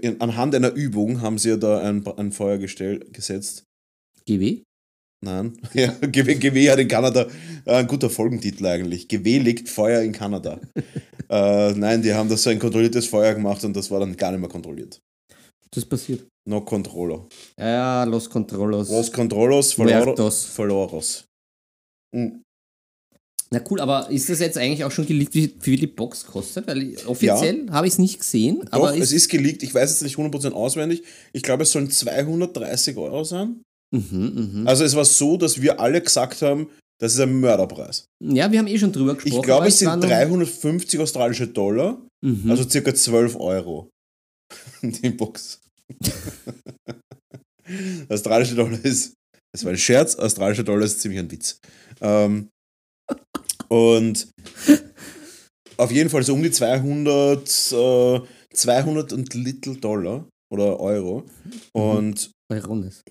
in- 0.00 0.20
anhand 0.20 0.54
einer 0.54 0.72
Übung 0.72 1.20
haben 1.22 1.38
sie 1.38 1.48
ja 1.50 1.56
da 1.56 1.80
ein, 1.80 2.06
ein 2.06 2.30
Feuer 2.30 2.58
gestell, 2.58 3.00
gesetzt. 3.12 3.64
GW? 4.26 4.62
Nein, 5.24 5.58
ja, 5.74 5.90
GW, 5.90 6.34
GW 6.36 6.70
hat 6.70 6.78
in 6.78 6.86
Kanada 6.88 7.26
äh, 7.64 7.76
ein 7.76 7.86
guter 7.88 8.08
Folgentitel 8.10 8.64
eigentlich. 8.66 9.08
GW 9.08 9.38
legt 9.38 9.68
Feuer 9.68 10.02
in 10.02 10.12
Kanada. 10.12 10.60
äh, 11.30 11.72
nein, 11.72 12.02
die 12.02 12.12
haben 12.14 12.28
da 12.28 12.36
so 12.36 12.50
ein 12.50 12.60
kontrolliertes 12.60 13.08
Feuer 13.08 13.34
gemacht 13.34 13.64
und 13.64 13.74
das 13.74 13.90
war 13.90 13.98
dann 13.98 14.16
gar 14.16 14.30
nicht 14.30 14.40
mehr 14.40 14.48
kontrolliert. 14.50 15.00
Das 15.74 15.84
passiert. 15.84 16.26
No 16.48 16.60
controlo. 16.60 17.28
Ja, 17.58 18.04
Los 18.04 18.28
Controlos. 18.28 18.90
Los 18.90 19.10
controlos, 19.10 19.74
Faloro- 19.74 20.04
Muertos. 20.04 20.44
Faloros. 20.44 21.24
Mhm. 22.14 22.42
Na 23.50 23.62
cool, 23.70 23.80
aber 23.80 24.10
ist 24.10 24.28
das 24.28 24.40
jetzt 24.40 24.58
eigentlich 24.58 24.84
auch 24.84 24.90
schon 24.90 25.06
geleakt, 25.06 25.34
wie 25.34 25.54
viel 25.60 25.78
die 25.78 25.86
Box 25.86 26.26
kostet? 26.26 26.66
Weil 26.66 26.96
offiziell 27.06 27.66
habe 27.70 27.86
ich 27.86 27.92
es 27.94 27.98
nicht 27.98 28.18
gesehen, 28.18 28.60
Doch, 28.64 28.72
aber 28.72 28.96
es 28.98 29.12
ist 29.12 29.28
geleakt. 29.28 29.62
Ich 29.62 29.72
weiß 29.74 29.90
jetzt 29.90 30.02
nicht 30.02 30.16
100% 30.16 30.52
auswendig. 30.52 31.02
Ich 31.32 31.42
glaube, 31.42 31.62
es 31.62 31.70
sollen 31.72 31.90
230 31.90 32.96
Euro 32.96 33.22
sein. 33.24 33.62
Mhm, 33.94 34.58
mhm. 34.60 34.66
Also 34.66 34.82
es 34.84 34.94
war 34.96 35.04
so, 35.04 35.36
dass 35.36 35.60
wir 35.62 35.78
alle 35.78 36.00
gesagt 36.02 36.42
haben, 36.42 36.68
das 37.00 37.14
ist 37.14 37.20
ein 37.20 37.38
Mörderpreis. 37.40 38.06
Ja, 38.22 38.50
wir 38.50 38.58
haben 38.58 38.66
eh 38.66 38.78
schon 38.78 38.92
drüber 38.92 39.14
gesprochen. 39.14 39.36
Ich 39.36 39.42
glaube, 39.42 39.68
es 39.68 39.78
sind 39.78 39.88
noch- 39.88 40.08
350 40.08 40.98
australische 41.00 41.46
Dollar, 41.46 42.00
Mhm. 42.24 42.50
also 42.50 42.68
circa 42.68 42.92
12 42.94 43.36
Euro. 43.36 43.88
Die 44.82 45.10
Box. 45.10 45.60
australische 48.08 48.54
Dollar 48.54 48.82
ist, 48.84 49.14
das 49.52 49.64
war 49.64 49.72
ein 49.72 49.78
Scherz, 49.78 50.14
australische 50.16 50.64
Dollar 50.64 50.84
ist 50.84 51.00
ziemlich 51.00 51.20
ein 51.20 51.30
Witz. 51.30 51.58
Ähm, 52.00 52.48
und 53.68 54.28
auf 55.76 55.90
jeden 55.90 56.10
Fall 56.10 56.22
so 56.22 56.34
um 56.34 56.42
die 56.42 56.50
200, 56.50 57.72
äh, 57.72 58.20
200 58.54 59.12
und 59.12 59.34
Little 59.34 59.76
Dollar 59.76 60.28
oder 60.52 60.78
Euro. 60.80 61.24
Und 61.72 62.30
Eurones. 62.52 63.02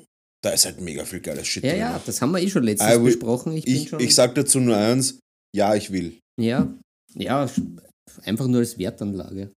Da 0.44 0.52
ist 0.52 0.66
halt 0.66 0.80
mega 0.82 1.06
viel 1.06 1.22
geiles 1.22 1.48
Shit 1.48 1.64
Ja, 1.64 1.70
drin. 1.72 1.80
ja, 1.80 2.02
das 2.06 2.22
haben 2.22 2.32
wir 2.32 2.42
eh 2.42 2.50
schon 2.50 2.64
letztens 2.64 2.96
will- 2.98 3.04
besprochen. 3.06 3.56
Ich, 3.58 3.66
Ich, 3.66 3.94
ich 3.94 4.16
sag 4.16 4.36
dazu 4.36 4.60
nur 4.60 4.76
eins, 4.78 5.20
ja, 5.56 5.74
ich 5.76 5.92
will. 5.92 6.20
ja, 6.40 6.72
ja, 7.16 7.50
einfach 8.24 8.48
nur 8.48 8.60
als 8.60 8.78
Wertanlage. 8.78 9.52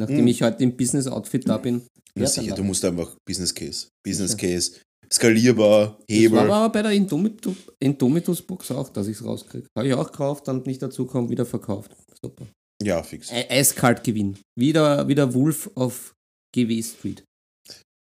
Nachdem 0.00 0.22
Mhm. 0.22 0.28
ich 0.28 0.42
heute 0.42 0.62
im 0.64 0.76
Business-Outfit 0.76 1.48
da 1.48 1.58
bin. 1.58 1.82
Ja, 2.16 2.26
sicher, 2.26 2.54
du 2.54 2.64
musst 2.64 2.84
einfach 2.84 3.14
Business 3.24 3.54
Case. 3.54 3.86
Business 4.04 4.36
Case, 4.36 4.72
skalierbar, 5.12 5.96
Das 6.08 6.08
war 6.08 6.16
Hebel. 6.16 6.38
aber 6.38 6.68
bei 6.70 6.82
der 6.82 6.90
Indomitus, 6.92 7.56
Indomitus-Box 7.78 8.72
auch, 8.72 8.88
dass 8.88 9.06
ich 9.06 9.16
es 9.16 9.24
rauskriege. 9.24 9.66
Habe 9.76 9.86
ich 9.88 9.94
auch 9.94 10.10
gekauft, 10.10 10.48
dann 10.48 10.62
nicht 10.62 10.82
dazu 10.82 11.06
kommen, 11.06 11.28
wieder 11.30 11.46
verkauft. 11.46 11.92
Super. 12.20 12.46
Ja, 12.82 13.02
fix. 13.02 13.30
E 13.30 13.44
eiskalt 13.48 14.02
Gewinn. 14.02 14.36
Wieder, 14.58 15.06
wieder 15.06 15.32
Wolf 15.34 15.70
auf 15.74 16.14
GW 16.54 16.82
Street. 16.82 17.22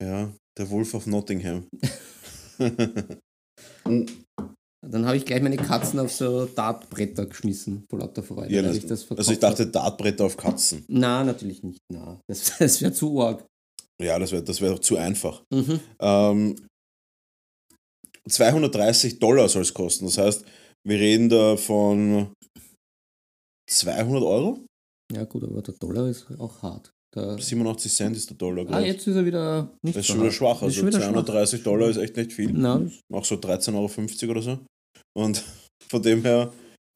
Ja, 0.02 0.34
der 0.58 0.70
Wolf 0.70 0.94
of 0.94 1.06
Nottingham. 1.06 1.66
Dann 4.82 5.06
habe 5.06 5.18
ich 5.18 5.26
gleich 5.26 5.42
meine 5.42 5.58
Katzen 5.58 6.00
auf 6.00 6.12
so 6.12 6.46
Dartbretter 6.46 7.26
geschmissen, 7.26 7.86
vor 7.90 8.00
lauter 8.00 8.24
Freude. 8.24 8.54
Ja, 8.54 8.62
ich 8.72 8.90
also 8.90 9.32
ich 9.32 9.40
dachte 9.40 9.68
Dartbretter 9.68 10.26
auf 10.26 10.38
Katzen. 10.38 10.86
Na, 10.88 11.24
natürlich 11.24 11.64
nicht. 11.64 11.80
Na, 11.92 12.20
das, 12.28 12.54
das 12.60 12.82
wäre 12.82 12.94
zu 12.94 13.22
arg. 13.22 13.46
Ja, 14.02 14.18
das 14.18 14.32
wäre 14.32 14.44
das 14.44 14.62
wär 14.62 14.80
zu 14.80 14.96
einfach. 14.96 15.44
Mhm. 15.52 15.80
Ähm, 16.00 16.56
230 18.30 19.20
Dollar 19.20 19.50
soll 19.50 19.64
es 19.64 19.74
kosten. 19.74 20.06
Das 20.06 20.18
heißt, 20.18 20.46
wir 20.88 20.98
reden 20.98 21.28
da 21.28 21.58
von 21.58 22.34
200 23.70 24.24
Euro? 24.24 24.66
Ja, 25.12 25.26
gut, 25.26 25.44
aber 25.44 25.62
der 25.62 25.74
Dollar 25.74 26.08
ist 26.08 26.28
auch 26.40 26.62
hart. 26.62 26.92
Der, 27.16 27.40
87 27.40 27.92
Cent 27.92 28.16
ist 28.16 28.30
der 28.30 28.38
Dollar, 28.38 28.62
ah, 28.62 28.66
glaube 28.66 28.82
ich. 28.84 28.88
jetzt 28.94 29.08
ist 29.08 29.16
er 29.16 29.26
wieder 29.26 29.72
nicht 29.82 29.98
Das 29.98 30.02
ist 30.02 30.08
so 30.08 30.14
schon 30.14 30.22
wieder 30.22 30.32
schwach. 30.32 30.62
Also 30.62 30.80
schon 30.80 30.88
wieder 30.88 31.00
230 31.02 31.60
schwach. 31.60 31.64
Dollar 31.72 31.90
ist 31.90 31.98
echt 31.98 32.16
nicht 32.18 32.34
viel. 32.34 32.54
Das 32.54 32.92
Auch 33.12 33.26
so 33.26 33.36
13,50 33.36 34.24
Euro 34.24 34.32
oder 34.32 34.42
so. 34.42 34.60
Und 35.18 35.44
von 35.90 36.02
dem 36.02 36.22
her, 36.22 36.54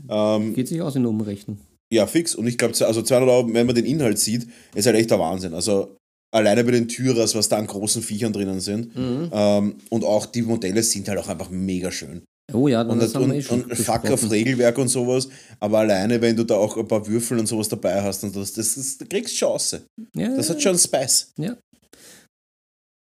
ähm, 0.09 0.53
geht 0.53 0.67
sich 0.67 0.81
aus 0.81 0.95
in 0.95 1.03
der 1.03 1.09
Umrechnung. 1.09 1.57
ja, 1.91 2.05
fix. 2.05 2.35
Und 2.35 2.47
ich 2.47 2.57
glaube, 2.57 2.73
also 2.85 3.01
200 3.01 3.29
Euro, 3.29 3.53
wenn 3.53 3.65
man 3.65 3.75
den 3.75 3.85
Inhalt 3.85 4.19
sieht, 4.19 4.47
ist 4.75 4.85
halt 4.85 4.97
echt 4.97 5.09
der 5.09 5.19
Wahnsinn. 5.19 5.53
Also 5.53 5.95
alleine 6.33 6.63
bei 6.63 6.71
den 6.71 6.87
Tyrers, 6.87 7.35
was 7.35 7.49
da 7.49 7.57
an 7.57 7.67
großen 7.67 8.01
Viechern 8.01 8.33
drinnen 8.33 8.59
sind. 8.59 8.95
Mhm. 8.95 9.29
Ähm, 9.31 9.75
und 9.89 10.03
auch 10.03 10.25
die 10.25 10.41
Modelle 10.41 10.83
sind 10.83 11.07
halt 11.07 11.19
auch 11.19 11.27
einfach 11.29 11.49
mega 11.49 11.91
schön. 11.91 12.23
Oh 12.51 12.67
ja, 12.67 12.81
Und, 12.81 12.99
das 12.99 13.13
wir 13.13 13.21
eh 13.21 13.37
und, 13.37 13.41
schon 13.43 13.63
und 13.63 13.75
fuck 13.75 14.05
auf. 14.11 14.29
Regelwerk 14.29 14.77
und 14.77 14.89
sowas. 14.89 15.29
Aber 15.59 15.79
alleine, 15.79 16.19
wenn 16.19 16.35
du 16.35 16.43
da 16.43 16.55
auch 16.55 16.75
ein 16.75 16.87
paar 16.87 17.07
Würfel 17.07 17.39
und 17.39 17.47
sowas 17.47 17.69
dabei 17.69 18.01
hast, 18.01 18.23
und 18.23 18.35
das, 18.35 18.53
das, 18.53 18.75
das, 18.75 18.97
du 18.97 19.05
kriegst 19.05 19.35
Chance. 19.35 19.85
Ja, 20.15 20.35
Das 20.35 20.49
hat 20.49 20.61
schon 20.61 20.77
Spice. 20.77 21.31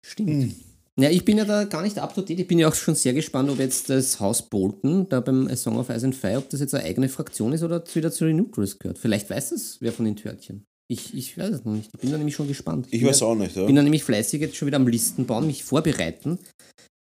Stimmt. 0.05 0.29
Hm. 0.29 0.55
Ja, 1.01 1.09
ich 1.09 1.25
bin 1.25 1.39
ja 1.39 1.47
da 1.47 1.65
gar 1.65 1.81
nicht 1.83 1.99
up 1.99 2.15
to 2.15 2.21
date. 2.21 2.41
Ich 2.41 2.47
bin 2.47 2.59
ja 2.59 2.69
auch 2.69 2.75
schon 2.75 2.95
sehr 2.95 3.15
gespannt, 3.15 3.49
ob 3.49 3.59
jetzt 3.59 3.89
das 3.89 4.21
Haus 4.21 4.43
Bolton, 4.43 5.09
da 5.09 5.21
beim 5.21 5.49
A 5.49 5.57
Song 5.57 5.79
of 5.79 5.89
Ice 5.89 6.05
and 6.05 6.15
Fire, 6.15 6.37
ob 6.37 6.51
das 6.51 6.61
jetzt 6.61 6.75
eine 6.75 6.85
eigene 6.85 7.09
Fraktion 7.09 7.55
ist 7.55 7.63
oder 7.63 7.83
wieder 7.95 8.13
zu 8.13 8.27
den 8.27 8.37
Neutrals 8.37 8.79
gehört. 8.79 8.99
Vielleicht 8.99 9.31
weiß 9.31 9.53
es 9.53 9.79
wer 9.81 9.93
von 9.93 10.05
den 10.05 10.17
Törtchen. 10.17 10.65
Ich, 10.89 11.15
ich 11.15 11.39
weiß 11.39 11.49
es 11.49 11.65
noch 11.65 11.73
nicht. 11.73 11.89
Ich 11.95 12.01
bin 12.01 12.11
da 12.11 12.19
nämlich 12.19 12.35
schon 12.35 12.47
gespannt. 12.47 12.89
Ich 12.91 13.01
bin 13.01 13.09
weiß 13.09 13.21
ja, 13.21 13.27
auch 13.27 13.35
nicht. 13.35 13.57
Ja. 13.57 13.65
bin 13.65 13.77
da 13.77 13.83
nämlich 13.83 14.05
fleißig 14.05 14.43
jetzt 14.43 14.57
schon 14.57 14.67
wieder 14.67 14.77
am 14.77 14.87
Listen 14.87 15.25
bauen, 15.25 15.47
mich 15.47 15.65
vorbereiten. 15.65 16.39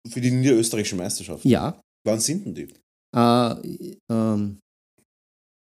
Für 0.09 0.21
die 0.21 0.31
niederösterreichischen 0.31 0.99
Meisterschaften. 0.99 1.49
Ja. 1.49 1.82
Wann 2.05 2.21
sind 2.21 2.45
denn 2.47 2.55
die? 2.55 2.69
Äh, 3.15 3.97
ähm, 4.11 4.59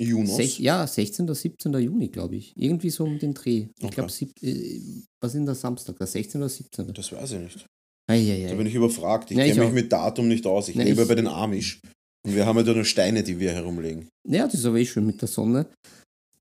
Junos? 0.02 0.36
sech, 0.36 0.60
ja, 0.60 0.86
16. 0.86 1.26
oder 1.26 1.36
17. 1.36 1.74
Juni, 1.74 2.10
glaube 2.10 2.36
ich. 2.36 2.54
Irgendwie 2.56 2.90
so 2.90 3.04
um 3.06 3.18
den 3.18 3.34
Dreh. 3.34 3.68
Ich 3.78 3.84
Okay. 3.86 3.96
glaube, 3.96 4.12
äh, 4.42 4.82
was 5.22 5.32
ist 5.32 5.36
denn 5.38 5.46
der 5.46 5.56
Samstag? 5.56 5.98
Der 5.98 6.08
16. 6.08 6.42
oder 6.42 6.50
17. 6.50 6.94
Das 6.94 7.12
weiß 7.12 7.32
ich 7.34 7.40
nicht. 7.40 7.66
Eieiei. 8.10 8.48
Da 8.50 8.56
bin 8.56 8.68
ich 8.68 8.76
überfragt. 8.76 9.32
Ich 9.32 9.38
kenne 9.38 9.66
mich 9.66 9.74
mit 9.74 9.92
Datum 9.92 10.28
nicht 10.28 10.46
aus. 10.46 10.70
Ich 10.70 10.76
Ja, 10.76 10.84
lebe 10.84 11.02
ich- 11.02 11.08
bei 11.08 11.16
den 11.16 11.28
Amish. 11.28 11.80
Und 12.26 12.36
wir 12.36 12.46
haben 12.46 12.58
ja 12.58 12.64
da 12.64 12.74
nur 12.74 12.86
Steine, 12.86 13.24
die 13.24 13.40
wir 13.40 13.52
herumlegen. 13.52 14.08
Ja, 14.28 14.46
das 14.46 14.56
ist 14.56 14.66
aber 14.66 14.78
eh 14.78 14.86
schön 14.86 15.06
mit 15.06 15.22
der 15.22 15.28
Sonne. 15.30 15.68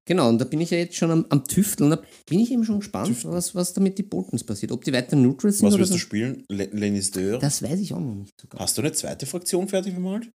Genau, 0.08 0.28
und 0.28 0.38
da 0.38 0.44
bin 0.44 0.60
ich 0.60 0.70
ja 0.70 0.78
jetzt 0.78 0.94
schon 0.94 1.10
am, 1.10 1.26
am 1.30 1.44
Tüfteln. 1.44 1.90
Da 1.90 2.00
bin 2.26 2.38
ich 2.38 2.52
eben 2.52 2.64
schon 2.64 2.78
gespannt, 2.78 3.08
Tüfteln. 3.08 3.34
was, 3.34 3.54
was 3.56 3.72
da 3.72 3.80
mit 3.80 3.98
den 3.98 4.08
Boltons 4.08 4.44
passiert. 4.44 4.70
Ob 4.72 4.84
die 4.84 4.92
weiter 4.92 5.16
neutral 5.16 5.50
sind 5.52 5.66
Was 5.66 5.76
willst 5.78 5.88
so. 5.90 5.96
du 5.96 6.00
spielen? 6.00 6.44
Le 6.48 6.66
Lenisteur? 6.72 7.38
Das 7.40 7.60
weiß 7.62 7.80
ich 7.80 7.92
auch 7.92 8.00
noch 8.00 8.14
nicht 8.14 8.40
sogar. 8.40 8.60
Hast 8.60 8.78
du 8.78 8.82
eine 8.82 8.92
zweite 8.92 9.26
Fraktion 9.26 9.66
fertig 9.68 9.94
bemalt? 9.94 10.30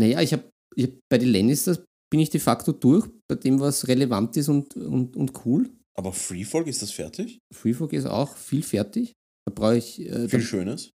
Naja, 0.00 0.20
ich 0.20 0.32
habe 0.32 0.44
hab, 0.80 0.90
bei 1.10 1.18
den 1.18 1.30
Lannisters 1.32 1.82
bin 2.10 2.20
ich 2.20 2.30
de 2.30 2.40
facto 2.40 2.70
durch, 2.72 3.06
bei 3.28 3.34
dem, 3.34 3.58
was 3.60 3.88
relevant 3.88 4.36
ist 4.36 4.48
und, 4.48 4.74
und, 4.76 5.16
und 5.16 5.44
cool. 5.44 5.68
Aber 5.98 6.12
Freefolk, 6.12 6.68
ist 6.68 6.80
das 6.82 6.92
fertig? 6.92 7.38
Freefog 7.52 7.92
ist 7.92 8.06
auch 8.06 8.36
viel 8.36 8.62
fertig. 8.62 9.14
Da 9.48 9.52
brauche 9.54 9.78
ich. 9.78 10.00
Äh, 10.08 10.28
Viel 10.28 10.42
Schönes. 10.42 10.90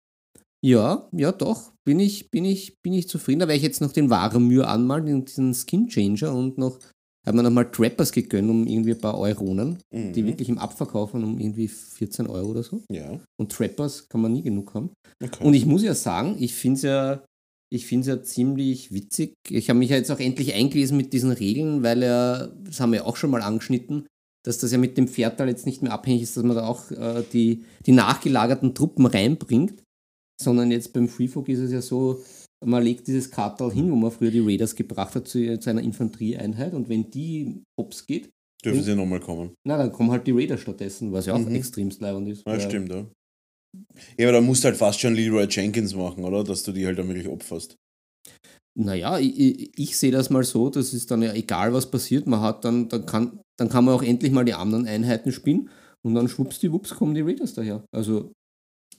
ja, 0.63 1.09
ja, 1.11 1.31
doch. 1.33 1.73
Bin 1.85 1.99
ich, 1.99 2.31
bin 2.31 2.45
ich, 2.45 2.79
bin 2.81 2.93
ich 2.93 3.09
zufrieden. 3.09 3.39
Da 3.41 3.47
werde 3.49 3.57
ich 3.57 3.63
jetzt 3.63 3.81
noch 3.81 3.91
den 3.91 4.09
Waremür 4.09 4.69
anmalen, 4.69 5.05
den- 5.05 5.25
diesen 5.25 5.53
Skin 5.53 5.89
Changer 5.89 6.33
und 6.33 6.57
noch. 6.57 6.79
Habe 7.25 7.37
mir 7.37 7.43
nochmal 7.43 7.71
Trappers 7.71 8.11
gegönnt 8.11 8.49
um 8.49 8.67
irgendwie 8.67 8.91
ein 8.91 8.99
paar 8.99 9.17
Euronen, 9.17 9.77
die 9.93 10.21
Mhm. 10.21 10.27
wirklich 10.27 10.49
im 10.49 10.57
Abverkaufen 10.57 11.23
um 11.23 11.39
irgendwie 11.39 11.67
14 11.69 12.27
Euro 12.27 12.49
oder 12.51 12.63
so. 12.63 12.81
Ja. 12.91 13.19
Und 13.39 13.51
Trappers 13.51 14.09
kann 14.09 14.21
man 14.21 14.33
nie 14.33 14.43
genug 14.43 14.73
haben. 14.73 14.91
Okay. 15.23 15.43
Und 15.43 15.53
ich 15.53 15.65
muss 15.65 15.83
ja 15.83 15.93
sagen, 15.93 16.35
ich 16.39 16.53
finde 16.53 16.75
es 16.77 16.81
ja, 16.83 17.23
ich 17.71 17.85
find's 17.85 18.07
ja 18.07 18.21
ziemlich 18.21 18.91
witzig. 18.93 19.33
Ich 19.49 19.69
habe 19.69 19.79
mich 19.79 19.89
ja 19.89 19.95
jetzt 19.95 20.11
auch 20.11 20.19
endlich 20.19 20.53
eingelesen 20.53 20.97
mit 20.97 21.13
diesen 21.13 21.31
Regeln, 21.31 21.81
weil 21.81 22.03
ja, 22.03 22.47
das 22.47 22.79
haben 22.79 22.91
wir 22.91 22.99
ja 22.99 23.05
auch 23.05 23.15
schon 23.15 23.31
mal 23.31 23.41
angeschnitten, 23.41 24.05
dass 24.45 24.57
das 24.57 24.71
ja 24.73 24.77
mit 24.77 24.97
dem 24.97 25.07
Pferdtal 25.07 25.47
jetzt 25.47 25.65
nicht 25.65 25.81
mehr 25.81 25.93
abhängig 25.93 26.21
ist, 26.23 26.35
dass 26.35 26.43
man 26.43 26.55
da 26.57 26.67
auch 26.67 26.91
äh, 26.91 27.23
die, 27.31 27.63
die 27.85 27.93
nachgelagerten 27.93 28.75
Truppen 28.75 29.05
reinbringt, 29.05 29.81
sondern 30.41 30.69
jetzt 30.71 30.91
beim 30.93 31.07
Freefog 31.07 31.47
ist 31.47 31.59
es 31.59 31.71
ja 31.71 31.81
so, 31.81 32.21
man 32.65 32.83
legt 32.83 33.07
dieses 33.07 33.29
Kartal 33.31 33.71
hin, 33.71 33.91
wo 33.91 33.95
man 33.95 34.11
früher 34.11 34.31
die 34.31 34.39
Raiders 34.39 34.75
gebracht 34.75 35.15
hat 35.15 35.27
zu, 35.27 35.59
zu 35.59 35.69
einer 35.69 35.81
Infanterieeinheit 35.81 36.73
und 36.73 36.89
wenn 36.89 37.09
die 37.09 37.63
hops 37.79 38.05
geht, 38.05 38.29
Dürfen 38.63 38.83
sie 38.83 38.95
nochmal 38.95 39.19
kommen. 39.19 39.51
na, 39.67 39.77
dann 39.77 39.91
kommen 39.91 40.11
halt 40.11 40.25
die 40.25 40.31
Raiders 40.31 40.61
stattdessen, 40.61 41.11
was 41.11 41.25
ja 41.25 41.33
auch 41.33 41.39
Mhm. 41.39 41.55
extremst 41.55 41.99
leibend 42.01 42.29
ist. 42.29 42.43
Ja, 42.47 42.59
stimmt, 42.59 42.89
ja. 42.91 43.05
Ja, 44.17 44.27
aber 44.27 44.33
da 44.33 44.41
musst 44.41 44.63
du 44.63 44.67
halt 44.69 44.77
fast 44.77 44.99
schon 45.01 45.15
Leroy 45.15 45.47
Jenkins 45.49 45.93
machen, 45.95 46.23
oder? 46.23 46.43
Dass 46.43 46.63
du 46.63 46.71
die 46.71 46.85
halt 46.85 46.97
dann 46.97 47.07
wirklich 47.07 47.27
opferst. 47.27 47.75
Naja, 48.75 49.19
ich, 49.19 49.37
ich, 49.39 49.71
ich 49.77 49.97
sehe 49.97 50.11
das 50.11 50.29
mal 50.29 50.43
so, 50.43 50.69
das 50.69 50.93
ist 50.93 51.11
dann 51.11 51.21
ja 51.21 51.33
egal, 51.33 51.73
was 51.73 51.91
passiert, 51.91 52.25
man 52.25 52.41
hat 52.41 52.63
dann, 52.65 52.89
dann 52.89 53.05
kann, 53.05 53.39
dann 53.57 53.69
kann 53.69 53.85
man 53.85 53.93
auch 53.95 54.01
endlich 54.03 54.31
mal 54.31 54.45
die 54.45 54.53
anderen 54.55 54.87
Einheiten 54.87 55.31
spielen 55.31 55.69
und 56.03 56.15
dann 56.15 56.27
schwuppsdiwupps 56.27 56.95
kommen 56.95 57.13
die 57.13 57.21
Raiders 57.21 57.53
daher. 57.53 57.85
Also, 57.91 58.31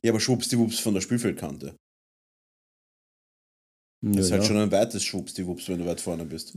Ja, 0.05 0.13
aber 0.13 0.21
schwuppsdiwupps 0.21 0.79
von 0.79 0.95
der 0.95 1.01
Spielfeldkante. 1.01 1.75
Das 4.13 4.27
ist 4.27 4.31
naja. 4.31 4.41
halt 4.41 4.49
schon 4.49 4.57
ein 4.59 4.73
weites 4.73 5.03
Schwuppsdiwupps, 5.03 5.69
wenn 5.69 5.79
du 5.79 5.87
weit 5.87 6.01
vorne 6.01 6.25
bist. 6.25 6.55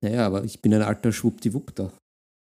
Naja, 0.00 0.26
aber 0.26 0.44
ich 0.44 0.60
bin 0.60 0.74
ein 0.74 0.82
alter 0.82 1.12
Schwuppdiwupp 1.12 1.74
da. 1.74 1.92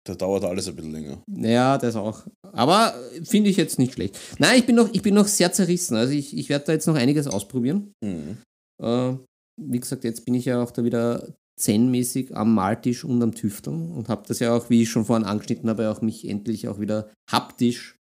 Da 0.06 0.14
dauert 0.14 0.44
alles 0.44 0.66
ein 0.68 0.76
bisschen 0.76 0.92
länger. 0.92 1.22
Ja, 1.30 1.76
das 1.76 1.94
auch. 1.94 2.26
Aber 2.52 2.94
finde 3.24 3.50
ich 3.50 3.58
jetzt 3.58 3.78
nicht 3.78 3.92
schlecht. 3.92 4.18
Nein, 4.38 4.58
ich 4.58 4.66
bin 4.66 4.76
noch, 4.76 4.88
ich 4.92 5.02
bin 5.02 5.14
noch 5.14 5.26
sehr 5.26 5.52
zerrissen. 5.52 5.96
Also 5.96 6.14
ich, 6.14 6.36
ich 6.36 6.48
werde 6.48 6.64
da 6.66 6.72
jetzt 6.72 6.86
noch 6.86 6.94
einiges 6.94 7.26
ausprobieren. 7.26 7.92
Mhm. 8.02 8.38
Äh, 8.82 9.14
wie 9.60 9.80
gesagt, 9.80 10.04
jetzt 10.04 10.24
bin 10.24 10.34
ich 10.34 10.46
ja 10.46 10.62
auch 10.62 10.70
da 10.70 10.84
wieder 10.84 11.34
zen-mäßig 11.58 12.34
am 12.34 12.54
Maltisch 12.54 13.04
und 13.04 13.22
am 13.22 13.34
Tüfteln 13.34 13.90
und 13.90 14.08
habe 14.08 14.22
das 14.26 14.38
ja 14.38 14.56
auch, 14.56 14.70
wie 14.70 14.82
ich 14.82 14.90
schon 14.90 15.04
vorhin 15.04 15.26
angeschnitten 15.26 15.68
habe, 15.68 15.90
auch 15.90 16.00
mich 16.00 16.26
endlich 16.26 16.68
auch 16.68 16.80
wieder 16.80 17.12
haptisch 17.30 17.96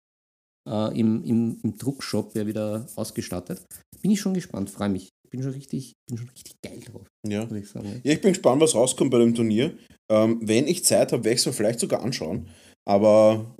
äh, 0.69 0.99
im, 0.99 1.23
im, 1.23 1.61
im 1.63 1.77
Druckshop 1.77 2.35
ja 2.35 2.47
wieder 2.47 2.87
ausgestattet. 2.97 3.63
Bin 4.01 4.11
ich 4.11 4.21
schon 4.21 4.35
gespannt, 4.35 4.71
freue 4.71 4.89
mich. 4.89 5.11
Bin 5.33 5.43
schon 5.43 5.53
richtig, 5.53 5.95
bin 6.09 6.19
schon 6.19 6.29
richtig 6.29 6.55
geil 6.63 6.81
drauf, 6.81 7.07
Ja. 7.27 7.51
ich 7.51 7.69
sagen. 7.69 8.01
Ja, 8.05 8.13
ich 8.13 8.21
bin 8.21 8.33
gespannt, 8.33 8.61
was 8.61 8.75
rauskommt 8.75 9.11
bei 9.11 9.19
dem 9.19 9.35
Turnier. 9.35 9.77
Ähm, 10.11 10.39
wenn 10.43 10.67
ich 10.67 10.85
Zeit 10.85 11.11
habe, 11.13 11.25
werde 11.25 11.35
ich 11.35 11.41
es 11.41 11.47
mir 11.47 11.53
vielleicht 11.55 11.81
sogar 11.81 12.03
anschauen. 12.03 12.49
Aber 12.87 13.57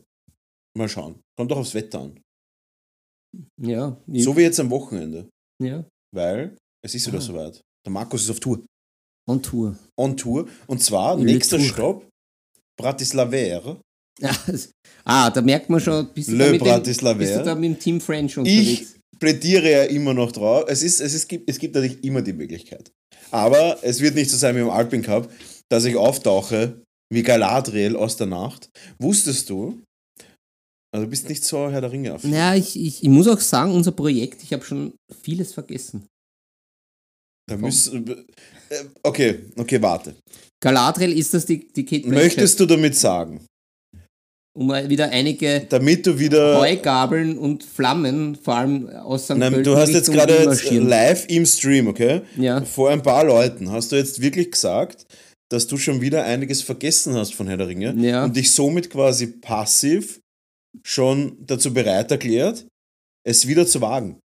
mal 0.77 0.89
schauen. 0.89 1.21
Kommt 1.39 1.51
doch 1.51 1.57
aufs 1.57 1.75
Wetter 1.75 2.01
an. 2.01 2.21
Ja, 3.61 3.97
ich, 4.07 4.25
So 4.25 4.37
wie 4.37 4.43
jetzt 4.43 4.61
am 4.61 4.71
Wochenende. 4.71 5.29
ja. 5.63 5.85
Weil 6.15 6.59
es 6.85 6.95
ist 6.95 7.07
wieder 7.07 7.17
Ah. 7.19 7.23
soweit. 7.23 7.61
Der 7.87 7.93
Markus 7.93 8.23
ist 8.25 8.31
auf 8.31 8.39
Tour. 8.41 8.63
On 9.27 9.43
Tour. 9.43 9.79
On 9.99 10.15
Tour. 10.15 10.47
Und 10.67 10.83
zwar, 10.83 11.17
Le 11.17 11.25
nächster 11.25 11.57
Tour. 11.57 11.67
Stopp, 11.67 12.09
Bratislava. 12.79 13.35
Ja, 14.21 14.37
das, 14.47 14.71
ah, 15.07 15.31
da 15.31 15.41
merkt 15.41 15.71
man 15.71 15.81
schon, 15.81 16.13
bist 16.13 16.29
du, 16.29 16.33
Le 16.37 16.45
da 16.47 16.51
mit, 16.53 16.61
dem, 16.61 16.65
Bratislava. 16.67 17.19
bist 17.19 17.35
du 17.37 17.45
da 17.45 17.55
mit 17.55 17.65
dem 17.71 17.79
Team 17.79 17.99
French 18.01 18.33
Ich 18.33 18.39
unterwegs? 18.39 18.99
Plädiere 19.23 19.71
ja 19.71 19.83
immer 19.85 20.15
noch 20.15 20.33
drauf. 20.33 20.65
Es, 20.67 20.83
ist, 20.83 21.01
es, 21.01 21.15
ist, 21.15 21.29
gibt, 21.29 21.49
es 21.49 21.61
gibt 21.61 21.77
natürlich 21.77 22.03
immer 22.03 22.23
die 22.23 22.33
Möglichkeit. 22.33 22.91
Aber 23.31 23.79
es 23.83 24.01
wird 24.01 24.17
nicht 24.17 24.29
so 24.29 24.37
sein 24.37 24.57
wie 24.57 24.61
im 24.61 24.69
Alpin 24.69 25.03
Cup, 25.03 25.33
dass 25.71 25.85
ich 25.85 25.97
auftauche 25.97 26.83
wie 27.09 27.23
Galadriel 27.23 27.95
aus 27.95 28.17
der 28.17 28.27
Nacht. 28.27 28.69
Wusstest 28.99 29.49
du? 29.49 29.81
Also 30.93 31.05
du 31.05 31.11
bist 31.11 31.29
nicht 31.29 31.45
so 31.45 31.71
Herr 31.71 31.81
der 31.81 31.93
Ringe 31.93 32.15
affin. 32.15 32.31
Naja, 32.31 32.57
ich, 32.59 32.77
ich, 32.77 33.05
ich 33.05 33.09
muss 33.09 33.29
auch 33.29 33.39
sagen, 33.39 33.73
unser 33.73 33.93
Projekt, 33.93 34.43
ich 34.43 34.53
habe 34.53 34.65
schon 34.65 34.93
vieles 35.23 35.53
vergessen. 35.53 36.09
Da 37.49 37.57
müssen, 37.57 38.09
äh, 38.71 38.85
okay, 39.05 39.39
okay, 39.57 39.81
warte. 39.81 40.17
Galadriel 40.61 41.17
ist 41.17 41.33
das 41.33 41.47
die, 41.47 41.73
die 41.73 41.85
Kate 41.85 42.09
Möchtest 42.09 42.59
du 42.59 42.67
damit 42.67 42.97
sagen, 42.97 43.47
um 44.55 44.67
mal 44.67 44.89
wieder 44.91 45.11
einige 45.11 45.67
Damit 45.69 46.07
du 46.07 46.19
wieder. 46.19 46.59
Heugabeln 46.61 47.39
und 47.39 47.65
Flammen, 47.65 48.37
vor 48.37 48.57
allem 48.57 48.89
aus 48.91 49.25
St. 49.25 49.31
Nein, 49.37 49.53
Pölten 49.55 49.73
du 49.73 49.79
hast 49.79 49.91
jetzt 49.93 50.11
gerade 50.13 50.35
jetzt 50.35 50.71
live 50.71 51.27
im 51.29 51.47
Stream, 51.47 51.87
okay? 51.89 52.23
Ja. 52.37 52.63
Vor 52.65 52.91
ein 52.91 53.03
paar 53.03 53.25
Leuten 53.25 53.71
hast 53.71 53.93
du 53.93 53.97
jetzt 53.97 54.21
wirklich 54.21 54.51
gesagt, 54.51 55.07
dass 55.51 55.67
du 55.67 55.77
schon 55.77 56.01
wieder 56.01 56.25
einiges 56.25 56.63
vergessen 56.63 57.15
hast 57.15 57.35
von 57.35 57.47
Herr 57.47 57.57
der 57.57 57.69
Ringe 57.69 57.95
Ja. 57.99 58.25
und 58.25 58.37
dich 58.37 58.53
somit 58.53 58.91
quasi 58.91 59.27
passiv 59.27 60.21
schon 60.83 61.37
dazu 61.47 61.73
bereit 61.75 62.11
erklärt, 62.11 62.67
es 63.27 63.47
wieder 63.47 63.67
zu 63.67 63.81
wagen. 63.81 64.19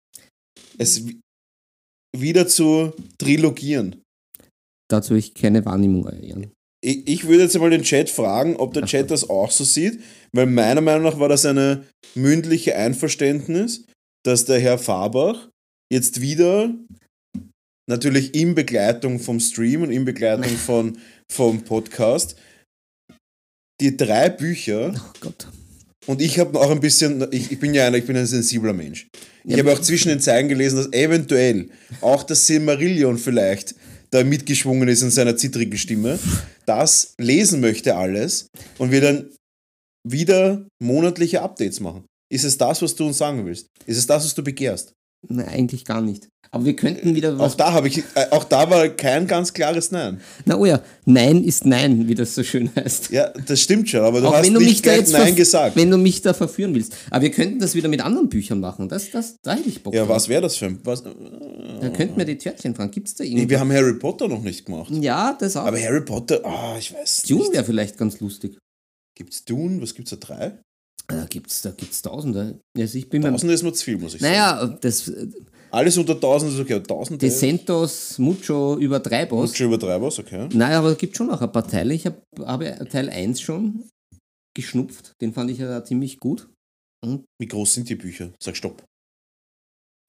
Es 0.77 1.05
wi- 1.07 1.19
wieder 2.15 2.47
zu 2.47 2.93
trilogieren. 3.17 4.01
Dazu 4.89 5.09
habe 5.09 5.19
ich 5.19 5.33
keine 5.33 5.65
Wahrnehmung, 5.65 6.07
Ehren. 6.07 6.51
Ich, 6.85 7.07
ich 7.07 7.27
würde 7.27 7.43
jetzt 7.43 7.57
mal 7.57 7.69
den 7.71 7.81
Chat 7.81 8.09
fragen, 8.11 8.57
ob 8.57 8.73
der 8.75 8.85
Chat 8.85 9.09
das 9.09 9.27
auch 9.27 9.49
so 9.49 9.63
sieht, 9.63 9.99
weil 10.33 10.45
meiner 10.45 10.81
Meinung 10.81 11.03
nach 11.03 11.19
war 11.19 11.29
das 11.29 11.45
eine 11.45 11.83
mündliche 12.13 12.75
Einverständnis, 12.75 13.85
dass 14.23 14.45
der 14.45 14.59
Herr 14.59 14.77
Fabach 14.77 15.49
jetzt 15.91 16.21
wieder, 16.21 16.73
natürlich 17.89 18.35
in 18.35 18.53
Begleitung 18.55 19.19
vom 19.19 19.39
Stream 19.39 19.81
und 19.81 19.91
in 19.91 20.05
Begleitung 20.05 20.55
von, 20.57 20.97
vom 21.31 21.63
Podcast, 21.63 22.35
die 23.81 23.97
drei 23.97 24.29
Bücher, 24.29 24.93
Oh 24.95 25.11
Gott. 25.21 25.47
und 26.05 26.21
ich 26.21 26.39
habe 26.39 26.59
auch 26.59 26.69
ein 26.71 26.79
bisschen, 26.79 27.27
ich, 27.31 27.51
ich 27.51 27.59
bin 27.59 27.73
ja 27.73 27.87
einer, 27.87 27.97
ich 27.97 28.05
bin 28.05 28.15
ein 28.15 28.25
sensibler 28.25 28.73
Mensch. 28.73 29.07
Ich 29.43 29.51
Ja, 29.51 29.57
habe 29.59 29.73
auch 29.73 29.81
zwischen 29.81 30.09
den 30.09 30.19
Zeilen 30.19 30.47
gelesen, 30.49 30.77
dass 30.77 30.93
eventuell 30.93 31.69
auch 32.01 32.23
das 32.23 32.47
Silmarillion 32.47 33.17
vielleicht 33.17 33.75
da 34.15 34.23
mitgeschwungen 34.23 34.87
ist 34.87 35.01
in 35.01 35.11
seiner 35.11 35.35
zittrigen 35.35 35.77
Stimme. 35.77 36.17
Das 36.65 37.13
lesen 37.19 37.59
möchte 37.59 37.95
alles 37.95 38.47
und 38.77 38.91
wir 38.91 39.01
dann 39.01 39.29
wieder 40.07 40.65
monatliche 40.81 41.41
Updates 41.41 41.79
machen. 41.79 42.05
Ist 42.31 42.45
es 42.45 42.57
das, 42.57 42.81
was 42.81 42.95
du 42.95 43.07
uns 43.07 43.17
sagen 43.17 43.45
willst? 43.45 43.67
Ist 43.85 43.97
es 43.97 44.07
das, 44.07 44.23
was 44.23 44.33
du 44.33 44.43
begehrst? 44.43 44.93
Nein, 45.27 45.47
eigentlich 45.49 45.85
gar 45.85 46.01
nicht. 46.01 46.29
Aber 46.55 46.63
wir 46.63 46.75
könnten 46.77 47.15
wieder 47.15 47.33
Auch 47.35 47.39
was. 47.39 47.57
da 47.57 47.73
habe 47.73 47.89
ich, 47.89 47.97
äh, 47.99 48.27
auch 48.31 48.45
da 48.45 48.69
war 48.69 48.87
kein 48.87 49.27
ganz 49.27 49.51
klares 49.53 49.91
Nein. 49.91 50.21
Na 50.45 50.55
oh 50.57 50.65
ja, 50.65 50.81
Nein 51.03 51.43
ist 51.43 51.65
Nein, 51.65 52.07
wie 52.07 52.15
das 52.15 52.33
so 52.33 52.43
schön 52.43 52.69
heißt. 52.77 53.09
Ja, 53.11 53.29
das 53.45 53.59
stimmt 53.59 53.89
schon, 53.89 53.99
aber 53.99 54.21
du 54.21 54.27
Auch 54.29 54.35
hast 54.35 54.47
du 54.47 54.53
nicht 54.53 54.61
mich 54.69 54.81
da 54.81 54.91
gleich 54.91 54.97
jetzt 54.99 55.11
Nein 55.11 55.35
gesagt. 55.35 55.75
Wenn 55.75 55.91
du 55.91 55.97
mich 55.97 56.21
da 56.21 56.33
verführen 56.33 56.73
willst. 56.73 56.95
Aber 57.09 57.23
wir 57.23 57.31
könnten 57.31 57.59
das 57.59 57.75
wieder 57.75 57.89
mit 57.89 57.99
anderen 57.99 58.29
Büchern 58.29 58.61
machen. 58.61 58.87
Das, 58.87 59.11
das, 59.11 59.35
da 59.43 59.53
hätte 59.53 59.67
ich 59.67 59.83
Bock 59.83 59.93
Ja, 59.93 60.05
drauf. 60.05 60.15
was 60.15 60.29
wäre 60.29 60.41
das 60.43 60.55
für 60.55 60.67
ein... 60.67 60.79
Was, 60.85 61.03
Da 61.03 61.89
könnten 61.89 62.17
wir 62.17 62.23
die 62.25 62.37
Törtchen 62.37 62.73
fragen. 62.73 62.91
Gibt 62.91 63.09
es 63.09 63.15
da 63.15 63.25
Nee, 63.25 63.31
irgendwie? 63.31 63.49
wir 63.49 63.59
haben 63.59 63.71
Harry 63.73 63.95
Potter 63.95 64.29
noch 64.29 64.41
nicht 64.41 64.65
gemacht. 64.65 64.91
ja, 64.91 65.35
das 65.37 65.57
auch. 65.57 65.65
Aber 65.65 65.77
Harry 65.79 66.05
Potter, 66.05 66.39
ah, 66.45 66.77
ich 66.79 66.93
weiß 66.93 67.23
Dune 67.27 67.41
nicht. 67.41 67.53
wäre 67.53 67.65
vielleicht 67.65 67.97
ganz 67.97 68.21
lustig. 68.21 68.57
Gibt's 69.17 69.43
Dune? 69.43 69.81
Was 69.81 69.93
gibt's 69.93 70.11
da? 70.11 70.15
Drei? 70.15 70.57
Da 71.07 71.25
gibt's, 71.29 71.61
da 71.61 71.71
gibt's 71.71 72.01
Tausende. 72.01 72.59
Also 72.77 72.97
ich 72.97 73.09
bin. 73.09 73.21
Tausende 73.21 73.53
ist 73.53 73.61
mir 73.63 73.73
zu 73.73 73.83
viel, 73.83 73.97
muss 73.97 74.15
ich 74.15 74.21
sagen. 74.21 74.33
Naja, 74.33 74.77
das 74.81 75.11
Alles 75.75 75.97
unter 75.97 76.17
tausend 76.17 76.53
ist 76.53 76.59
okay, 76.59 76.75
aber 76.75 76.83
tausend 76.83 77.21
De 77.21 77.27
ist 77.27 77.39
Santos 77.41 78.17
Mucho 78.17 78.77
über 78.77 78.99
drei 79.01 79.25
Boss. 79.25 79.55
schon 79.57 79.67
über 79.67 79.77
drei 79.77 80.01
was, 80.01 80.17
okay. 80.19 80.47
Naja, 80.53 80.79
aber 80.79 80.91
es 80.91 80.97
gibt 80.97 81.17
schon 81.17 81.27
noch 81.27 81.41
ein 81.41 81.51
paar 81.51 81.67
Teile. 81.67 81.93
Ich 81.93 82.05
habe 82.05 82.21
habe 82.45 82.87
Teil 82.89 83.09
1 83.09 83.41
schon 83.41 83.83
geschnupft. 84.55 85.11
Den 85.19 85.33
fand 85.33 85.51
ich 85.51 85.57
ja 85.57 85.83
ziemlich 85.83 86.21
gut. 86.21 86.49
Wie 87.39 87.47
groß 87.47 87.73
sind 87.73 87.89
die 87.89 87.95
Bücher? 87.95 88.31
Sag 88.41 88.55
Stopp. 88.55 88.83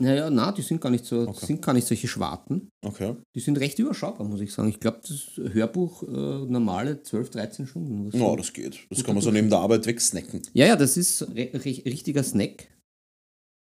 Naja, 0.01 0.31
na, 0.31 0.53
die 0.53 0.63
sind 0.63 0.81
gar 0.81 0.91
nicht 0.91 1.05
so, 1.05 1.23
Okay. 1.27 1.47
sind 1.47 1.63
gar 1.63 1.73
nicht 1.73 1.87
solche 1.89 2.07
Schwarten. 2.07 2.69
Okay. 2.85 3.17
Die 3.35 3.41
sind 3.41 3.59
recht 3.59 3.79
überschaubar, 3.79 4.27
muss 4.29 4.43
ich 4.43 4.53
sagen. 4.53 4.69
Ich 4.69 4.79
glaube, 4.79 5.01
das 5.03 5.41
Hörbuch 5.53 6.03
äh, 6.05 6.07
normale 6.07 7.03
12, 7.03 7.31
13 7.31 7.67
Stunden. 7.67 8.17
Ja, 8.17 8.37
das 8.37 8.53
geht. 8.53 8.87
Das 8.91 9.03
kann 9.03 9.15
man 9.15 9.23
so 9.25 9.31
neben 9.33 9.49
der 9.51 9.59
Arbeit 9.59 9.87
wegsnacken. 9.87 10.43
ja, 10.53 10.67
ja, 10.67 10.77
das 10.77 10.97
ist 10.97 11.27
richtiger 11.35 12.23
Snack. 12.23 12.69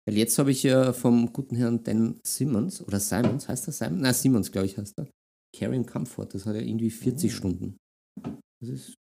Weil 0.06 0.18
jetzt 0.18 0.38
habe 0.38 0.52
ich 0.52 0.64
ja 0.64 0.92
vom 0.94 1.32
guten 1.32 1.56
Herrn 1.56 1.84
Dan 1.84 2.20
Simmons, 2.26 2.82
oder 2.82 3.00
Simons, 3.00 3.48
heißt 3.48 3.68
er 3.68 3.74
Simon? 3.74 4.02
Nein, 4.02 4.14
Simmons, 4.14 4.52
glaube 4.52 4.68
ich, 4.68 4.78
heißt 4.78 4.98
er. 5.00 5.08
Carrying 5.56 5.86
Comfort, 5.86 6.28
das 6.34 6.46
hat 6.46 6.56
ja 6.56 6.62
irgendwie 6.62 6.90
40 6.90 7.32
Oh. 7.32 7.36
Stunden. 7.36 7.78
Das 8.62 8.70
ist, 8.70 8.94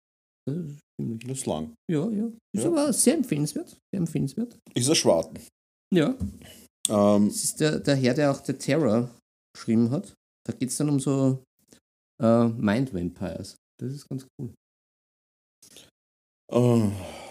das 0.47 0.57
ist 0.57 0.79
ziemlich. 0.99 1.19
Das 1.27 1.37
ist 1.39 1.45
lang. 1.45 1.73
Ja, 1.91 2.09
ja. 2.09 2.27
Ist 2.55 2.63
Ja. 2.63 2.67
aber 2.69 2.93
sehr 2.93 3.15
empfehlenswert. 3.15 3.69
Sehr 3.91 3.99
empfehlenswert. 3.99 4.57
Ist 4.75 4.89
ein 4.89 4.95
Schwarten. 4.95 5.39
Ja. 5.93 6.15
Ähm, 6.89 7.27
Das 7.27 7.43
ist 7.43 7.59
der, 7.59 7.79
der 7.79 7.95
Herr, 7.95 8.13
der 8.13 8.31
auch 8.31 8.43
The 8.43 8.53
Terror 8.53 9.09
geschrieben 9.55 9.89
hat. 9.91 10.13
Da 10.45 10.53
geht 10.53 10.69
es 10.69 10.77
dann 10.77 10.89
um 10.89 10.99
so 10.99 11.43
äh, 12.21 12.47
Mind 12.49 12.93
Vampires. 12.93 13.55
Das 13.79 13.91
ist 13.93 14.07
ganz 14.07 14.25
cool. 14.39 14.53
Äh, 16.51 16.81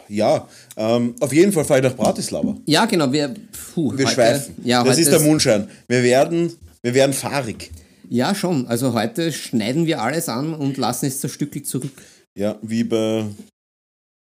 ja, 0.09 0.47
ähm, 0.77 1.15
auf 1.21 1.33
jeden 1.33 1.53
Fall 1.53 1.65
fahre 1.65 1.81
ich 1.81 1.85
nach 1.85 1.97
Bratislava. 1.97 2.57
Ja, 2.67 2.85
genau. 2.87 3.11
Wir, 3.13 3.35
puh, 3.75 3.93
Wir 3.97 4.05
heute- 4.07 4.15
schweifen. 4.15 4.55
Ja, 4.65 4.85
das 4.85 4.99
ist 4.99 5.11
der 5.11 5.21
Mondschein. 5.21 5.69
Wir 5.89 6.03
werden, 6.03 6.53
wir 6.83 6.93
werden 6.95 7.13
fahrig. 7.13 7.71
Ja, 8.09 8.35
schon. 8.35 8.67
Also 8.67 8.93
heute 8.93 9.33
schneiden 9.33 9.87
wir 9.87 10.03
alles 10.03 10.29
an 10.29 10.53
und 10.55 10.77
lassen 10.77 11.07
es 11.07 11.21
zerstückelt 11.21 11.67
zurück. 11.67 11.93
Ja, 12.39 12.59
wie 12.63 12.85
bei, 12.85 13.25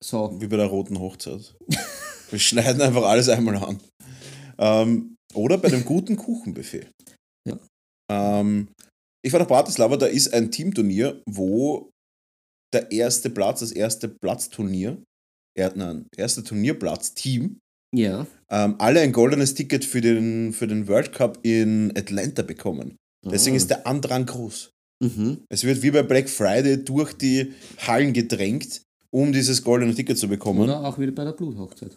So. 0.02 0.36
wie 0.40 0.46
bei 0.46 0.56
der 0.56 0.66
roten 0.66 0.98
Hochzeit. 1.00 1.54
Wir 2.30 2.38
schneiden 2.38 2.80
einfach 2.80 3.02
alles 3.04 3.28
einmal 3.28 3.56
an. 3.56 3.80
Ähm, 4.58 5.16
oder 5.34 5.58
bei 5.58 5.68
dem 5.68 5.84
guten 5.84 6.16
Kuchenbuffet. 6.16 6.86
Ja. 7.48 7.58
Ähm, 8.10 8.68
ich 9.24 9.32
war 9.32 9.40
nach 9.40 9.48
Bratislava, 9.48 9.96
da 9.96 10.06
ist 10.06 10.32
ein 10.32 10.50
Teamturnier, 10.50 11.20
wo 11.28 11.90
der 12.72 12.90
erste 12.92 13.30
Platz, 13.30 13.60
das 13.60 13.72
erste 13.72 14.08
Platzturnier, 14.08 15.02
er, 15.56 15.72
nein, 15.76 16.06
erste 16.16 16.42
Turnierplatz-Team, 16.42 17.58
Ja. 17.94 18.26
ähm, 18.50 18.76
alle 18.78 19.00
ein 19.00 19.12
goldenes 19.12 19.54
Ticket 19.54 19.84
für 19.84 20.00
den, 20.00 20.52
für 20.52 20.66
den 20.66 20.88
World 20.88 21.12
Cup 21.12 21.38
in 21.42 21.92
Atlanta 21.96 22.42
bekommen. 22.42 22.96
Deswegen 23.24 23.54
Ah. 23.54 23.58
ist 23.58 23.70
der 23.70 23.86
Andrang 23.86 24.26
groß. 24.26 24.70
Mhm. 25.02 25.44
Es 25.48 25.64
wird 25.64 25.82
wie 25.82 25.90
bei 25.90 26.02
Black 26.02 26.28
Friday 26.28 26.84
durch 26.84 27.12
die 27.12 27.52
Hallen 27.78 28.12
gedrängt, 28.12 28.82
um 29.10 29.32
dieses 29.32 29.62
goldene 29.62 29.94
Ticket 29.94 30.16
zu 30.18 30.28
bekommen. 30.28 30.60
Oder 30.60 30.84
auch 30.84 30.98
wieder 30.98 31.12
bei 31.12 31.24
der 31.24 31.32
Bluthochzeit. 31.32 31.96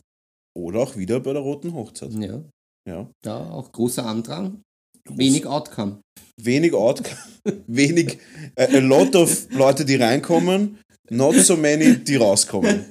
Oder 0.58 0.80
auch 0.80 0.96
wieder 0.98 1.20
bei 1.20 1.34
der 1.34 1.42
roten 1.42 1.74
Hochzeit. 1.74 2.12
Ja. 2.14 2.44
Ja. 2.88 3.10
Da 3.24 3.50
auch 3.50 3.72
großer 3.72 4.06
Andrang. 4.06 4.62
Wenig 5.10 5.46
Outcome. 5.46 6.02
Wenig 6.42 6.74
Out, 6.74 7.02
wenig, 7.68 8.20
a, 8.58 8.64
a 8.64 8.80
lot 8.80 9.16
of 9.16 9.48
Leute, 9.52 9.86
die 9.86 9.96
reinkommen, 9.96 10.80
not 11.10 11.36
so 11.36 11.56
many, 11.56 11.98
die 11.98 12.18
rauskommen. 12.18 12.86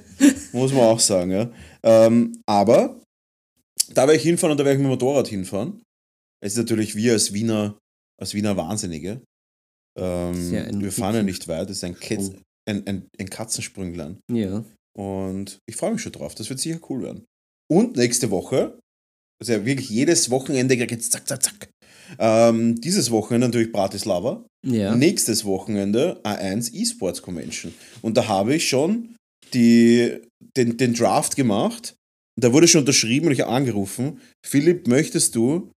Muss 0.51 0.71
man 0.71 0.83
auch 0.83 0.99
sagen, 0.99 1.31
ja. 1.31 1.51
Ähm, 1.83 2.41
aber 2.47 2.99
da 3.93 4.03
werde 4.03 4.15
ich 4.15 4.23
hinfahren 4.23 4.51
und 4.51 4.57
da 4.57 4.65
werde 4.65 4.77
ich 4.77 4.79
mit 4.79 4.87
dem 4.87 4.91
Motorrad 4.91 5.27
hinfahren. 5.27 5.81
Es 6.41 6.53
ist 6.53 6.57
natürlich 6.57 6.95
wir 6.95 7.13
als 7.13 7.33
Wiener, 7.33 7.77
als 8.19 8.33
Wiener 8.33 8.57
Wahnsinnige. 8.57 9.21
Ähm, 9.97 10.81
wir 10.81 10.91
fahren 10.91 11.15
ja 11.15 11.23
nicht 11.23 11.47
weit, 11.47 11.69
es 11.69 11.77
ist 11.77 11.83
ein, 11.83 11.97
Ketz, 11.97 12.31
ein, 12.67 12.85
ein, 12.87 13.07
ein 13.19 13.29
Katzensprünglein. 13.29 14.19
Ja. 14.31 14.63
Und 14.97 15.59
ich 15.67 15.75
freue 15.75 15.91
mich 15.91 16.01
schon 16.01 16.11
drauf. 16.11 16.35
Das 16.35 16.49
wird 16.49 16.59
sicher 16.59 16.79
cool 16.89 17.03
werden. 17.03 17.25
Und 17.71 17.97
nächste 17.97 18.31
Woche, 18.31 18.79
also 19.41 19.65
wirklich 19.65 19.89
jedes 19.89 20.29
Wochenende 20.29 20.77
geht's 20.77 21.09
zack, 21.09 21.27
zack, 21.27 21.43
zack. 21.43 21.69
Ähm, 22.19 22.79
dieses 22.81 23.11
Wochenende 23.11 23.47
natürlich 23.47 23.71
Bratislava. 23.71 24.45
Ja. 24.65 24.95
Nächstes 24.95 25.45
Wochenende 25.45 26.19
A1 26.23 26.73
eSports 26.73 27.21
Convention. 27.21 27.73
Und 28.01 28.17
da 28.17 28.27
habe 28.27 28.55
ich 28.55 28.67
schon 28.67 29.15
die, 29.53 30.21
den, 30.57 30.77
den 30.77 30.93
Draft 30.93 31.35
gemacht. 31.35 31.95
Da 32.39 32.51
wurde 32.51 32.67
schon 32.67 32.81
unterschrieben 32.81 33.27
und 33.27 33.33
ich 33.33 33.41
habe 33.41 33.51
angerufen. 33.51 34.19
Philipp, 34.45 34.87
möchtest 34.87 35.35
du 35.35 35.71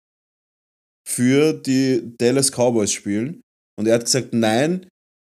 für 1.06 1.52
die 1.52 2.14
Dallas 2.18 2.50
Cowboys 2.50 2.92
spielen? 2.92 3.40
Und 3.78 3.86
er 3.86 3.94
hat 3.94 4.06
gesagt, 4.06 4.32
nein, 4.32 4.86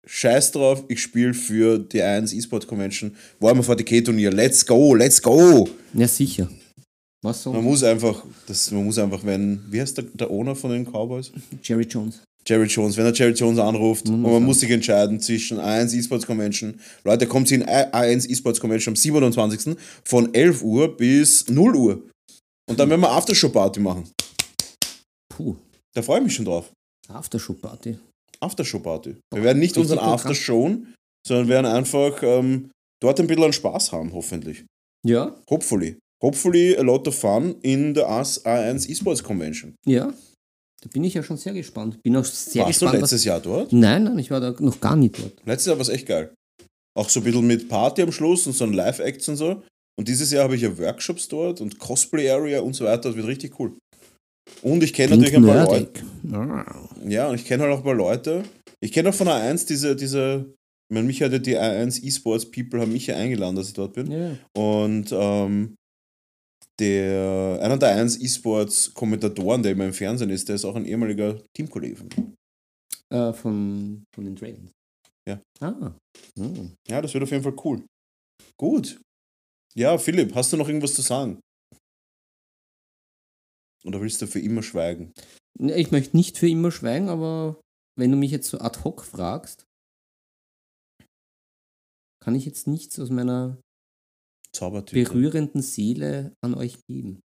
scheiß 0.07 0.53
drauf, 0.53 0.84
ich 0.88 1.03
spiele 1.03 1.34
für 1.34 1.78
die 1.78 2.03
A1 2.03 2.36
eSports 2.36 2.66
Convention. 2.66 3.16
Warhammer 3.40 3.64
40k 3.64 4.05
Turnier. 4.05 4.30
Let's 4.30 4.64
go, 4.64 4.94
let's 4.94 5.20
go! 5.20 5.68
Ja, 5.94 6.07
sicher. 6.07 6.49
Was 7.22 7.44
Man 7.46 7.54
so? 7.56 7.62
muss 7.62 7.82
einfach, 7.82 8.22
das, 8.46 8.70
man 8.70 8.84
muss 8.84 8.98
einfach, 8.98 9.24
wenn, 9.24 9.60
wie 9.70 9.80
heißt 9.80 9.96
der, 9.98 10.04
der 10.14 10.30
Owner 10.30 10.54
von 10.54 10.70
den 10.70 10.84
Cowboys? 10.86 11.32
Jerry 11.62 11.84
Jones. 11.84 12.22
Jerry 12.46 12.66
Jones, 12.66 12.96
wenn 12.96 13.04
er 13.04 13.12
Jerry 13.12 13.32
Jones 13.32 13.58
anruft 13.58 14.06
Mhm, 14.08 14.14
und 14.14 14.22
man 14.22 14.32
ja. 14.34 14.40
muss 14.40 14.60
sich 14.60 14.70
entscheiden 14.70 15.20
zwischen 15.20 15.58
A1 15.58 15.94
Esports 15.98 16.26
Convention. 16.26 16.78
Leute, 17.04 17.26
kommt 17.26 17.48
sie 17.48 17.56
in 17.56 17.64
A1 17.64 18.28
Esports 18.30 18.60
Convention 18.60 18.92
am 18.92 18.96
27. 18.96 19.76
von 20.04 20.32
11 20.32 20.62
Uhr 20.62 20.96
bis 20.96 21.48
0 21.48 21.74
Uhr. 21.76 22.02
Und 22.70 22.78
dann 22.78 22.88
werden 22.88 23.00
wir 23.00 23.10
Aftershow-Party 23.10 23.80
machen. 23.80 24.08
Puh. 25.28 25.56
Da 25.94 26.02
freue 26.02 26.18
ich 26.18 26.24
mich 26.24 26.34
schon 26.34 26.44
drauf. 26.44 26.70
Aftershow-Party. 27.08 27.98
Aftershow-Party. 28.40 29.16
Wir 29.34 29.42
werden 29.42 29.58
nicht 29.58 29.76
unseren. 29.76 29.98
Aftershow, 29.98 30.76
sondern 31.26 31.48
werden 31.48 31.66
einfach 31.66 32.22
ähm, 32.22 32.70
dort 33.02 33.18
ein 33.20 33.26
bisschen 33.26 33.44
an 33.44 33.52
Spaß 33.52 33.92
haben, 33.92 34.12
hoffentlich. 34.12 34.64
Ja. 35.04 35.34
Hopefully. 35.50 35.96
Hopefully 36.22 36.76
a 36.76 36.82
lot 36.82 37.06
of 37.06 37.14
fun 37.14 37.56
in 37.62 37.94
the 37.94 38.02
A1 38.02 38.88
Esports 38.90 39.22
Convention. 39.22 39.74
Ja. 39.86 40.12
Da 40.80 40.88
bin 40.92 41.02
ich 41.04 41.14
ja 41.14 41.22
schon 41.22 41.36
sehr 41.36 41.52
gespannt. 41.52 42.02
Bin 42.02 42.16
auch 42.16 42.24
sehr 42.24 42.64
Warst 42.64 42.80
du 42.80 42.86
gespannt. 42.86 43.02
letztes 43.02 43.24
Jahr 43.24 43.40
dort? 43.40 43.66
Was... 43.66 43.72
Nein, 43.72 44.04
nein, 44.04 44.18
ich 44.18 44.30
war 44.30 44.40
da 44.40 44.54
noch 44.60 44.80
gar 44.80 44.96
nicht 44.96 45.18
dort. 45.18 45.32
Letztes 45.44 45.66
Jahr 45.66 45.76
war 45.76 45.82
es 45.82 45.88
echt 45.88 46.06
geil. 46.06 46.32
Auch 46.96 47.08
so 47.08 47.20
ein 47.20 47.24
bisschen 47.24 47.46
mit 47.46 47.68
Party 47.68 48.02
am 48.02 48.12
Schluss 48.12 48.46
und 48.46 48.54
so 48.54 48.64
ein 48.64 48.72
Live-Acts 48.72 49.28
und 49.28 49.36
so. 49.36 49.62
Und 49.98 50.06
dieses 50.06 50.30
Jahr 50.30 50.44
habe 50.44 50.54
ich 50.54 50.62
ja 50.62 50.78
Workshops 50.78 51.26
dort 51.26 51.60
und 51.60 51.78
Cosplay 51.78 52.30
Area 52.30 52.60
und 52.60 52.74
so 52.74 52.84
weiter. 52.84 53.08
Das 53.08 53.16
wird 53.16 53.26
richtig 53.26 53.58
cool. 53.58 53.76
Und 54.62 54.82
ich 54.82 54.92
kenne 54.92 55.16
natürlich 55.16 55.36
ein 55.36 55.44
paar 55.44 55.66
Leute. 55.66 55.88
Ja, 57.06 57.28
und 57.28 57.34
ich 57.34 57.44
kenne 57.44 57.64
halt 57.64 57.72
auch 57.72 57.78
ein 57.78 57.84
paar 57.84 57.94
Leute. 57.94 58.44
Ich 58.80 58.92
kenne 58.92 59.08
auch 59.08 59.14
von 59.14 59.28
A1 59.28 59.66
diese, 59.66 59.96
diese, 59.96 60.54
ich 60.88 60.94
meine, 60.94 61.06
mich 61.06 61.20
hatte 61.22 61.40
die 61.40 61.56
A1 61.56 62.02
E-Sports 62.02 62.50
People 62.50 62.80
haben 62.80 62.92
mich 62.92 63.08
ja 63.08 63.16
eingeladen, 63.16 63.56
dass 63.56 63.68
ich 63.68 63.74
dort 63.74 63.94
bin. 63.94 64.10
Ja. 64.10 64.38
Und 64.56 65.08
ähm, 65.10 65.74
der, 66.78 67.58
einer 67.62 67.76
der 67.76 67.96
1 67.96 68.20
E-Sports 68.20 68.92
Kommentatoren, 68.94 69.62
der 69.62 69.72
immer 69.72 69.86
im 69.86 69.92
Fernsehen 69.92 70.30
ist, 70.30 70.48
der 70.48 70.56
ist 70.56 70.64
auch 70.64 70.76
ein 70.76 70.86
ehemaliger 70.86 71.42
Teamkollege 71.54 71.96
von 71.96 72.08
mir. 72.08 72.34
Äh, 73.10 73.32
von, 73.32 74.04
von 74.14 74.24
den 74.24 74.36
Dragons. 74.36 74.70
Ja. 75.28 75.40
Ah. 75.60 75.92
Hm. 76.38 76.74
Ja, 76.88 77.02
das 77.02 77.12
wird 77.12 77.24
auf 77.24 77.30
jeden 77.30 77.42
Fall 77.42 77.56
cool. 77.64 77.84
Gut. 78.56 79.00
Ja, 79.74 79.98
Philipp, 79.98 80.34
hast 80.34 80.52
du 80.52 80.56
noch 80.56 80.68
irgendwas 80.68 80.94
zu 80.94 81.02
sagen? 81.02 81.40
Oder 83.84 84.00
willst 84.00 84.20
du 84.22 84.26
für 84.26 84.40
immer 84.40 84.62
schweigen? 84.62 85.12
Ne, 85.58 85.76
Ich 85.76 85.90
möchte 85.90 86.16
nicht 86.16 86.38
für 86.38 86.48
immer 86.48 86.70
schweigen, 86.70 87.08
aber 87.08 87.60
wenn 87.96 88.10
du 88.10 88.16
mich 88.16 88.30
jetzt 88.30 88.48
so 88.48 88.58
ad 88.58 88.80
hoc 88.84 89.04
fragst, 89.04 89.64
kann 92.22 92.34
ich 92.34 92.44
jetzt 92.44 92.66
nichts 92.66 92.98
aus 92.98 93.10
meiner 93.10 93.58
Zaubertüte. 94.59 95.02
berührenden 95.02 95.62
Seele 95.62 96.32
an 96.44 96.54
euch 96.54 96.76
geben. 96.88 97.20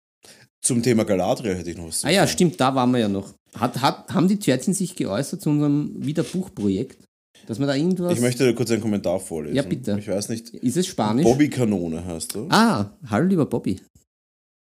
Zum 0.63 0.83
Thema 0.83 1.05
Galadriel 1.05 1.55
hätte 1.55 1.71
ich 1.71 1.77
noch 1.79 1.89
was 1.89 2.01
zu 2.01 2.07
Ah 2.07 2.11
ja, 2.11 2.21
sagen. 2.23 2.33
stimmt, 2.33 2.61
da 2.61 2.75
waren 2.75 2.91
wir 2.91 2.99
ja 2.99 3.09
noch. 3.09 3.33
Hat, 3.55 3.81
hat, 3.81 4.13
haben 4.13 4.29
die 4.29 4.39
Törtchen 4.39 4.75
sich 4.75 4.95
geäußert 4.95 5.41
zu 5.41 5.51
unserem 5.51 5.95
Wiederbuchprojekt? 6.05 7.05
Dass 7.47 7.59
wir 7.59 7.67
da 7.67 7.75
irgendwas. 7.75 8.13
Ich 8.13 8.21
möchte 8.21 8.55
kurz 8.55 8.71
einen 8.71 8.83
Kommentar 8.83 9.19
vorlesen. 9.19 9.57
Ja, 9.57 9.63
bitte. 9.63 9.97
Ich 9.99 10.07
weiß 10.09 10.29
nicht. 10.29 10.51
ist 10.51 10.77
es 10.77 10.87
Spanisch? 10.87 11.25
Bobby 11.25 11.49
Kanone 11.49 12.05
heißt 12.05 12.35
du. 12.35 12.47
Ah, 12.51 12.91
hallo 13.07 13.27
lieber 13.27 13.47
Bobby. 13.47 13.81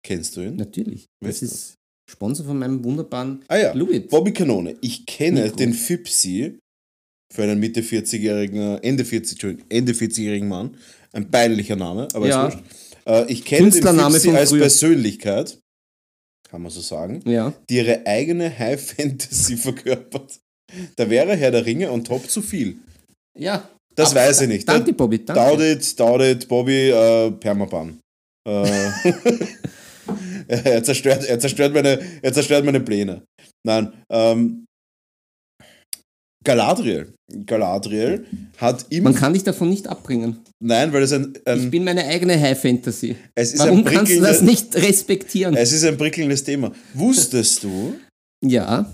Kennst 0.05 0.37
du 0.37 0.43
ihn? 0.43 0.57
Natürlich. 0.57 1.07
Weißt 1.25 1.43
Das 1.43 1.51
ist 1.51 1.75
Sponsor 2.09 2.47
von 2.47 2.59
meinem 2.59 2.85
wunderbaren 2.85 3.43
Ah 3.49 3.57
ja, 3.57 3.73
Lubitz. 3.73 4.11
Bobby 4.11 4.33
Kanone. 4.33 4.77
Ich 4.83 5.07
kenne 5.07 5.45
Mikro. 5.45 5.57
den 5.57 5.73
Fipsi 5.73 6.59
für 7.33 7.43
einen 7.43 7.59
Mitte 7.59 7.81
40-jährigen, 7.81 8.79
Ende 8.83 9.05
40, 9.05 9.33
Entschuldigung, 9.33 9.67
Ende 9.71 9.93
40-jährigen 9.93 10.49
Mann. 10.49 10.77
Ein 11.17 11.31
peinlicher 11.31 11.77
Name, 11.77 12.09
aber 12.13 12.29
Ja. 12.29 12.49
ist 12.49 12.55
wurscht. 12.57 12.67
Äh, 13.07 13.33
ich 13.33 13.45
kenne 13.45 13.71
den 13.71 13.83
Fipsi 13.83 14.31
als 14.31 14.51
früher. 14.51 14.61
Persönlichkeit, 14.61 15.59
kann 16.51 16.61
man 16.63 16.71
so 16.71 16.81
sagen, 16.81 17.23
Ja. 17.25 17.53
die 17.71 17.77
ihre 17.77 18.05
eigene 18.07 18.57
High 18.59 18.81
Fantasy 18.95 19.57
verkörpert. 19.57 20.39
Da 20.97 21.09
wäre 21.09 21.35
Herr 21.37 21.51
der 21.53 21.65
Ringe 21.65 21.91
on 21.91 22.05
top 22.05 22.29
zu 22.29 22.43
viel. 22.43 22.77
Ja. 23.39 23.69
Das 23.95 24.11
Aber- 24.11 24.21
weiß 24.21 24.43
ich 24.43 24.49
nicht. 24.49 24.69
Danke, 24.69 24.93
Bobby. 24.93 25.25
Danke. 25.25 25.41
Daudit, 25.41 25.99
Daudit, 25.99 26.49
Bobby, 26.49 26.91
äh, 26.91 27.31
Permaban. 27.31 27.99
Äh, 28.47 28.91
er, 30.49 30.85
zerstört, 30.85 31.25
er, 31.25 31.39
zerstört 31.41 31.73
meine, 31.73 31.99
er 32.21 32.33
zerstört 32.33 32.65
meine 32.65 32.81
Pläne. 32.81 33.23
Nein, 33.67 33.93
ähm, 34.11 34.66
Galadriel. 36.47 37.13
Galadriel 37.45 38.25
hat 38.59 38.87
immer. 38.91 39.11
Man 39.11 39.15
kann 39.19 39.35
dich 39.35 39.43
davon 39.45 39.69
nicht 39.69 39.89
abbringen. 39.89 40.39
nein, 40.61 40.93
weil 40.93 41.03
es 41.03 41.13
ein, 41.13 41.35
Ich 41.37 41.47
ein, 41.53 41.71
bin 41.71 41.85
meine 41.85 42.05
eigene 42.07 42.41
High 42.41 42.59
Fantasy. 42.59 43.17
es 43.35 43.53
ist 43.53 43.59
Warum 43.61 43.79
ein 43.79 43.85
kannst 43.85 44.13
du 44.17 44.21
das 44.21 44.41
nicht 44.43 44.75
respektieren? 44.77 45.55
es 45.57 45.73
ist 45.73 45.85
ein 45.85 45.99
prickelndes 45.99 46.45
Thema. 46.45 46.73
Wusstest 46.95 47.65
du? 47.65 47.95
Ja. 48.45 48.87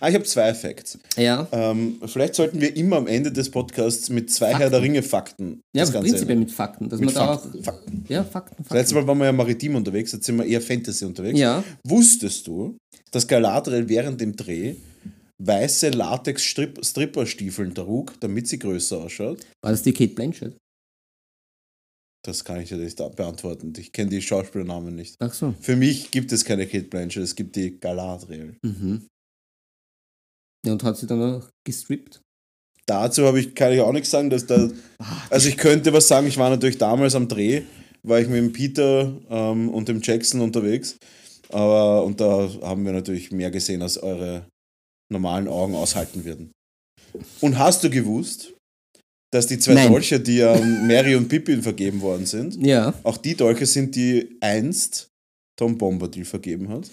Ah, 0.00 0.08
ich 0.08 0.14
habe 0.16 0.24
zwei 0.24 0.52
Facts. 0.54 0.98
Ja. 1.16 1.46
Ähm, 1.52 1.96
vielleicht 2.06 2.34
sollten 2.34 2.60
wir 2.60 2.76
immer 2.76 2.96
am 2.96 3.06
Ende 3.06 3.30
des 3.32 3.48
Podcasts 3.48 4.10
mit 4.10 4.30
zwei 4.30 4.52
Herr 4.54 4.70
der 4.70 4.82
Ringe 4.82 5.02
Fakten 5.04 5.60
Ja, 5.74 5.82
das 5.84 5.92
Ganze 5.92 6.10
prinzipiell 6.10 6.36
mit 6.36 6.50
Fakten. 6.50 6.88
Dass 6.88 6.98
Mit 6.98 7.14
man 7.14 7.14
da 7.14 7.36
Fakten, 7.38 7.58
auch. 7.60 7.64
Fakten. 7.64 8.04
Ja, 8.08 8.24
Fakten, 8.24 8.56
Das 8.58 8.66
Fakten. 8.66 8.74
letzte 8.76 8.94
Mal 8.96 9.06
waren 9.06 9.18
wir 9.18 9.26
ja 9.26 9.32
maritim 9.32 9.76
unterwegs, 9.76 10.12
jetzt 10.12 10.26
sind 10.26 10.36
wir 10.36 10.44
eher 10.44 10.60
Fantasy 10.60 11.04
unterwegs. 11.04 11.38
Ja. 11.38 11.62
Wusstest 11.86 12.46
du, 12.48 12.76
dass 13.12 13.26
Galadriel 13.28 13.88
während 13.88 14.20
dem 14.20 14.34
Dreh 14.34 14.74
weiße 15.42 15.90
Latex-Stripperstiefeln 15.90 17.74
trug, 17.74 18.18
damit 18.20 18.48
sie 18.48 18.58
größer 18.58 18.98
ausschaut? 18.98 19.46
War 19.62 19.72
das 19.72 19.82
die 19.82 19.92
Kate 19.92 20.14
Blanchett? 20.14 20.56
Das 22.24 22.44
kann 22.44 22.60
ich 22.60 22.68
dir 22.68 22.76
nicht 22.76 22.96
beantworten. 22.96 23.72
Ich 23.78 23.92
kenne 23.92 24.10
die 24.10 24.20
Schauspielernamen 24.20 24.94
nicht. 24.94 25.14
Ach 25.20 25.32
so. 25.32 25.54
Für 25.60 25.76
mich 25.76 26.10
gibt 26.10 26.32
es 26.32 26.44
keine 26.44 26.66
Kate 26.66 26.88
Blanchett, 26.88 27.22
es 27.22 27.36
gibt 27.36 27.56
die 27.56 27.78
Galadriel. 27.78 28.56
Mhm. 28.62 29.06
Ja, 30.66 30.72
und 30.72 30.82
hat 30.82 30.96
sie 30.96 31.06
dann 31.06 31.22
auch 31.22 31.48
gestrippt? 31.64 32.20
Dazu 32.86 33.26
habe 33.26 33.38
ich, 33.38 33.54
kann 33.54 33.72
ich 33.72 33.80
auch 33.80 33.92
nichts 33.92 34.10
sagen, 34.10 34.30
dass 34.30 34.46
da. 34.46 34.70
Also 35.30 35.48
ich 35.48 35.56
könnte 35.56 35.92
was 35.92 36.08
sagen, 36.08 36.26
ich 36.26 36.38
war 36.38 36.50
natürlich 36.50 36.78
damals 36.78 37.14
am 37.14 37.28
Dreh, 37.28 37.62
war 38.02 38.18
ich 38.18 38.28
mit 38.28 38.38
dem 38.38 38.52
Peter 38.52 39.12
ähm, 39.28 39.68
und 39.68 39.88
dem 39.88 40.00
Jackson 40.02 40.40
unterwegs. 40.40 40.96
Aber 41.50 42.04
und 42.04 42.20
da 42.20 42.50
haben 42.62 42.84
wir 42.84 42.92
natürlich 42.92 43.30
mehr 43.30 43.50
gesehen, 43.50 43.82
als 43.82 44.02
eure 44.02 44.46
normalen 45.12 45.48
Augen 45.48 45.74
aushalten 45.74 46.24
würden. 46.24 46.52
Und 47.40 47.58
hast 47.58 47.82
du 47.84 47.90
gewusst, 47.90 48.52
dass 49.32 49.46
die 49.46 49.58
zwei 49.58 49.74
Nein. 49.74 49.92
Dolche, 49.92 50.20
die 50.20 50.42
an 50.42 50.86
Mary 50.86 51.14
und 51.14 51.28
Pippin 51.28 51.62
vergeben 51.62 52.00
worden 52.00 52.26
sind, 52.26 52.56
Ja. 52.64 52.94
auch 53.02 53.16
die 53.16 53.34
Dolche 53.34 53.66
sind, 53.66 53.94
die 53.94 54.36
einst 54.40 55.08
Tom 55.58 55.76
Bombadil 55.76 56.24
vergeben 56.24 56.68
hat? 56.68 56.88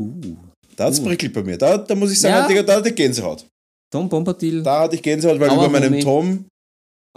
Uh. 0.00 0.36
Da 0.76 0.84
hat's 0.84 1.00
Uh. 1.00 1.04
prickelt 1.04 1.32
bei 1.32 1.42
mir. 1.42 1.58
Da, 1.58 1.76
da 1.78 1.94
muss 1.94 2.12
ich 2.12 2.20
sagen, 2.20 2.34
Ja. 2.34 2.46
Digga, 2.48 2.62
da 2.62 2.76
hatte 2.76 2.88
ich 2.90 2.94
Gänsehaut. 2.94 3.46
Tom 3.92 4.08
Bombadil, 4.08 4.62
Da 4.62 4.80
hatte 4.82 4.94
ich 4.96 5.02
Gänsehaut, 5.02 5.40
weil 5.40 5.50
Aua, 5.50 5.64
über 5.66 5.68
meinem 5.70 5.92
Homie. 5.92 6.02
Tom 6.02 6.44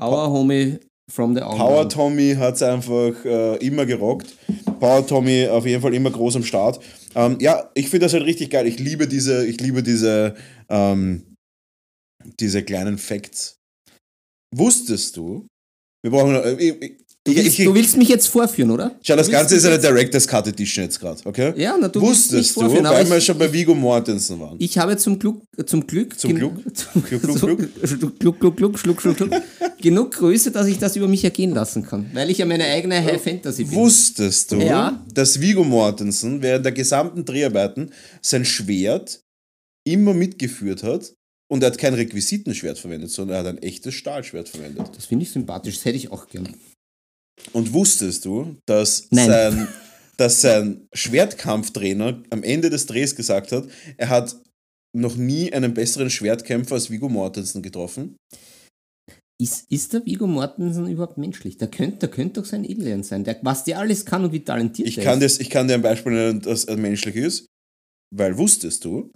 our 0.01 0.29
homie 0.29 0.77
from 1.11 1.35
the 1.35 1.41
Power 1.41 1.59
Outland. 1.81 1.91
Tommy 1.91 2.33
hat 2.37 2.55
es 2.55 2.63
einfach 2.63 3.13
äh, 3.25 3.57
immer 3.57 3.85
gerockt. 3.85 4.33
Power 4.79 5.05
Tommy 5.05 5.47
auf 5.47 5.65
jeden 5.65 5.81
Fall 5.81 5.93
immer 5.93 6.09
groß 6.09 6.37
am 6.37 6.43
Start. 6.43 6.79
Ähm, 7.15 7.37
ja, 7.39 7.69
ich 7.73 7.89
finde 7.89 8.05
das 8.05 8.13
halt 8.13 8.25
richtig 8.25 8.51
geil. 8.51 8.67
Ich 8.67 8.79
liebe 8.79 9.07
diese, 9.07 9.45
ich 9.45 9.59
liebe 9.59 9.83
diese, 9.83 10.35
ähm, 10.69 11.35
diese 12.39 12.63
kleinen 12.63 12.97
Facts. 12.97 13.57
Wusstest 14.55 15.17
du? 15.17 15.47
Wir 16.03 16.11
brauchen. 16.11 16.35
Äh, 16.35 16.53
ich, 16.53 17.00
Du 17.23 17.35
willst, 17.35 17.59
ich, 17.59 17.65
du 17.65 17.75
willst 17.75 17.97
mich 17.97 18.09
jetzt 18.09 18.27
vorführen, 18.29 18.71
oder? 18.71 18.95
schau, 19.03 19.15
das 19.15 19.29
Ganze 19.29 19.55
ist 19.55 19.63
eine 19.65 19.77
Director's 19.77 20.27
Cut 20.27 20.47
Edition 20.47 20.85
jetzt 20.85 20.99
gerade, 20.99 21.21
okay? 21.25 21.53
Ja, 21.55 21.77
na, 21.79 21.87
du 21.87 22.01
willst 22.01 22.31
mich 22.31 22.55
Wusstest 22.55 22.57
du, 22.57 22.83
weil 22.83 23.07
wir 23.07 23.21
schon 23.21 23.37
bei 23.37 23.53
Vigo 23.53 23.75
Mortensen 23.75 24.39
waren. 24.39 24.55
Ich 24.57 24.75
habe 24.79 24.97
zum 24.97 25.19
Glück, 25.19 25.43
zum 25.67 25.85
Glück, 25.85 26.19
Zum 26.19 26.33
Glück? 26.33 26.53
zum, 26.75 27.03
Gluck, 27.03 28.39
gluck, 28.39 28.57
gluck, 28.57 28.79
schluck, 28.79 29.01
schluck, 29.01 29.17
schluck. 29.17 29.29
genug 29.79 30.11
Größe, 30.13 30.49
dass 30.49 30.65
ich 30.65 30.79
das 30.79 30.95
über 30.95 31.07
mich 31.07 31.23
ergehen 31.23 31.51
lassen 31.51 31.85
kann, 31.85 32.09
weil 32.13 32.31
ich 32.31 32.39
ja 32.39 32.47
meine 32.47 32.65
eigene 32.65 32.95
High 33.03 33.21
Fantasy 33.21 33.65
bin. 33.65 33.75
Wusstest 33.75 34.53
du, 34.53 34.55
Ja. 34.59 34.99
dass 35.13 35.39
Vigo 35.39 35.63
Mortensen 35.63 36.41
während 36.41 36.65
der 36.65 36.71
gesamten 36.71 37.23
Dreharbeiten 37.23 37.91
sein 38.23 38.45
Schwert 38.45 39.21
immer 39.85 40.15
mitgeführt 40.15 40.81
hat 40.81 41.13
und 41.51 41.61
er 41.61 41.67
hat 41.67 41.77
kein 41.77 41.93
Requisitenschwert 41.93 42.79
verwendet, 42.79 43.11
sondern 43.11 43.35
er 43.35 43.39
hat 43.41 43.47
ein 43.47 43.61
echtes 43.61 43.93
Stahlschwert 43.93 44.49
verwendet. 44.49 44.87
Das 44.95 45.05
finde 45.05 45.23
ich 45.23 45.29
sympathisch, 45.31 45.75
das 45.75 45.85
hätte 45.85 45.97
ich 45.97 46.11
auch 46.11 46.27
gern. 46.27 46.49
Und 47.53 47.73
wusstest 47.73 48.25
du, 48.25 48.55
dass 48.65 49.07
Nein. 49.11 49.27
sein, 49.27 49.67
dass 50.17 50.41
sein 50.41 50.87
Schwertkampftrainer 50.93 52.21
am 52.29 52.43
Ende 52.43 52.69
des 52.69 52.85
Drehs 52.85 53.15
gesagt 53.15 53.51
hat, 53.51 53.67
er 53.97 54.09
hat 54.09 54.35
noch 54.95 55.15
nie 55.15 55.51
einen 55.53 55.73
besseren 55.73 56.09
Schwertkämpfer 56.09 56.75
als 56.75 56.89
Vigo 56.89 57.09
Mortensen 57.09 57.61
getroffen? 57.61 58.15
Ist, 59.41 59.71
ist 59.71 59.93
der 59.93 60.05
Viggo 60.05 60.27
Mortensen 60.27 60.87
überhaupt 60.87 61.17
menschlich? 61.17 61.57
Der 61.57 61.67
könnte, 61.67 61.97
der 61.97 62.09
könnte 62.09 62.41
doch 62.41 62.45
sein 62.45 62.63
Alien 62.63 63.03
sein, 63.03 63.23
der, 63.23 63.39
was 63.41 63.63
der 63.63 63.79
alles 63.79 64.05
kann 64.05 64.23
und 64.23 64.33
wie 64.33 64.43
talentiert 64.43 64.87
Ich 64.87 64.97
kann, 64.97 65.19
ist. 65.19 65.39
das, 65.39 65.39
ich 65.39 65.49
kann 65.49 65.67
dir 65.67 65.73
ein 65.75 65.81
Beispiel 65.81 66.11
nennen, 66.11 66.41
das 66.41 66.65
äh, 66.65 66.77
menschlich 66.77 67.15
ist, 67.15 67.47
weil 68.15 68.37
wusstest 68.37 68.85
du, 68.85 69.11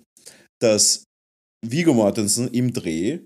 dass 0.59 1.03
Vigo 1.63 1.93
Mortensen 1.93 2.47
im 2.51 2.73
Dreh 2.73 3.19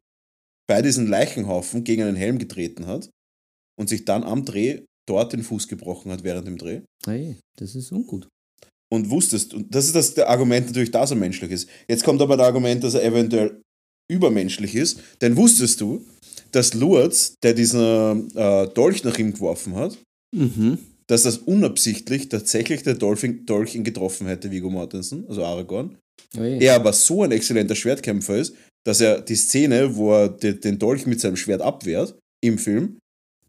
bei 0.68 0.82
diesem 0.82 1.08
Leichenhaufen 1.08 1.84
gegen 1.84 2.04
einen 2.04 2.18
Helm 2.18 2.38
getreten 2.38 2.86
hat 2.86 3.10
und 3.80 3.88
sich 3.88 4.04
dann 4.04 4.24
am 4.24 4.44
Dreh 4.44 4.84
dort 5.10 5.34
den 5.34 5.44
Fuß 5.44 5.68
gebrochen 5.68 6.12
hat 6.12 6.24
während 6.24 6.48
dem 6.48 6.58
Dreh? 6.58 6.82
Hey, 7.06 7.36
das 7.58 7.76
ist 7.76 7.92
ungut. 7.92 8.28
Und 8.92 9.10
wusstest, 9.10 9.54
und 9.54 9.74
das 9.74 9.86
ist 9.86 9.96
das 9.96 10.14
der 10.16 10.30
Argument 10.30 10.68
natürlich, 10.68 10.92
dass 10.92 11.12
er 11.12 11.18
menschlich 11.18 11.52
ist. 11.52 11.70
Jetzt 11.88 12.04
kommt 12.04 12.22
aber 12.22 12.38
das 12.38 12.48
Argument, 12.48 12.84
dass 12.84 12.96
er 12.96 13.04
eventuell 13.04 13.62
übermenschlich 14.12 14.76
ist, 14.76 15.00
denn 15.22 15.38
wusstest 15.38 15.80
du, 15.82 16.04
dass 16.52 16.74
Lourdes, 16.74 17.36
der 17.44 17.54
diesen 17.54 18.36
äh, 18.36 18.68
Dolch 18.70 19.04
nach 19.04 19.18
ihm 19.20 19.34
geworfen 19.34 19.76
hat, 19.76 19.98
Mhm. 20.36 20.78
dass 21.08 21.24
das 21.24 21.38
unabsichtlich 21.40 22.30
tatsächlich 22.30 22.84
der 22.84 22.94
Dolphin, 22.96 23.46
Dolch 23.48 23.74
ihn 23.76 23.84
getroffen 23.84 24.28
hätte, 24.28 24.52
Viggo 24.52 24.70
Mortensen, 24.70 25.26
also 25.28 25.44
Aragorn. 25.44 25.98
Hey. 26.36 26.64
Er 26.64 26.76
aber 26.76 26.94
so 26.94 27.24
ein 27.24 27.32
exzellenter 27.32 27.74
Schwertkämpfer 27.76 28.38
ist, 28.38 28.54
dass 28.86 29.02
er 29.02 29.22
die 29.22 29.36
Szene, 29.36 29.96
wo 29.96 30.14
er 30.14 30.30
de- 30.30 30.54
den 30.60 30.78
Dolch 30.78 31.06
mit 31.08 31.20
seinem 31.20 31.36
Schwert 31.36 31.62
abwehrt, 31.62 32.16
im 32.44 32.58
Film, 32.60 32.99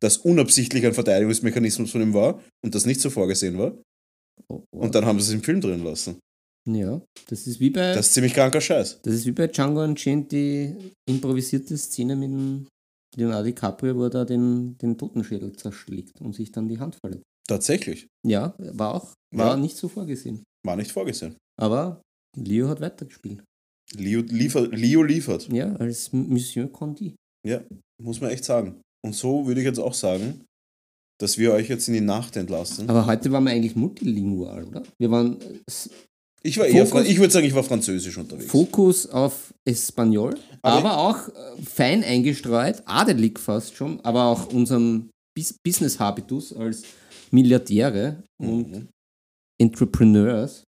das 0.02 0.16
unabsichtlich 0.18 0.84
ein 0.86 0.94
Verteidigungsmechanismus 0.94 1.90
von 1.90 2.00
ihm 2.02 2.14
war 2.14 2.42
und 2.64 2.74
das 2.74 2.86
nicht 2.86 3.00
so 3.00 3.10
vorgesehen 3.10 3.58
war. 3.58 3.72
Oh, 4.48 4.62
oh. 4.74 4.78
Und 4.78 4.94
dann 4.94 5.04
haben 5.04 5.20
sie 5.20 5.28
es 5.28 5.34
im 5.34 5.42
Film 5.42 5.60
drin 5.60 5.84
lassen. 5.84 6.18
ja, 6.68 7.00
das 7.28 7.46
ist 7.46 7.60
wie 7.60 7.70
bei, 7.70 7.94
Das 7.94 8.06
ist 8.08 8.14
ziemlich 8.14 8.34
kranker 8.34 8.60
Scheiß. 8.60 9.00
das 9.02 9.14
ist 9.14 9.26
wie 9.26 9.32
bei 9.32 9.46
Django 9.48 9.82
Unchained 9.84 10.32
die 10.32 10.74
improvisierte 11.08 11.76
Szene 11.76 12.16
mit 12.16 12.30
dem 12.30 12.66
Leonardo 13.16 13.44
DiCaprio, 13.46 13.96
wo 13.96 14.04
er 14.04 14.10
da 14.10 14.24
den, 14.24 14.76
den 14.78 14.96
Totenschädel 14.96 15.52
zerschlägt 15.56 16.20
und 16.20 16.34
sich 16.34 16.52
dann 16.52 16.68
die 16.68 16.78
Hand 16.78 16.96
verletzt. 16.96 17.24
Tatsächlich. 17.48 18.06
Ja, 18.26 18.54
war 18.58 18.94
auch, 18.94 19.12
war 19.34 19.54
Ja. 19.54 19.56
nicht 19.56 19.76
so 19.76 19.88
vorgesehen. 19.88 20.44
War 20.64 20.76
nicht 20.76 20.92
vorgesehen. 20.92 21.36
Aber 21.60 22.00
Leo 22.36 22.68
hat 22.68 22.80
weitergespielt. 22.80 23.42
Leo, 23.96 24.20
liefer, 24.20 24.68
Leo 24.68 25.02
liefert. 25.02 25.48
Ja, 25.52 25.74
als 25.76 26.12
Monsieur 26.12 26.68
Condi. 26.72 27.16
Ja, 27.44 27.60
muss 28.00 28.20
man 28.20 28.30
echt 28.30 28.44
sagen. 28.44 28.80
Und 29.04 29.14
so 29.14 29.46
würde 29.46 29.60
ich 29.60 29.66
jetzt 29.66 29.78
auch 29.80 29.94
sagen, 29.94 30.44
dass 31.20 31.38
wir 31.38 31.52
euch 31.52 31.68
jetzt 31.68 31.88
in 31.88 31.94
die 31.94 32.00
Nacht 32.00 32.36
entlassen. 32.36 32.88
Aber 32.88 33.06
heute 33.06 33.30
waren 33.32 33.44
wir 33.44 33.50
eigentlich 33.52 33.76
multilingual, 33.76 34.64
oder? 34.64 34.82
Wir 34.98 35.10
waren 35.10 35.40
äh, 35.40 35.58
Ich 36.42 36.56
war 36.58 36.66
eher, 36.66 36.86
Fokus- 36.86 37.06
ich 37.08 37.18
würde 37.18 37.32
sagen, 37.32 37.46
ich 37.46 37.54
war 37.54 37.62
französisch 37.64 38.16
unterwegs. 38.16 38.50
Fokus 38.50 39.06
auf 39.06 39.52
Espanol, 39.66 40.38
Aber 40.62 40.78
aber, 40.78 40.98
auch 40.98 41.28
äh, 41.28 41.62
fein 41.62 42.02
eingestreut, 42.04 42.82
adelig 42.86 43.38
fast 43.38 43.74
schon, 43.76 44.00
aber 44.00 44.24
auch 44.24 44.52
unserem 44.52 45.10
Bus 45.36 45.54
Business-Habitus 45.64 46.52
als 46.54 46.82
Milliardäre 47.30 48.22
und 48.40 48.70
Mhm. 48.70 48.88
Entrepreneurs, 49.60 50.64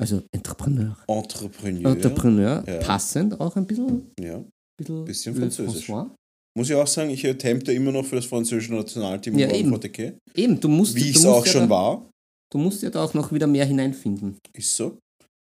also 0.00 0.22
Entrepreneur, 0.32 0.96
Entrepreneur. 1.06 1.92
Entrepreneur, 1.92 2.64
Ja. 2.66 2.78
passend 2.78 3.38
auch 3.38 3.54
ein 3.56 3.66
bisschen, 3.66 4.10
Ja. 4.18 4.42
bisschen, 4.78 5.04
Bisschen 5.04 5.34
französisch. 5.36 5.88
François. 5.88 6.10
Muss 6.56 6.70
ich 6.70 6.76
auch 6.76 6.86
sagen, 6.86 7.10
ich 7.10 7.26
attempte 7.26 7.72
immer 7.72 7.90
noch 7.90 8.04
für 8.04 8.16
das 8.16 8.26
französische 8.26 8.74
Nationalteam 8.74 9.36
Ja, 9.38 9.50
eben. 9.52 9.70
Forteke. 9.70 10.18
Eben, 10.34 10.60
du 10.60 10.68
musst, 10.68 10.94
Wie 10.94 11.10
ich 11.10 11.16
es 11.16 11.26
auch 11.26 11.44
ja 11.44 11.52
schon 11.52 11.62
da, 11.64 11.70
war. 11.70 12.10
Du 12.52 12.58
musst 12.58 12.82
ja 12.82 12.90
da 12.90 13.02
auch 13.04 13.12
noch 13.14 13.32
wieder 13.32 13.46
mehr 13.48 13.64
hineinfinden. 13.64 14.38
Ist 14.52 14.76
so. 14.76 14.98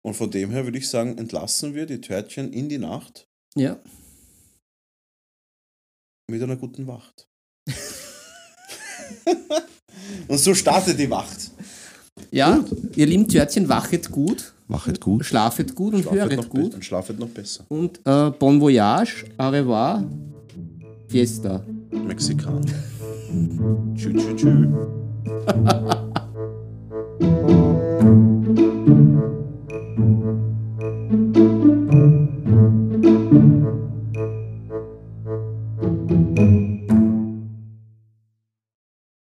Und 0.05 0.13
von 0.15 0.29
dem 0.31 0.51
her 0.51 0.63
würde 0.63 0.77
ich 0.77 0.87
sagen, 0.87 1.17
entlassen 1.17 1.73
wir 1.75 1.85
die 1.85 1.99
Törtchen 1.99 2.51
in 2.53 2.69
die 2.69 2.77
Nacht 2.77 3.25
Ja, 3.55 3.77
mit 6.31 6.41
einer 6.41 6.55
guten 6.55 6.87
Wacht. 6.87 7.27
Und 10.27 10.37
so 10.37 10.53
startet 10.53 10.97
die 10.99 11.09
Wacht. 11.09 11.51
ja 12.31 12.63
ihr 12.95 13.05
lieben 13.05 13.27
Törtchen, 13.27 13.67
wachet 13.69 14.09
gut, 14.11 14.53
Machet 14.67 14.99
gut. 15.01 15.25
schlafet 15.25 15.75
gut 15.75 15.93
und 15.93 16.01
Schlafet 16.03 16.19
höret 16.21 16.37
noch, 16.37 16.49
gut. 16.49 16.73
und 16.73 16.83
schlafet 16.85 17.19
noch 17.19 17.29
besser. 17.29 17.65
Und 17.69 17.99
äh, 18.05 18.31
bon 18.31 18.59
voyage, 18.61 19.25
au 19.37 19.49
revoir, 19.49 20.03
fiesta. 21.13 21.61
Mexikan. 22.07 22.63
tschü, 23.95 24.13
tschü, 24.17 24.35
tschü. 24.37 24.69